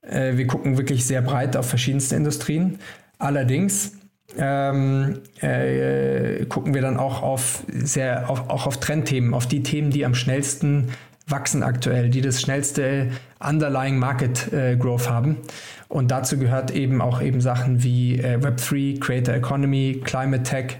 äh, 0.01 0.37
wir 0.37 0.47
gucken 0.47 0.77
wirklich 0.77 1.05
sehr 1.05 1.21
breit 1.21 1.55
auf 1.55 1.69
verschiedenste 1.69 2.15
Industrien. 2.15 2.79
Allerdings 3.19 3.93
ähm, 4.37 5.21
äh, 5.39 6.45
gucken 6.45 6.73
wir 6.73 6.81
dann 6.81 6.97
auch 6.97 7.21
auf 7.21 7.63
sehr 7.67 8.29
auf, 8.29 8.49
auch 8.49 8.67
auf 8.67 8.79
Trendthemen, 8.79 9.33
auf 9.33 9.47
die 9.47 9.63
Themen, 9.63 9.91
die 9.91 10.05
am 10.05 10.15
schnellsten 10.15 10.89
wachsen 11.27 11.63
aktuell, 11.63 12.09
die 12.09 12.21
das 12.21 12.41
schnellste 12.41 13.09
Underlying 13.39 13.97
Market 13.97 14.51
äh, 14.51 14.75
Growth 14.75 15.09
haben. 15.09 15.37
Und 15.87 16.11
dazu 16.11 16.37
gehört 16.37 16.71
eben 16.71 17.01
auch 17.01 17.21
eben 17.21 17.41
Sachen 17.41 17.83
wie 17.83 18.19
äh, 18.19 18.37
Web3, 18.37 18.99
Creator 18.99 19.35
Economy, 19.35 20.01
Climate 20.03 20.43
Tech, 20.43 20.77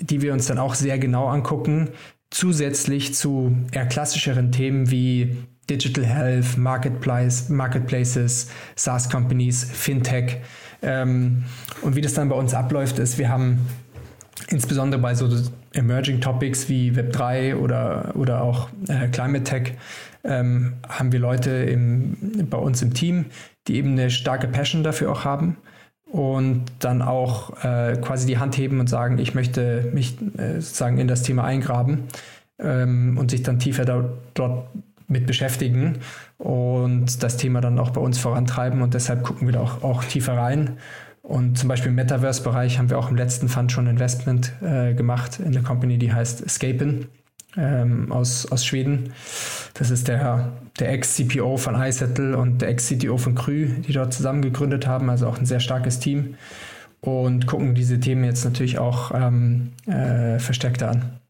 die 0.00 0.22
wir 0.22 0.32
uns 0.32 0.46
dann 0.46 0.58
auch 0.58 0.74
sehr 0.74 0.98
genau 0.98 1.28
angucken, 1.28 1.90
zusätzlich 2.30 3.14
zu 3.14 3.56
eher 3.72 3.86
klassischeren 3.86 4.52
Themen 4.52 4.90
wie 4.90 5.36
Digital 5.70 6.04
Health, 6.04 6.58
Marketplace, 6.58 7.48
Marketplaces, 7.48 8.50
SaaS 8.76 9.08
Companies, 9.08 9.64
Fintech. 9.64 10.38
Ähm, 10.84 11.44
und 11.82 11.96
wie 11.96 12.00
das 12.00 12.14
dann 12.14 12.28
bei 12.28 12.36
uns 12.36 12.54
abläuft, 12.54 12.98
ist, 12.98 13.18
wir 13.18 13.28
haben 13.28 13.66
insbesondere 14.48 15.00
bei 15.00 15.14
so 15.14 15.28
Emerging 15.72 16.20
Topics 16.20 16.68
wie 16.68 16.92
Web3 16.92 17.56
oder, 17.56 18.12
oder 18.14 18.42
auch 18.42 18.68
äh, 18.88 19.08
Climate 19.08 19.44
Tech 19.44 19.72
ähm, 20.24 20.74
haben 20.88 21.12
wir 21.12 21.20
Leute 21.20 21.50
im, 21.50 22.16
bei 22.48 22.58
uns 22.58 22.82
im 22.82 22.94
Team, 22.94 23.26
die 23.66 23.76
eben 23.76 23.92
eine 23.92 24.10
starke 24.10 24.48
Passion 24.48 24.82
dafür 24.82 25.12
auch 25.12 25.24
haben 25.24 25.56
und 26.06 26.64
dann 26.78 27.02
auch 27.02 27.64
äh, 27.64 27.96
quasi 28.00 28.26
die 28.26 28.38
Hand 28.38 28.56
heben 28.56 28.80
und 28.80 28.88
sagen, 28.88 29.18
ich 29.18 29.34
möchte 29.34 29.90
mich 29.92 30.16
äh, 30.38 30.60
sozusagen 30.60 30.98
in 30.98 31.08
das 31.08 31.22
Thema 31.22 31.44
eingraben 31.44 32.04
ähm, 32.58 33.18
und 33.18 33.30
sich 33.30 33.42
dann 33.42 33.58
tiefer 33.58 33.84
da, 33.84 34.04
dort 34.34 34.68
mit 35.14 35.26
beschäftigen 35.26 36.00
und 36.36 37.22
das 37.22 37.38
Thema 37.38 37.60
dann 37.60 37.78
auch 37.78 37.90
bei 37.90 38.00
uns 38.00 38.18
vorantreiben 38.18 38.82
und 38.82 38.92
deshalb 38.92 39.22
gucken 39.22 39.48
wir 39.48 39.52
da 39.52 39.60
auch, 39.60 39.82
auch 39.82 40.04
tiefer 40.04 40.36
rein. 40.36 40.78
Und 41.22 41.56
zum 41.56 41.70
Beispiel 41.70 41.88
im 41.88 41.94
Metaverse-Bereich 41.94 42.78
haben 42.78 42.90
wir 42.90 42.98
auch 42.98 43.10
im 43.10 43.16
letzten 43.16 43.48
Fund 43.48 43.72
schon 43.72 43.86
Investment 43.86 44.52
äh, 44.60 44.92
gemacht 44.92 45.38
in 45.38 45.46
eine 45.46 45.62
Company, 45.62 45.96
die 45.96 46.12
heißt 46.12 46.44
Escapin 46.44 47.06
ähm, 47.56 48.12
aus, 48.12 48.50
aus 48.52 48.66
Schweden. 48.66 49.14
Das 49.72 49.90
ist 49.90 50.08
der, 50.08 50.52
der 50.78 50.92
Ex-CPO 50.92 51.56
von 51.56 51.80
iSettle 51.80 52.36
und 52.36 52.60
der 52.60 52.68
Ex-CTO 52.68 53.16
von 53.16 53.34
Krü, 53.34 53.68
die 53.86 53.92
dort 53.92 54.12
zusammen 54.12 54.42
gegründet 54.42 54.86
haben, 54.86 55.08
also 55.08 55.26
auch 55.26 55.38
ein 55.38 55.46
sehr 55.46 55.60
starkes 55.60 55.98
Team. 55.98 56.34
Und 57.00 57.46
gucken 57.46 57.74
diese 57.74 58.00
Themen 58.00 58.24
jetzt 58.24 58.44
natürlich 58.44 58.78
auch 58.78 59.12
ähm, 59.14 59.72
äh, 59.86 60.38
verstärkter 60.38 60.90
an. 60.90 61.20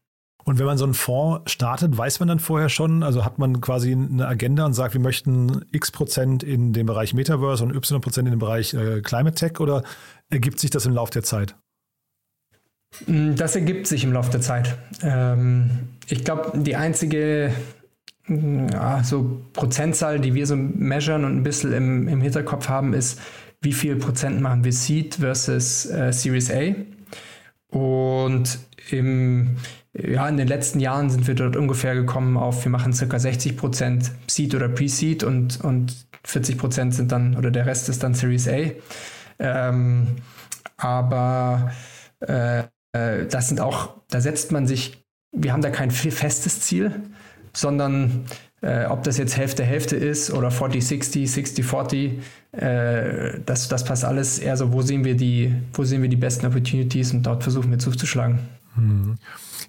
Und 0.47 0.59
wenn 0.59 0.67
man 0.67 0.77
so 0.77 0.85
einen 0.85 0.93
Fonds 0.93 1.51
startet, 1.51 1.97
weiß 1.97 2.19
man 2.19 2.29
dann 2.29 2.37
vorher 2.39 2.69
schon, 2.69 3.01
also 3.01 3.25
hat 3.25 3.39
man 3.39 3.61
quasi 3.61 3.93
eine 3.93 4.27
Agenda 4.27 4.63
und 4.65 4.73
sagt, 4.73 4.93
wir 4.93 5.01
möchten 5.01 5.65
x 5.71 5.89
Prozent 5.89 6.43
in 6.43 6.71
dem 6.71 6.85
Bereich 6.85 7.15
Metaverse 7.15 7.63
und 7.63 7.75
y 7.75 7.99
Prozent 7.99 8.27
in 8.27 8.33
dem 8.33 8.39
Bereich 8.39 8.75
äh, 8.75 9.01
Climate 9.01 9.35
Tech 9.35 9.59
oder 9.59 9.83
ergibt 10.29 10.59
sich 10.59 10.69
das 10.69 10.85
im 10.85 10.93
Laufe 10.93 11.11
der 11.11 11.23
Zeit? 11.23 11.55
Mm, 13.07 13.33
das 13.33 13.55
ergibt 13.55 13.87
sich 13.87 14.03
im 14.03 14.13
Laufe 14.13 14.29
der 14.29 14.41
Zeit. 14.41 14.77
Ähm, 15.01 15.89
ich 16.07 16.23
glaube, 16.23 16.59
die 16.59 16.75
einzige 16.75 17.51
mm, 18.27 18.67
ja, 18.71 19.03
so 19.03 19.41
Prozentzahl, 19.53 20.19
die 20.19 20.35
wir 20.35 20.45
so 20.45 20.55
measuren 20.55 21.25
und 21.25 21.37
ein 21.37 21.43
bisschen 21.43 21.73
im, 21.73 22.07
im 22.07 22.21
Hinterkopf 22.21 22.69
haben, 22.69 22.93
ist, 22.93 23.19
wie 23.61 23.73
viel 23.73 23.95
Prozent 23.95 24.41
machen 24.41 24.63
wir 24.63 24.73
Seed 24.73 25.15
versus 25.15 25.87
äh, 25.87 26.13
Series 26.13 26.51
A. 26.51 26.75
Und 27.75 28.59
im, 28.91 29.57
ja, 29.97 30.27
in 30.27 30.37
den 30.37 30.47
letzten 30.47 30.79
Jahren 30.79 31.09
sind 31.09 31.27
wir 31.27 31.35
dort 31.35 31.55
ungefähr 31.55 31.95
gekommen 31.95 32.37
auf, 32.37 32.65
wir 32.65 32.71
machen 32.71 32.93
circa 32.93 33.17
60 33.17 33.55
Prozent 33.55 34.11
Seed 34.27 34.53
oder 34.53 34.67
Pre-Seed 34.67 35.23
und, 35.23 35.63
und 35.63 35.95
40 36.25 36.57
Prozent 36.57 36.93
sind 36.93 37.11
dann, 37.11 37.37
oder 37.37 37.51
der 37.51 37.65
Rest 37.65 37.87
ist 37.87 38.03
dann 38.03 38.13
Series 38.13 38.47
A. 38.47 38.71
Ähm, 39.39 40.07
aber 40.77 41.71
äh, 42.19 42.63
äh, 42.91 43.25
das 43.29 43.47
sind 43.47 43.61
auch, 43.61 43.95
da 44.09 44.19
setzt 44.19 44.51
man 44.51 44.67
sich, 44.67 45.03
wir 45.31 45.53
haben 45.53 45.61
da 45.61 45.69
kein 45.69 45.91
festes 45.91 46.61
Ziel, 46.61 46.91
sondern 47.53 48.25
äh, 48.61 48.85
ob 48.85 49.03
das 49.03 49.17
jetzt 49.17 49.37
Hälfte 49.37 49.63
Hälfte 49.63 49.95
ist 49.95 50.31
oder 50.31 50.49
40-60, 50.49 51.29
60-40, 52.53 52.59
äh, 52.59 53.39
das, 53.45 53.69
das 53.69 53.85
passt 53.85 54.03
alles 54.03 54.39
eher 54.39 54.57
so, 54.57 54.73
wo 54.73 54.81
sehen 54.81 55.05
wir 55.05 55.15
die, 55.15 55.53
wo 55.73 55.83
sehen 55.83 56.01
wir 56.01 56.09
die 56.09 56.15
besten 56.17 56.45
Opportunities 56.45 57.13
und 57.13 57.23
dort 57.23 57.43
versuchen 57.43 57.71
wir 57.71 57.79
zuzuschlagen. 57.79 58.39
Hm. 58.75 59.17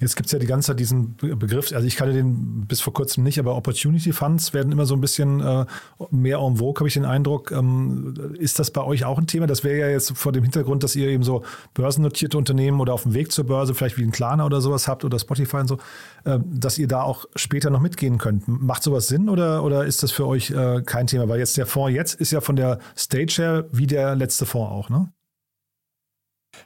Jetzt 0.01 0.17
gibt 0.17 0.27
es 0.27 0.33
ja 0.33 0.39
die 0.39 0.47
ganze 0.47 0.69
Zeit 0.69 0.81
diesen 0.81 1.17
Begriff, 1.17 1.73
also 1.73 1.87
ich 1.87 1.97
kannte 1.97 2.15
den 2.15 2.67
bis 2.67 2.81
vor 2.81 2.93
kurzem 2.93 3.25
nicht, 3.25 3.39
aber 3.39 3.57
Opportunity 3.57 4.13
Funds 4.13 4.53
werden 4.53 4.73
immer 4.73 4.87
so 4.87 4.95
ein 4.95 5.01
bisschen 5.01 5.41
äh, 5.41 5.65
mehr 6.11 6.39
en 6.39 6.57
vogue, 6.57 6.81
habe 6.81 6.89
ich 6.89 6.95
den 6.95 7.05
Eindruck. 7.05 7.51
Ähm, 7.53 8.15
ist 8.39 8.59
das 8.59 8.71
bei 8.71 8.83
euch 8.83 9.05
auch 9.05 9.19
ein 9.19 9.27
Thema? 9.27 9.47
Das 9.47 9.65
wäre 9.65 9.79
ja 9.79 9.89
jetzt 9.89 10.17
vor 10.17 10.33
dem 10.33 10.43
Hintergrund, 10.43 10.83
dass 10.83 10.97
ihr 10.97 11.09
eben 11.09 11.23
so 11.23 11.43
börsennotierte 11.75 12.37
Unternehmen 12.37 12.81
oder 12.81 12.95
auf 12.95 13.05
dem 13.05 13.15
Weg 13.15 13.33
zur 13.33 13.47
Börse, 13.47 13.75
vielleicht 13.75 13.99
wie 13.99 14.05
ein 14.05 14.13
Klarna 14.13 14.45
oder 14.45 14.61
sowas 14.61 14.89
habt 14.89 15.05
oder 15.05 15.19
Spotify 15.19 15.59
und 15.59 15.69
so, 15.69 15.79
äh, 16.25 16.39
dass 16.45 16.79
ihr 16.79 16.89
da 16.89 17.03
auch 17.03 17.25
später 17.35 17.71
noch 17.71 17.81
mitgehen 17.81 18.19
könnt. 18.19 18.47
Macht 18.49 18.83
sowas 18.83 19.09
Sinn 19.09 19.29
oder, 19.29 19.65
oder 19.65 19.87
ist 19.87 20.03
das 20.03 20.13
für 20.13 20.27
euch 20.27 20.51
äh, 20.51 20.83
kein 20.83 21.07
Thema? 21.07 21.29
Weil 21.29 21.39
jetzt 21.39 21.57
der 21.57 21.67
Fonds 21.67 21.95
jetzt 21.95 22.15
ist 22.15 22.33
ja 22.33 22.41
von 22.41 22.57
der 22.57 22.79
Stage 22.97 23.35
her 23.39 23.65
wie 23.73 23.87
der 23.87 24.15
letzte 24.15 24.47
Fonds 24.47 24.71
auch, 24.71 24.91
ne? 24.91 25.13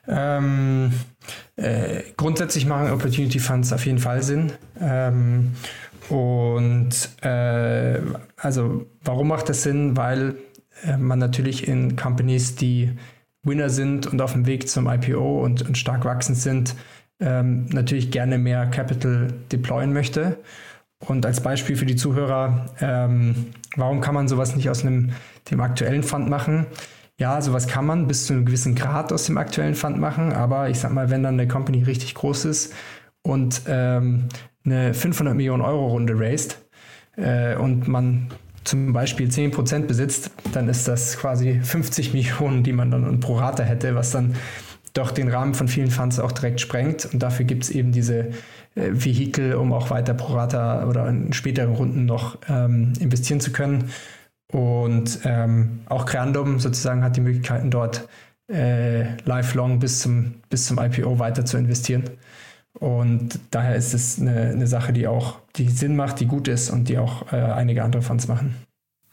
Ähm, 0.09 0.93
äh, 1.57 2.03
grundsätzlich 2.16 2.66
machen 2.66 2.91
Opportunity 2.91 3.38
Funds 3.38 3.72
auf 3.72 3.86
jeden 3.86 3.99
Fall 3.99 4.22
Sinn. 4.22 4.53
Ähm, 4.80 5.53
und 6.09 6.91
äh, 7.22 8.01
also 8.36 8.86
warum 9.05 9.28
macht 9.28 9.49
das 9.49 9.62
Sinn? 9.62 9.97
Weil 9.97 10.34
äh, 10.84 10.97
man 10.97 11.18
natürlich 11.18 11.68
in 11.68 11.97
Companies, 11.97 12.57
die 12.57 12.93
Winner 13.43 13.70
sind 13.70 14.07
und 14.07 14.20
auf 14.20 14.32
dem 14.32 14.47
Weg 14.47 14.68
zum 14.68 14.88
IPO 14.88 15.43
und, 15.43 15.62
und 15.62 15.78
stark 15.78 16.05
wachsend 16.05 16.38
sind, 16.38 16.74
ähm, 17.20 17.66
natürlich 17.66 18.11
gerne 18.11 18.38
mehr 18.38 18.66
Capital 18.66 19.28
deployen 19.53 19.93
möchte. 19.93 20.38
Und 21.07 21.24
als 21.24 21.41
Beispiel 21.43 21.76
für 21.76 21.86
die 21.86 21.97
Zuhörer, 21.97 22.66
ähm, 22.80 23.47
warum 23.76 24.01
kann 24.01 24.14
man 24.14 24.28
sowas 24.28 24.55
nicht 24.55 24.68
aus 24.68 24.84
einem, 24.84 25.12
dem 25.51 25.61
aktuellen 25.61 26.03
Fund 26.03 26.28
machen? 26.28 26.66
Ja, 27.20 27.42
sowas 27.42 27.68
kann 27.68 27.84
man 27.84 28.06
bis 28.06 28.26
zu 28.26 28.32
einem 28.32 28.46
gewissen 28.46 28.74
Grad 28.74 29.12
aus 29.12 29.26
dem 29.26 29.36
aktuellen 29.36 29.74
Fund 29.74 30.00
machen, 30.00 30.32
aber 30.32 30.70
ich 30.70 30.80
sag 30.80 30.90
mal, 30.90 31.10
wenn 31.10 31.22
dann 31.22 31.34
eine 31.34 31.46
Company 31.46 31.82
richtig 31.82 32.14
groß 32.14 32.46
ist 32.46 32.72
und 33.20 33.60
ähm, 33.68 34.24
eine 34.64 34.94
500 34.94 35.34
Millionen 35.36 35.60
Euro 35.62 35.88
Runde 35.88 36.18
raised 36.18 36.56
äh, 37.16 37.56
und 37.56 37.88
man 37.88 38.28
zum 38.64 38.94
Beispiel 38.94 39.28
10% 39.28 39.86
besitzt, 39.86 40.30
dann 40.52 40.70
ist 40.70 40.88
das 40.88 41.18
quasi 41.18 41.60
50 41.62 42.14
Millionen, 42.14 42.62
die 42.62 42.72
man 42.72 42.90
dann 42.90 43.20
pro 43.20 43.36
Rate 43.36 43.64
hätte, 43.64 43.94
was 43.94 44.12
dann 44.12 44.34
doch 44.94 45.10
den 45.10 45.28
Rahmen 45.28 45.52
von 45.52 45.68
vielen 45.68 45.90
Funds 45.90 46.18
auch 46.18 46.32
direkt 46.32 46.60
sprengt. 46.60 47.06
Und 47.12 47.22
dafür 47.22 47.44
gibt 47.44 47.64
es 47.64 47.70
eben 47.70 47.92
diese 47.92 48.30
äh, 48.74 48.90
Vehikel, 48.92 49.56
um 49.56 49.74
auch 49.74 49.90
weiter 49.90 50.14
pro 50.14 50.32
Rata 50.32 50.88
oder 50.88 51.06
in 51.06 51.34
späteren 51.34 51.74
Runden 51.74 52.06
noch 52.06 52.38
ähm, 52.48 52.94
investieren 52.98 53.40
zu 53.40 53.52
können. 53.52 53.90
Und 54.53 55.20
ähm, 55.24 55.80
auch 55.86 56.07
Creandum 56.07 56.59
sozusagen 56.59 57.05
hat 57.05 57.16
die 57.16 57.20
Möglichkeiten 57.20 57.70
dort 57.70 58.09
äh, 58.51 59.16
lifelong 59.24 59.78
bis 59.78 60.01
zum, 60.01 60.42
bis 60.48 60.66
zum 60.66 60.78
IPO 60.78 61.18
weiter 61.18 61.44
zu 61.44 61.57
investieren. 61.57 62.05
Und 62.74 63.38
daher 63.51 63.76
ist 63.76 63.94
es 63.94 64.20
eine, 64.20 64.51
eine 64.51 64.66
Sache, 64.66 64.92
die 64.92 65.07
auch 65.07 65.38
die 65.57 65.68
Sinn 65.68 65.96
macht, 65.96 66.20
die 66.20 66.26
gut 66.26 66.48
ist 66.48 66.70
und 66.70 66.88
die 66.88 66.98
auch 66.98 67.32
äh, 67.32 67.36
einige 67.36 67.82
andere 67.84 68.03
Fonds 68.03 68.28
machen. 68.28 68.57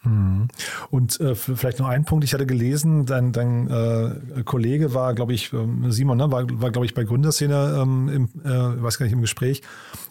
Hm. 0.08 0.48
Und 0.90 1.20
äh, 1.20 1.36
vielleicht 1.36 1.80
noch 1.80 1.88
ein 1.88 2.06
Punkt, 2.06 2.24
ich 2.24 2.34
hatte 2.34 2.46
gelesen, 2.46 3.06
dein, 3.06 3.34
dein 3.34 3.70
äh, 3.70 4.44
Kollege 4.44 4.94
war, 4.94 5.14
glaube 5.14 5.34
ich, 5.34 5.52
ähm, 5.52 5.92
Simon, 5.92 6.18
ne, 6.18 6.32
war, 6.32 6.46
war 6.50 6.72
glaube 6.72 6.86
ich, 6.86 6.94
bei 6.94 7.04
Gründerszene 7.04 7.80
ähm, 7.82 8.10
im, 8.10 8.24
äh, 8.46 8.82
weiß 8.82 8.98
gar 8.98 9.06
nicht, 9.06 9.14
im 9.14 9.22
Gespräch. 9.22 9.64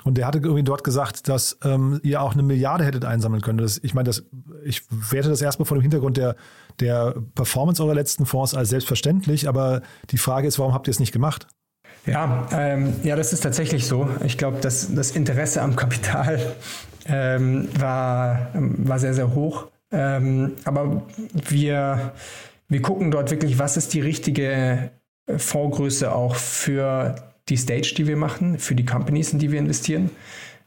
Und 0.04 0.18
der 0.18 0.26
hatte 0.26 0.38
irgendwie 0.38 0.62
dort 0.62 0.84
gesagt, 0.84 1.28
dass 1.28 1.58
ähm, 1.64 1.98
ihr 2.02 2.20
auch 2.20 2.34
eine 2.34 2.42
Milliarde 2.42 2.84
hättet 2.84 3.06
einsammeln 3.06 3.42
können. 3.42 3.58
Das, 3.58 3.80
ich 3.82 3.94
meine, 3.94 4.10
ich 4.64 4.82
werte 4.90 5.30
das 5.30 5.40
erstmal 5.40 5.64
vor 5.66 5.78
dem 5.78 5.82
Hintergrund 5.82 6.18
der, 6.18 6.36
der 6.78 7.14
Performance 7.34 7.82
eurer 7.82 7.94
letzten 7.94 8.26
Fonds 8.26 8.54
als 8.54 8.68
selbstverständlich, 8.68 9.48
aber 9.48 9.80
die 10.10 10.18
Frage 10.18 10.46
ist, 10.46 10.58
warum 10.58 10.74
habt 10.74 10.88
ihr 10.88 10.92
es 10.92 11.00
nicht 11.00 11.12
gemacht? 11.12 11.46
Ja, 12.04 12.46
ähm, 12.52 12.92
ja, 13.02 13.16
das 13.16 13.32
ist 13.32 13.40
tatsächlich 13.40 13.86
so. 13.86 14.08
Ich 14.24 14.38
glaube, 14.38 14.58
das 14.60 15.10
Interesse 15.10 15.62
am 15.62 15.74
Kapital 15.74 16.38
ähm, 17.08 17.68
war, 17.78 18.50
war 18.54 18.98
sehr, 18.98 19.14
sehr 19.14 19.34
hoch. 19.34 19.66
Ähm, 19.92 20.52
aber 20.64 21.02
wir, 21.32 22.12
wir 22.68 22.82
gucken 22.82 23.10
dort 23.10 23.30
wirklich, 23.30 23.58
was 23.58 23.76
ist 23.76 23.94
die 23.94 24.00
richtige 24.00 24.90
Fondsgröße 25.36 26.12
auch 26.14 26.34
für 26.34 27.14
die 27.48 27.56
Stage, 27.56 27.94
die 27.96 28.06
wir 28.06 28.16
machen, 28.16 28.58
für 28.58 28.74
die 28.74 28.84
Companies, 28.84 29.32
in 29.32 29.38
die 29.38 29.52
wir 29.52 29.58
investieren. 29.58 30.10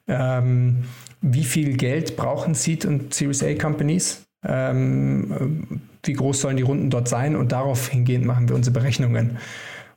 Ähm, 0.07 0.83
wie 1.21 1.43
viel 1.43 1.75
Geld 1.75 2.15
brauchen 2.15 2.53
Seed 2.53 2.85
und 2.85 3.13
Series 3.13 3.43
A 3.43 3.53
Companies? 3.55 4.23
Ähm, 4.45 5.81
wie 6.03 6.13
groß 6.13 6.41
sollen 6.41 6.57
die 6.57 6.63
Runden 6.63 6.89
dort 6.89 7.09
sein? 7.09 7.35
Und 7.35 7.51
darauf 7.51 7.89
hingehend 7.89 8.25
machen 8.25 8.47
wir 8.47 8.55
unsere 8.55 8.73
Berechnungen. 8.73 9.37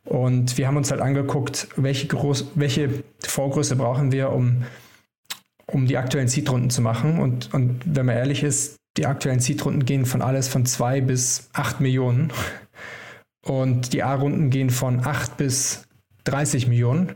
Und 0.04 0.58
wir 0.58 0.66
haben 0.66 0.76
uns 0.76 0.90
halt 0.90 1.00
angeguckt, 1.00 1.68
welche, 1.76 2.08
Groß 2.08 2.52
welche 2.56 3.04
Vorgröße 3.20 3.76
brauchen 3.76 4.10
wir, 4.10 4.32
um, 4.32 4.64
um 5.66 5.86
die 5.86 5.96
aktuellen 5.96 6.26
Seed-Runden 6.26 6.70
zu 6.70 6.82
machen. 6.82 7.20
Und, 7.20 7.54
und 7.54 7.80
wenn 7.84 8.06
man 8.06 8.16
ehrlich 8.16 8.42
ist, 8.42 8.76
die 8.96 9.06
aktuellen 9.06 9.40
Seed-Runden 9.40 9.84
gehen 9.84 10.06
von 10.06 10.22
alles 10.22 10.48
von 10.48 10.66
2 10.66 11.00
bis 11.00 11.48
8 11.52 11.80
Millionen. 11.80 12.32
Und 13.44 13.92
die 13.92 14.02
A-Runden 14.02 14.50
gehen 14.50 14.70
von 14.70 15.04
8 15.04 15.36
bis 15.36 15.84
30 16.24 16.68
Millionen. 16.68 17.14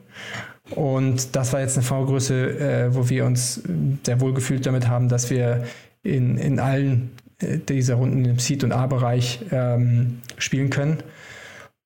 Und 0.71 1.37
das 1.37 1.53
war 1.53 1.61
jetzt 1.61 1.77
eine 1.77 1.85
Vorgröße, 1.85 2.59
äh, 2.59 2.95
wo 2.95 3.09
wir 3.09 3.25
uns 3.25 3.63
sehr 4.05 4.21
wohl 4.21 4.35
gefühlt 4.35 4.67
damit 4.67 4.89
haben, 4.89 5.09
dass 5.09 5.31
wir 5.31 5.65
in, 6.03 6.39
in 6.39 6.59
allen 6.59 7.13
äh, 7.41 7.59
dieser 7.59 7.97
Runden 7.97 8.25
im 8.25 8.39
Seed- 8.39 8.65
und 8.65 8.73
A-Bereich 8.73 9.41
ähm, 9.53 10.21
spielen 10.39 10.71
können. 10.71 10.99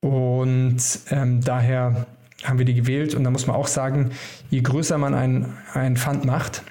Und 0.00 0.78
ähm, 1.10 1.42
daher 1.42 2.06
haben 2.44 2.58
wir 2.58 2.64
die 2.64 2.74
gewählt. 2.74 3.14
Und 3.14 3.24
da 3.24 3.30
muss 3.30 3.46
man 3.46 3.56
auch 3.56 3.66
sagen, 3.66 4.10
je 4.48 4.62
größer 4.62 4.96
man 4.96 5.14
ein, 5.14 5.52
ein 5.74 5.96
Fund 5.96 6.24
macht, 6.24 6.62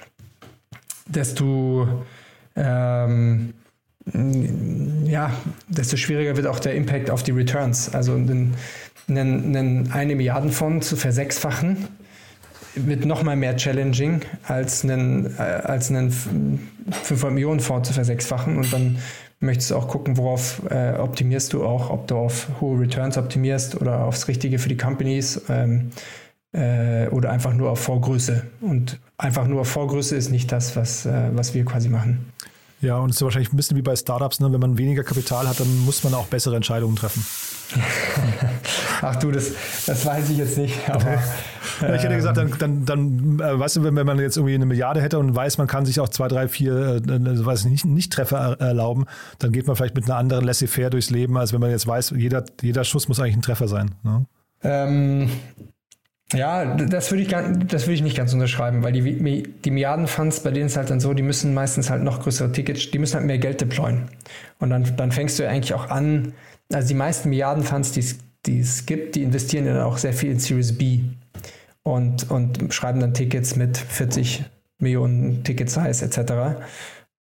desto, 1.06 2.04
ähm, 2.56 3.54
ja, 5.04 5.30
desto 5.68 5.96
schwieriger 5.96 6.36
wird 6.36 6.46
auch 6.46 6.60
der 6.60 6.74
Impact 6.74 7.10
auf 7.10 7.22
die 7.22 7.32
Returns. 7.32 7.94
Also 7.94 8.14
einen, 8.14 8.54
einen, 9.08 9.56
einen 9.56 9.92
eine 9.92 10.14
Milliardenfonds 10.14 10.88
zu 10.88 10.96
versechsfachen, 10.96 11.88
wird 12.74 13.04
noch 13.04 13.22
mal 13.22 13.36
mehr 13.36 13.56
challenging, 13.56 14.22
als 14.46 14.84
einen, 14.84 15.26
äh, 15.38 15.42
als 15.42 15.90
einen 15.90 16.10
500 16.10 17.34
Millionen 17.34 17.60
Fonds 17.60 17.88
zu 17.88 17.94
versechsfachen. 17.94 18.56
Und 18.56 18.72
dann 18.72 18.98
möchtest 19.40 19.70
du 19.70 19.76
auch 19.76 19.88
gucken, 19.88 20.16
worauf 20.16 20.62
äh, 20.70 20.94
optimierst 20.98 21.52
du 21.52 21.64
auch, 21.64 21.90
ob 21.90 22.06
du 22.06 22.16
auf 22.16 22.48
hohe 22.60 22.80
Returns 22.80 23.18
optimierst 23.18 23.80
oder 23.80 24.04
aufs 24.04 24.28
Richtige 24.28 24.58
für 24.58 24.68
die 24.68 24.76
Companies 24.76 25.42
ähm, 25.48 25.90
äh, 26.52 27.08
oder 27.08 27.30
einfach 27.30 27.54
nur 27.54 27.70
auf 27.70 27.80
Vorgröße. 27.80 28.44
Und 28.60 28.98
einfach 29.18 29.46
nur 29.46 29.62
auf 29.62 29.68
Vorgröße 29.68 30.16
ist 30.16 30.30
nicht 30.30 30.50
das, 30.52 30.76
was, 30.76 31.06
äh, 31.06 31.30
was 31.32 31.54
wir 31.54 31.64
quasi 31.64 31.88
machen. 31.88 32.32
Ja, 32.82 32.96
und 32.96 33.10
es 33.10 33.16
ist 33.16 33.22
wahrscheinlich 33.22 33.52
ein 33.52 33.56
bisschen 33.56 33.76
wie 33.76 33.82
bei 33.82 33.94
Startups, 33.94 34.40
ne? 34.40 34.50
wenn 34.52 34.60
man 34.60 34.78
weniger 34.78 35.04
Kapital 35.04 35.46
hat, 35.46 35.60
dann 35.60 35.84
muss 35.84 36.02
man 36.02 36.14
auch 36.14 36.26
bessere 36.28 36.56
Entscheidungen 36.56 36.96
treffen. 36.96 37.26
Ach 39.02 39.16
du, 39.16 39.30
das, 39.30 39.52
das 39.86 40.06
weiß 40.06 40.30
ich 40.30 40.38
jetzt 40.38 40.56
nicht. 40.56 40.88
Aber, 40.88 41.04
ja, 41.82 41.94
ich 41.94 42.02
hätte 42.02 42.16
gesagt, 42.16 42.38
dann, 42.38 42.54
dann, 42.58 42.84
dann 42.86 43.38
äh, 43.38 43.58
weißt 43.58 43.76
du, 43.76 43.84
wenn, 43.84 43.96
wenn 43.96 44.06
man 44.06 44.18
jetzt 44.18 44.38
irgendwie 44.38 44.54
eine 44.54 44.64
Milliarde 44.64 45.02
hätte 45.02 45.18
und 45.18 45.36
weiß, 45.36 45.58
man 45.58 45.66
kann 45.66 45.84
sich 45.84 46.00
auch 46.00 46.08
zwei, 46.08 46.28
drei, 46.28 46.48
vier, 46.48 47.02
äh, 47.06 47.12
äh 47.12 47.44
weiß 47.44 47.66
nicht, 47.66 47.84
nicht 47.84 48.14
Treffer 48.14 48.58
erlauben, 48.58 49.04
dann 49.38 49.52
geht 49.52 49.66
man 49.66 49.76
vielleicht 49.76 49.94
mit 49.94 50.06
einer 50.06 50.16
anderen 50.16 50.46
Laissez-faire 50.46 50.88
durchs 50.88 51.10
Leben, 51.10 51.36
als 51.36 51.52
wenn 51.52 51.60
man 51.60 51.70
jetzt 51.70 51.86
weiß, 51.86 52.14
jeder, 52.16 52.44
jeder 52.62 52.84
Schuss 52.84 53.08
muss 53.08 53.20
eigentlich 53.20 53.36
ein 53.36 53.42
Treffer 53.42 53.68
sein. 53.68 53.94
Ne? 54.02 54.24
Ähm, 54.62 55.30
ja, 56.32 56.76
das 56.76 57.10
würde 57.10 57.22
ich, 57.22 57.30
würde 57.30 57.92
ich 57.92 58.02
nicht 58.02 58.16
ganz 58.16 58.32
unterschreiben, 58.32 58.82
weil 58.82 58.92
die, 58.92 59.42
die 59.42 59.70
Milliardenfunds, 59.70 60.40
bei 60.40 60.50
denen 60.50 60.66
ist 60.66 60.76
halt 60.76 60.90
dann 60.90 61.00
so, 61.00 61.12
die 61.12 61.22
müssen 61.22 61.54
meistens 61.54 61.90
halt 61.90 62.02
noch 62.02 62.22
größere 62.22 62.52
Tickets, 62.52 62.90
die 62.90 62.98
müssen 62.98 63.16
halt 63.16 63.26
mehr 63.26 63.38
Geld 63.38 63.60
deployen. 63.60 64.08
Und 64.58 64.70
dann, 64.70 64.96
dann 64.96 65.10
fängst 65.10 65.38
du 65.38 65.48
eigentlich 65.48 65.74
auch 65.74 65.90
an, 65.90 66.32
also 66.72 66.86
die 66.86 66.94
meisten 66.94 67.30
Milliardenfunds, 67.30 67.92
die, 67.92 68.60
es 68.60 68.86
gibt, 68.86 69.16
die 69.16 69.24
investieren 69.24 69.64
dann 69.64 69.80
auch 69.80 69.98
sehr 69.98 70.12
viel 70.12 70.30
in 70.30 70.38
Series 70.38 70.78
B 70.78 71.00
und, 71.82 72.30
und 72.30 72.72
schreiben 72.72 73.00
dann 73.00 73.12
Tickets 73.12 73.56
mit 73.56 73.76
40 73.76 74.44
Millionen 74.78 75.42
Ticket-Size 75.42 76.04
etc. 76.04 76.62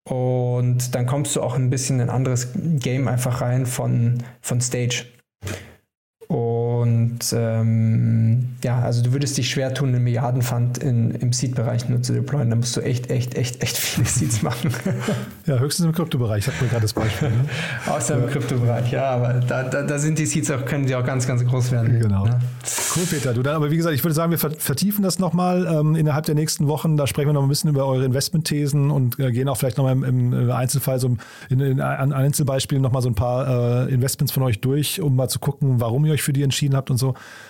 Und 0.08 0.96
dann 0.96 1.06
kommst 1.06 1.36
du 1.36 1.42
auch 1.42 1.56
ein 1.56 1.70
bisschen 1.70 2.00
in 2.00 2.10
ein 2.10 2.16
anderes 2.16 2.50
Game 2.56 3.08
einfach 3.08 3.42
rein 3.42 3.66
von, 3.66 4.24
von 4.42 4.62
Stage. 4.62 5.06
Und 7.16 7.34
ähm, 7.34 8.56
ja, 8.62 8.80
also 8.80 9.02
du 9.02 9.14
würdest 9.14 9.38
dich 9.38 9.50
schwer 9.50 9.74
tun, 9.74 9.90
einen 9.90 10.04
Milliardenfund 10.04 10.80
in, 10.80 11.12
im 11.12 11.32
Seed-Bereich 11.32 11.88
nur 11.88 12.02
zu 12.02 12.12
deployen. 12.12 12.50
Da 12.50 12.58
musst 12.58 12.76
du 12.76 12.82
echt, 12.82 13.10
echt, 13.10 13.36
echt, 13.36 13.64
echt 13.64 13.78
viele 13.78 14.06
Seeds 14.06 14.42
machen. 14.42 14.72
ja, 15.46 15.58
höchstens 15.58 15.86
im 15.86 15.94
Kryptobereich, 15.94 16.40
ich 16.40 16.48
habe 16.54 16.62
mir 16.62 16.70
gerade 16.70 16.82
das 16.82 16.92
Beispiel. 16.92 17.30
Ne? 17.30 17.46
Außer 17.88 18.18
im 18.18 18.28
Kryptobereich, 18.28 18.92
ja, 18.92 19.12
aber 19.12 19.36
da, 19.36 19.64
da, 19.64 19.84
da, 19.84 19.98
sind 19.98 20.20
die 20.20 20.26
Seeds 20.26 20.52
auch, 20.52 20.66
können 20.66 20.88
die 20.88 20.96
auch 20.96 21.06
ganz, 21.06 21.26
ganz 21.26 21.46
groß 21.46 21.72
werden. 21.72 22.02
Genau. 22.02 22.26
Ja. 22.26 22.38
Cool, 22.96 23.06
Peter. 23.06 23.34
Du, 23.34 23.44
dann, 23.44 23.56
aber 23.56 23.72
wie 23.72 23.78
gesagt, 23.78 23.96
ich 23.96 24.04
würde 24.04 24.16
sagen, 24.16 24.32
wir 24.32 24.40
vertiefen 24.40 25.04
das 25.04 25.20
nochmal 25.20 25.66
ähm, 25.68 25.96
innerhalb 25.96 26.26
der 26.26 26.36
nächsten 26.36 26.68
Wochen. 26.68 26.98
Da 26.98 27.08
sprechen 27.08 27.30
wir 27.30 27.34
noch 27.34 27.44
ein 27.44 27.50
bisschen 27.50 27.70
über 27.70 27.86
eure 27.86 28.04
Investmentthesen 28.04 28.92
und 28.92 29.20
äh, 29.20 29.32
gehen 29.32 29.48
auch 29.48 29.58
vielleicht 29.58 29.78
nochmal 29.78 29.94
im, 29.94 30.34
im 30.34 30.52
Einzelfall 30.52 31.00
so 31.00 31.16
in, 31.50 31.60
in, 31.60 31.80
an 31.80 32.12
Einzelbeispielen 32.12 32.82
nochmal 32.82 33.02
so 33.02 33.10
ein 33.10 33.16
paar 33.16 33.88
äh, 33.88 33.94
Investments 33.94 34.34
von 34.34 34.44
euch 34.44 34.60
durch, 34.60 35.00
um 35.00 35.16
mal 35.16 35.30
zu 35.30 35.40
gucken, 35.40 35.80
warum 35.80 36.04
ihr 36.06 36.14
euch 36.14 36.24
für 36.24 36.34
die 36.34 36.44
entschieden 36.44 36.76
habt 36.76 36.90
und 36.90 36.98
so. 36.98 37.05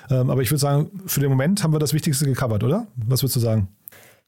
Ähm, 0.10 0.30
aber 0.30 0.42
ich 0.42 0.52
würde 0.52 0.60
sagen, 0.60 0.90
für 1.06 1.20
den 1.20 1.30
Moment 1.30 1.64
haben 1.64 1.74
wir 1.74 1.80
das 1.80 1.94
Wichtigste 1.94 2.26
gecovert, 2.26 2.64
oder? 2.64 2.88
Was 2.96 3.22
würdest 3.22 3.38
du 3.38 3.40
sagen? 3.40 3.68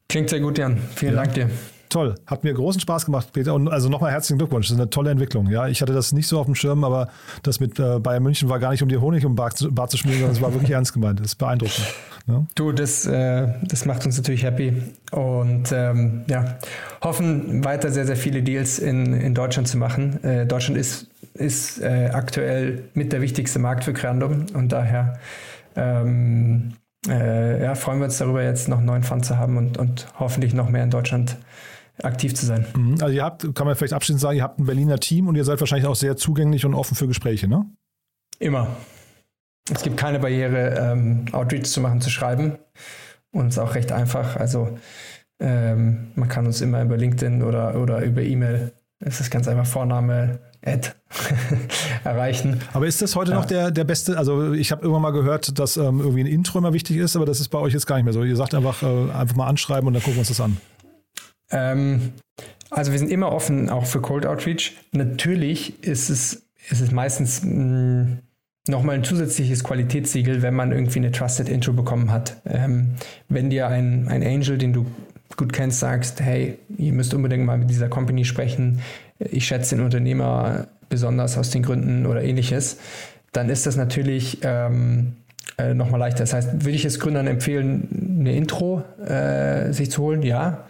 Klingt 0.09 0.29
sehr 0.29 0.39
gut, 0.39 0.57
Jan. 0.57 0.77
Vielen 0.95 1.15
ja. 1.15 1.23
Dank 1.23 1.33
dir. 1.33 1.49
Toll, 1.89 2.15
hat 2.25 2.43
mir 2.43 2.53
großen 2.53 2.81
Spaß 2.81 3.05
gemacht, 3.05 3.31
Peter. 3.31 3.53
Und 3.53 3.69
also 3.69 3.87
nochmal 3.87 4.11
herzlichen 4.11 4.37
Glückwunsch. 4.37 4.67
Das 4.67 4.75
ist 4.75 4.79
eine 4.79 4.89
tolle 4.89 5.11
Entwicklung. 5.11 5.47
Ja, 5.49 5.67
ich 5.67 5.81
hatte 5.81 5.93
das 5.93 6.11
nicht 6.11 6.27
so 6.27 6.39
auf 6.39 6.45
dem 6.45 6.55
Schirm, 6.55 6.83
aber 6.83 7.09
das 7.43 7.59
mit 7.59 7.79
äh, 7.79 7.99
Bayern 7.99 8.23
München 8.23 8.49
war 8.49 8.59
gar 8.59 8.71
nicht 8.71 8.83
um 8.83 8.89
die 8.89 8.97
Honig 8.97 9.25
um 9.25 9.35
Bart 9.35 9.57
zu, 9.57 9.73
Bart 9.73 9.91
zu 9.91 9.97
schmieren, 9.97 10.19
sondern 10.19 10.35
es 10.35 10.41
war 10.41 10.53
wirklich 10.53 10.71
ernst 10.71 10.93
gemeint. 10.93 11.19
Das 11.19 11.27
ist 11.27 11.35
beeindruckend. 11.35 11.85
Ja? 12.27 12.45
Du, 12.55 12.73
das, 12.73 13.05
äh, 13.05 13.47
das 13.63 13.85
macht 13.85 14.05
uns 14.05 14.17
natürlich 14.17 14.43
happy. 14.43 14.73
Und 15.11 15.71
ähm, 15.71 16.25
ja, 16.29 16.57
hoffen 17.01 17.63
weiter 17.63 17.89
sehr, 17.91 18.05
sehr 18.05 18.17
viele 18.17 18.43
Deals 18.43 18.79
in, 18.79 19.13
in 19.13 19.33
Deutschland 19.33 19.67
zu 19.67 19.77
machen. 19.77 20.21
Äh, 20.23 20.45
Deutschland 20.45 20.77
ist, 20.77 21.07
ist 21.33 21.79
äh, 21.81 22.09
aktuell 22.11 22.83
mit 22.93 23.13
der 23.13 23.21
wichtigste 23.21 23.59
Markt 23.59 23.85
für 23.85 23.93
Creandum 23.93 24.47
und 24.53 24.73
daher 24.73 25.19
ähm, 25.77 26.73
äh, 27.07 27.63
ja, 27.63 27.75
freuen 27.75 27.99
wir 27.99 28.05
uns 28.05 28.17
darüber, 28.17 28.43
jetzt 28.43 28.67
noch 28.67 28.81
neuen 28.81 29.03
Fund 29.03 29.25
zu 29.25 29.37
haben 29.37 29.57
und, 29.57 29.77
und 29.77 30.07
hoffentlich 30.19 30.53
noch 30.53 30.69
mehr 30.69 30.83
in 30.83 30.89
Deutschland 30.89 31.37
aktiv 32.03 32.35
zu 32.35 32.45
sein. 32.45 32.65
Mhm. 32.75 32.97
Also 33.01 33.15
ihr 33.15 33.23
habt, 33.23 33.55
kann 33.55 33.67
man 33.67 33.75
vielleicht 33.75 33.93
abschließend 33.93 34.21
sagen, 34.21 34.37
ihr 34.37 34.43
habt 34.43 34.59
ein 34.59 34.65
Berliner 34.65 34.99
Team 34.99 35.27
und 35.27 35.35
ihr 35.35 35.43
seid 35.43 35.59
wahrscheinlich 35.59 35.87
auch 35.87 35.95
sehr 35.95 36.17
zugänglich 36.17 36.65
und 36.65 36.73
offen 36.73 36.95
für 36.95 37.07
Gespräche, 37.07 37.47
ne? 37.47 37.65
Immer. 38.39 38.67
Es 39.73 39.81
gibt 39.81 39.97
keine 39.97 40.19
Barriere, 40.19 40.75
ähm, 40.77 41.25
Outreach 41.31 41.65
zu 41.65 41.81
machen, 41.81 42.01
zu 42.01 42.09
schreiben. 42.09 42.57
Und 43.31 43.47
es 43.47 43.55
ist 43.55 43.59
auch 43.59 43.75
recht 43.75 43.91
einfach. 43.91 44.37
Also 44.37 44.77
ähm, 45.39 46.11
man 46.15 46.29
kann 46.29 46.45
uns 46.45 46.61
immer 46.61 46.81
über 46.81 46.97
LinkedIn 46.97 47.43
oder, 47.43 47.79
oder 47.81 48.01
über 48.01 48.21
E-Mail, 48.21 48.73
es 48.99 49.19
ist 49.19 49.29
ganz 49.29 49.47
einfach 49.47 49.67
Vorname, 49.67 50.39
Ad 50.65 50.89
erreichen. 52.03 52.61
Aber 52.73 52.87
ist 52.87 53.01
das 53.01 53.15
heute 53.15 53.31
ja. 53.31 53.37
noch 53.37 53.45
der, 53.45 53.69
der 53.69 53.83
beste? 53.83 54.17
Also 54.17 54.53
ich 54.53 54.71
habe 54.71 54.85
immer 54.85 54.99
mal 54.99 55.11
gehört, 55.11 55.59
dass 55.59 55.77
ähm, 55.77 55.99
irgendwie 55.99 56.21
ein 56.21 56.27
Intro 56.27 56.57
immer 56.57 56.73
wichtig 56.73 56.97
ist, 56.97 57.15
aber 57.15 57.25
das 57.25 57.39
ist 57.39 57.49
bei 57.49 57.59
euch 57.59 57.73
jetzt 57.73 57.85
gar 57.85 57.97
nicht 57.97 58.05
mehr 58.05 58.13
so. 58.13 58.23
Ihr 58.23 58.35
sagt 58.35 58.55
einfach, 58.55 58.81
äh, 58.81 59.11
einfach 59.11 59.35
mal 59.35 59.47
anschreiben 59.47 59.87
und 59.87 59.93
dann 59.93 60.01
gucken 60.01 60.15
wir 60.15 60.21
uns 60.21 60.29
das 60.29 60.41
an. 60.41 60.57
Ähm, 61.51 62.13
also 62.69 62.91
wir 62.91 62.99
sind 62.99 63.09
immer 63.09 63.31
offen 63.31 63.69
auch 63.69 63.85
für 63.85 64.01
Cold 64.01 64.25
Outreach. 64.25 64.77
Natürlich 64.91 65.83
ist 65.83 66.09
es, 66.09 66.47
ist 66.69 66.81
es 66.81 66.91
meistens 66.91 67.41
mm, 67.43 68.19
nochmal 68.67 68.95
ein 68.95 69.03
zusätzliches 69.03 69.63
Qualitätssiegel, 69.63 70.41
wenn 70.41 70.53
man 70.53 70.71
irgendwie 70.71 70.99
eine 70.99 71.11
Trusted 71.11 71.49
Intro 71.49 71.73
bekommen 71.73 72.11
hat. 72.11 72.37
Ähm, 72.45 72.95
wenn 73.29 73.49
dir 73.49 73.67
ein, 73.67 74.07
ein 74.07 74.23
Angel, 74.23 74.57
den 74.57 74.73
du 74.73 74.85
gut 75.35 75.53
kennst, 75.53 75.79
sagst, 75.79 76.21
hey, 76.21 76.57
ihr 76.77 76.93
müsst 76.93 77.13
unbedingt 77.13 77.45
mal 77.45 77.57
mit 77.57 77.69
dieser 77.69 77.89
Company 77.89 78.25
sprechen, 78.25 78.81
ich 79.19 79.47
schätze 79.47 79.75
den 79.75 79.83
Unternehmer 79.83 80.67
besonders 80.89 81.37
aus 81.37 81.49
den 81.49 81.63
Gründen 81.63 82.05
oder 82.05 82.23
ähnliches, 82.23 82.77
dann 83.33 83.49
ist 83.49 83.65
das 83.65 83.75
natürlich 83.75 84.39
ähm, 84.43 85.13
äh, 85.57 85.73
nochmal 85.73 85.99
leichter. 85.99 86.19
Das 86.19 86.33
heißt, 86.33 86.65
würde 86.65 86.75
ich 86.75 86.85
es 86.85 86.99
Gründern 86.99 87.27
empfehlen, 87.27 88.17
eine 88.19 88.35
Intro 88.35 88.83
äh, 89.05 89.71
sich 89.73 89.91
zu 89.91 90.01
holen? 90.03 90.23
Ja. 90.23 90.65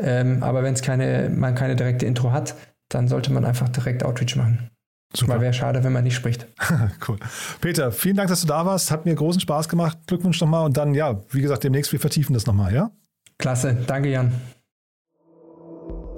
Ähm, 0.00 0.42
aber 0.42 0.62
wenn 0.62 0.74
es 0.74 0.82
keine, 0.82 1.28
man 1.28 1.54
keine 1.54 1.76
direkte 1.76 2.06
Intro 2.06 2.32
hat, 2.32 2.54
dann 2.88 3.08
sollte 3.08 3.32
man 3.32 3.44
einfach 3.44 3.68
direkt 3.68 4.04
Outreach 4.04 4.36
machen. 4.36 4.70
Super. 5.14 5.34
Weil 5.34 5.40
wäre 5.40 5.52
schade, 5.54 5.82
wenn 5.84 5.92
man 5.92 6.04
nicht 6.04 6.14
spricht. 6.14 6.46
cool. 7.08 7.18
Peter, 7.60 7.92
vielen 7.92 8.16
Dank, 8.16 8.28
dass 8.28 8.42
du 8.42 8.46
da 8.46 8.66
warst. 8.66 8.90
Hat 8.90 9.06
mir 9.06 9.14
großen 9.14 9.40
Spaß 9.40 9.68
gemacht. 9.68 9.98
Glückwunsch 10.06 10.40
nochmal. 10.40 10.66
Und 10.66 10.76
dann, 10.76 10.94
ja, 10.94 11.20
wie 11.30 11.40
gesagt, 11.40 11.64
demnächst, 11.64 11.92
wir 11.92 12.00
vertiefen 12.00 12.34
das 12.34 12.46
nochmal, 12.46 12.74
ja? 12.74 12.90
Klasse. 13.38 13.76
Danke, 13.86 14.10
Jan. 14.10 14.32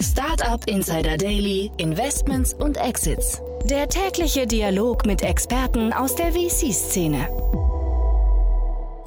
Startup 0.01 0.66
Insider 0.66 1.16
Daily, 1.16 1.70
Investments 1.76 2.55
und 2.55 2.78
Exits. 2.78 3.41
Der 3.64 3.89
tägliche 3.89 4.47
Dialog 4.47 5.07
mit 5.07 5.22
Experten 5.22 5.93
aus 5.93 6.14
der 6.14 6.33
VC-Szene. 6.33 7.28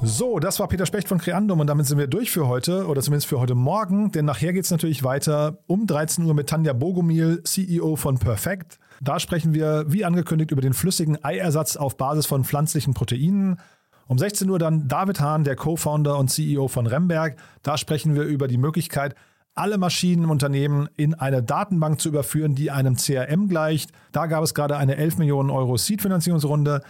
So, 0.06 0.38
das 0.38 0.60
war 0.60 0.68
Peter 0.68 0.84
Specht 0.84 1.08
von 1.08 1.16
Creandum 1.16 1.60
und 1.60 1.66
damit 1.66 1.86
sind 1.86 1.96
wir 1.96 2.06
durch 2.06 2.30
für 2.30 2.46
heute 2.46 2.86
oder 2.88 3.00
zumindest 3.00 3.26
für 3.26 3.40
heute 3.40 3.54
Morgen, 3.54 4.12
denn 4.12 4.26
nachher 4.26 4.52
geht 4.52 4.64
es 4.64 4.70
natürlich 4.70 5.02
weiter 5.02 5.56
um 5.66 5.86
13 5.86 6.26
Uhr 6.26 6.34
mit 6.34 6.46
Tanja 6.46 6.74
Bogomil, 6.74 7.42
CEO 7.42 7.96
von 7.96 8.18
Perfect. 8.18 8.78
Da 9.00 9.18
sprechen 9.18 9.54
wir, 9.54 9.86
wie 9.88 10.04
angekündigt, 10.04 10.50
über 10.50 10.60
den 10.60 10.74
flüssigen 10.74 11.24
Eiersatz 11.24 11.76
auf 11.76 11.96
Basis 11.96 12.26
von 12.26 12.44
pflanzlichen 12.44 12.92
Proteinen. 12.92 13.58
Um 14.06 14.18
16 14.18 14.50
Uhr 14.50 14.58
dann 14.58 14.88
David 14.88 15.20
Hahn, 15.20 15.42
der 15.42 15.56
Co-Founder 15.56 16.18
und 16.18 16.28
CEO 16.28 16.68
von 16.68 16.86
Remberg. 16.86 17.36
Da 17.62 17.78
sprechen 17.78 18.14
wir 18.14 18.24
über 18.24 18.46
die 18.46 18.58
Möglichkeit, 18.58 19.14
alle 19.54 19.78
Maschinen 19.78 20.24
im 20.24 20.30
Unternehmen 20.30 20.86
in 20.96 21.14
eine 21.14 21.42
Datenbank 21.42 21.98
zu 21.98 22.10
überführen, 22.10 22.54
die 22.54 22.70
einem 22.70 22.96
CRM 22.96 23.48
gleicht. 23.48 23.90
Da 24.12 24.26
gab 24.26 24.44
es 24.44 24.52
gerade 24.52 24.76
eine 24.76 24.96
11 24.96 25.16
Millionen 25.16 25.48
Euro 25.48 25.78
Seed-Finanzierungsrunde. 25.78 26.82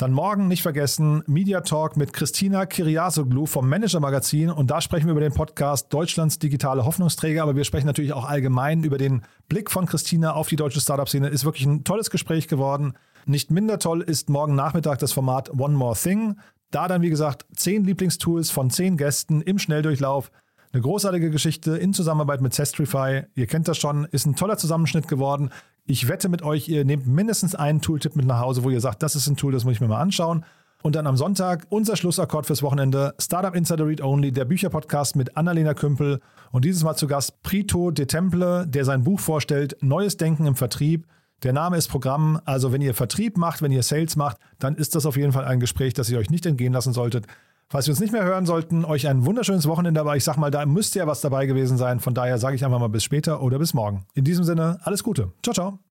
Dann 0.00 0.12
morgen 0.12 0.48
nicht 0.48 0.62
vergessen 0.62 1.22
Media 1.26 1.60
Talk 1.60 1.98
mit 1.98 2.14
Christina 2.14 2.64
Kiriasoglu 2.64 3.44
vom 3.44 3.68
Manager 3.68 4.00
Magazin 4.00 4.48
und 4.48 4.70
da 4.70 4.80
sprechen 4.80 5.04
wir 5.04 5.10
über 5.10 5.20
den 5.20 5.34
Podcast 5.34 5.92
Deutschlands 5.92 6.38
digitale 6.38 6.86
Hoffnungsträger, 6.86 7.42
aber 7.42 7.54
wir 7.54 7.64
sprechen 7.64 7.86
natürlich 7.86 8.14
auch 8.14 8.24
allgemein 8.24 8.82
über 8.82 8.96
den 8.96 9.20
Blick 9.50 9.70
von 9.70 9.84
Christina 9.84 10.32
auf 10.32 10.48
die 10.48 10.56
deutsche 10.56 10.80
Startup-Szene. 10.80 11.28
Ist 11.28 11.44
wirklich 11.44 11.66
ein 11.66 11.84
tolles 11.84 12.08
Gespräch 12.08 12.48
geworden. 12.48 12.94
Nicht 13.26 13.50
minder 13.50 13.78
toll 13.78 14.00
ist 14.00 14.30
morgen 14.30 14.54
Nachmittag 14.54 15.00
das 15.00 15.12
Format 15.12 15.50
One 15.50 15.74
More 15.74 15.94
Thing. 15.94 16.38
Da 16.70 16.88
dann, 16.88 17.02
wie 17.02 17.10
gesagt, 17.10 17.44
zehn 17.54 17.84
Lieblingstools 17.84 18.50
von 18.50 18.70
zehn 18.70 18.96
Gästen 18.96 19.42
im 19.42 19.58
Schnelldurchlauf. 19.58 20.30
Eine 20.72 20.80
großartige 20.80 21.30
Geschichte 21.30 21.76
in 21.76 21.92
Zusammenarbeit 21.92 22.40
mit 22.40 22.54
Zestrify. 22.54 23.24
Ihr 23.34 23.46
kennt 23.46 23.68
das 23.68 23.76
schon, 23.76 24.06
ist 24.06 24.24
ein 24.24 24.34
toller 24.34 24.56
Zusammenschnitt 24.56 25.08
geworden. 25.08 25.50
Ich 25.90 26.06
wette 26.06 26.28
mit 26.28 26.42
euch, 26.42 26.68
ihr 26.68 26.84
nehmt 26.84 27.08
mindestens 27.08 27.56
einen 27.56 27.80
Tooltip 27.80 28.14
mit 28.14 28.24
nach 28.24 28.38
Hause, 28.38 28.62
wo 28.62 28.70
ihr 28.70 28.80
sagt, 28.80 29.02
das 29.02 29.16
ist 29.16 29.26
ein 29.26 29.36
Tool, 29.36 29.50
das 29.50 29.64
muss 29.64 29.72
ich 29.74 29.80
mir 29.80 29.88
mal 29.88 30.00
anschauen. 30.00 30.44
Und 30.84 30.94
dann 30.94 31.08
am 31.08 31.16
Sonntag 31.16 31.66
unser 31.68 31.96
Schlussakkord 31.96 32.46
fürs 32.46 32.62
Wochenende: 32.62 33.12
Startup 33.18 33.56
Insider 33.56 33.88
Read 33.88 34.00
Only, 34.00 34.30
der 34.30 34.44
Bücherpodcast 34.44 35.16
mit 35.16 35.36
Annalena 35.36 35.74
Kümpel. 35.74 36.20
Und 36.52 36.64
dieses 36.64 36.84
Mal 36.84 36.94
zu 36.94 37.08
Gast 37.08 37.42
Prito 37.42 37.90
de 37.90 38.06
Temple, 38.06 38.68
der 38.68 38.84
sein 38.84 39.02
Buch 39.02 39.18
vorstellt: 39.18 39.78
Neues 39.80 40.16
Denken 40.16 40.46
im 40.46 40.54
Vertrieb. 40.54 41.08
Der 41.42 41.52
Name 41.52 41.76
ist 41.76 41.88
Programm. 41.88 42.40
Also, 42.44 42.70
wenn 42.70 42.82
ihr 42.82 42.94
Vertrieb 42.94 43.36
macht, 43.36 43.60
wenn 43.60 43.72
ihr 43.72 43.82
Sales 43.82 44.14
macht, 44.14 44.36
dann 44.60 44.76
ist 44.76 44.94
das 44.94 45.06
auf 45.06 45.16
jeden 45.16 45.32
Fall 45.32 45.44
ein 45.44 45.58
Gespräch, 45.58 45.92
das 45.92 46.08
ihr 46.08 46.18
euch 46.20 46.30
nicht 46.30 46.46
entgehen 46.46 46.72
lassen 46.72 46.92
solltet. 46.92 47.26
Falls 47.72 47.86
wir 47.86 47.92
uns 47.92 48.00
nicht 48.00 48.12
mehr 48.12 48.24
hören 48.24 48.46
sollten, 48.46 48.84
euch 48.84 49.06
ein 49.06 49.24
wunderschönes 49.24 49.68
Wochenende, 49.68 50.00
aber 50.00 50.16
ich 50.16 50.24
sag 50.24 50.36
mal, 50.36 50.50
da 50.50 50.66
müsste 50.66 50.98
ja 50.98 51.06
was 51.06 51.20
dabei 51.20 51.46
gewesen 51.46 51.78
sein. 51.78 52.00
Von 52.00 52.14
daher 52.14 52.36
sage 52.38 52.56
ich 52.56 52.64
einfach 52.64 52.80
mal 52.80 52.88
bis 52.88 53.04
später 53.04 53.42
oder 53.42 53.60
bis 53.60 53.74
morgen. 53.74 54.06
In 54.14 54.24
diesem 54.24 54.42
Sinne, 54.42 54.80
alles 54.82 55.04
Gute. 55.04 55.30
Ciao, 55.40 55.54
ciao. 55.54 55.89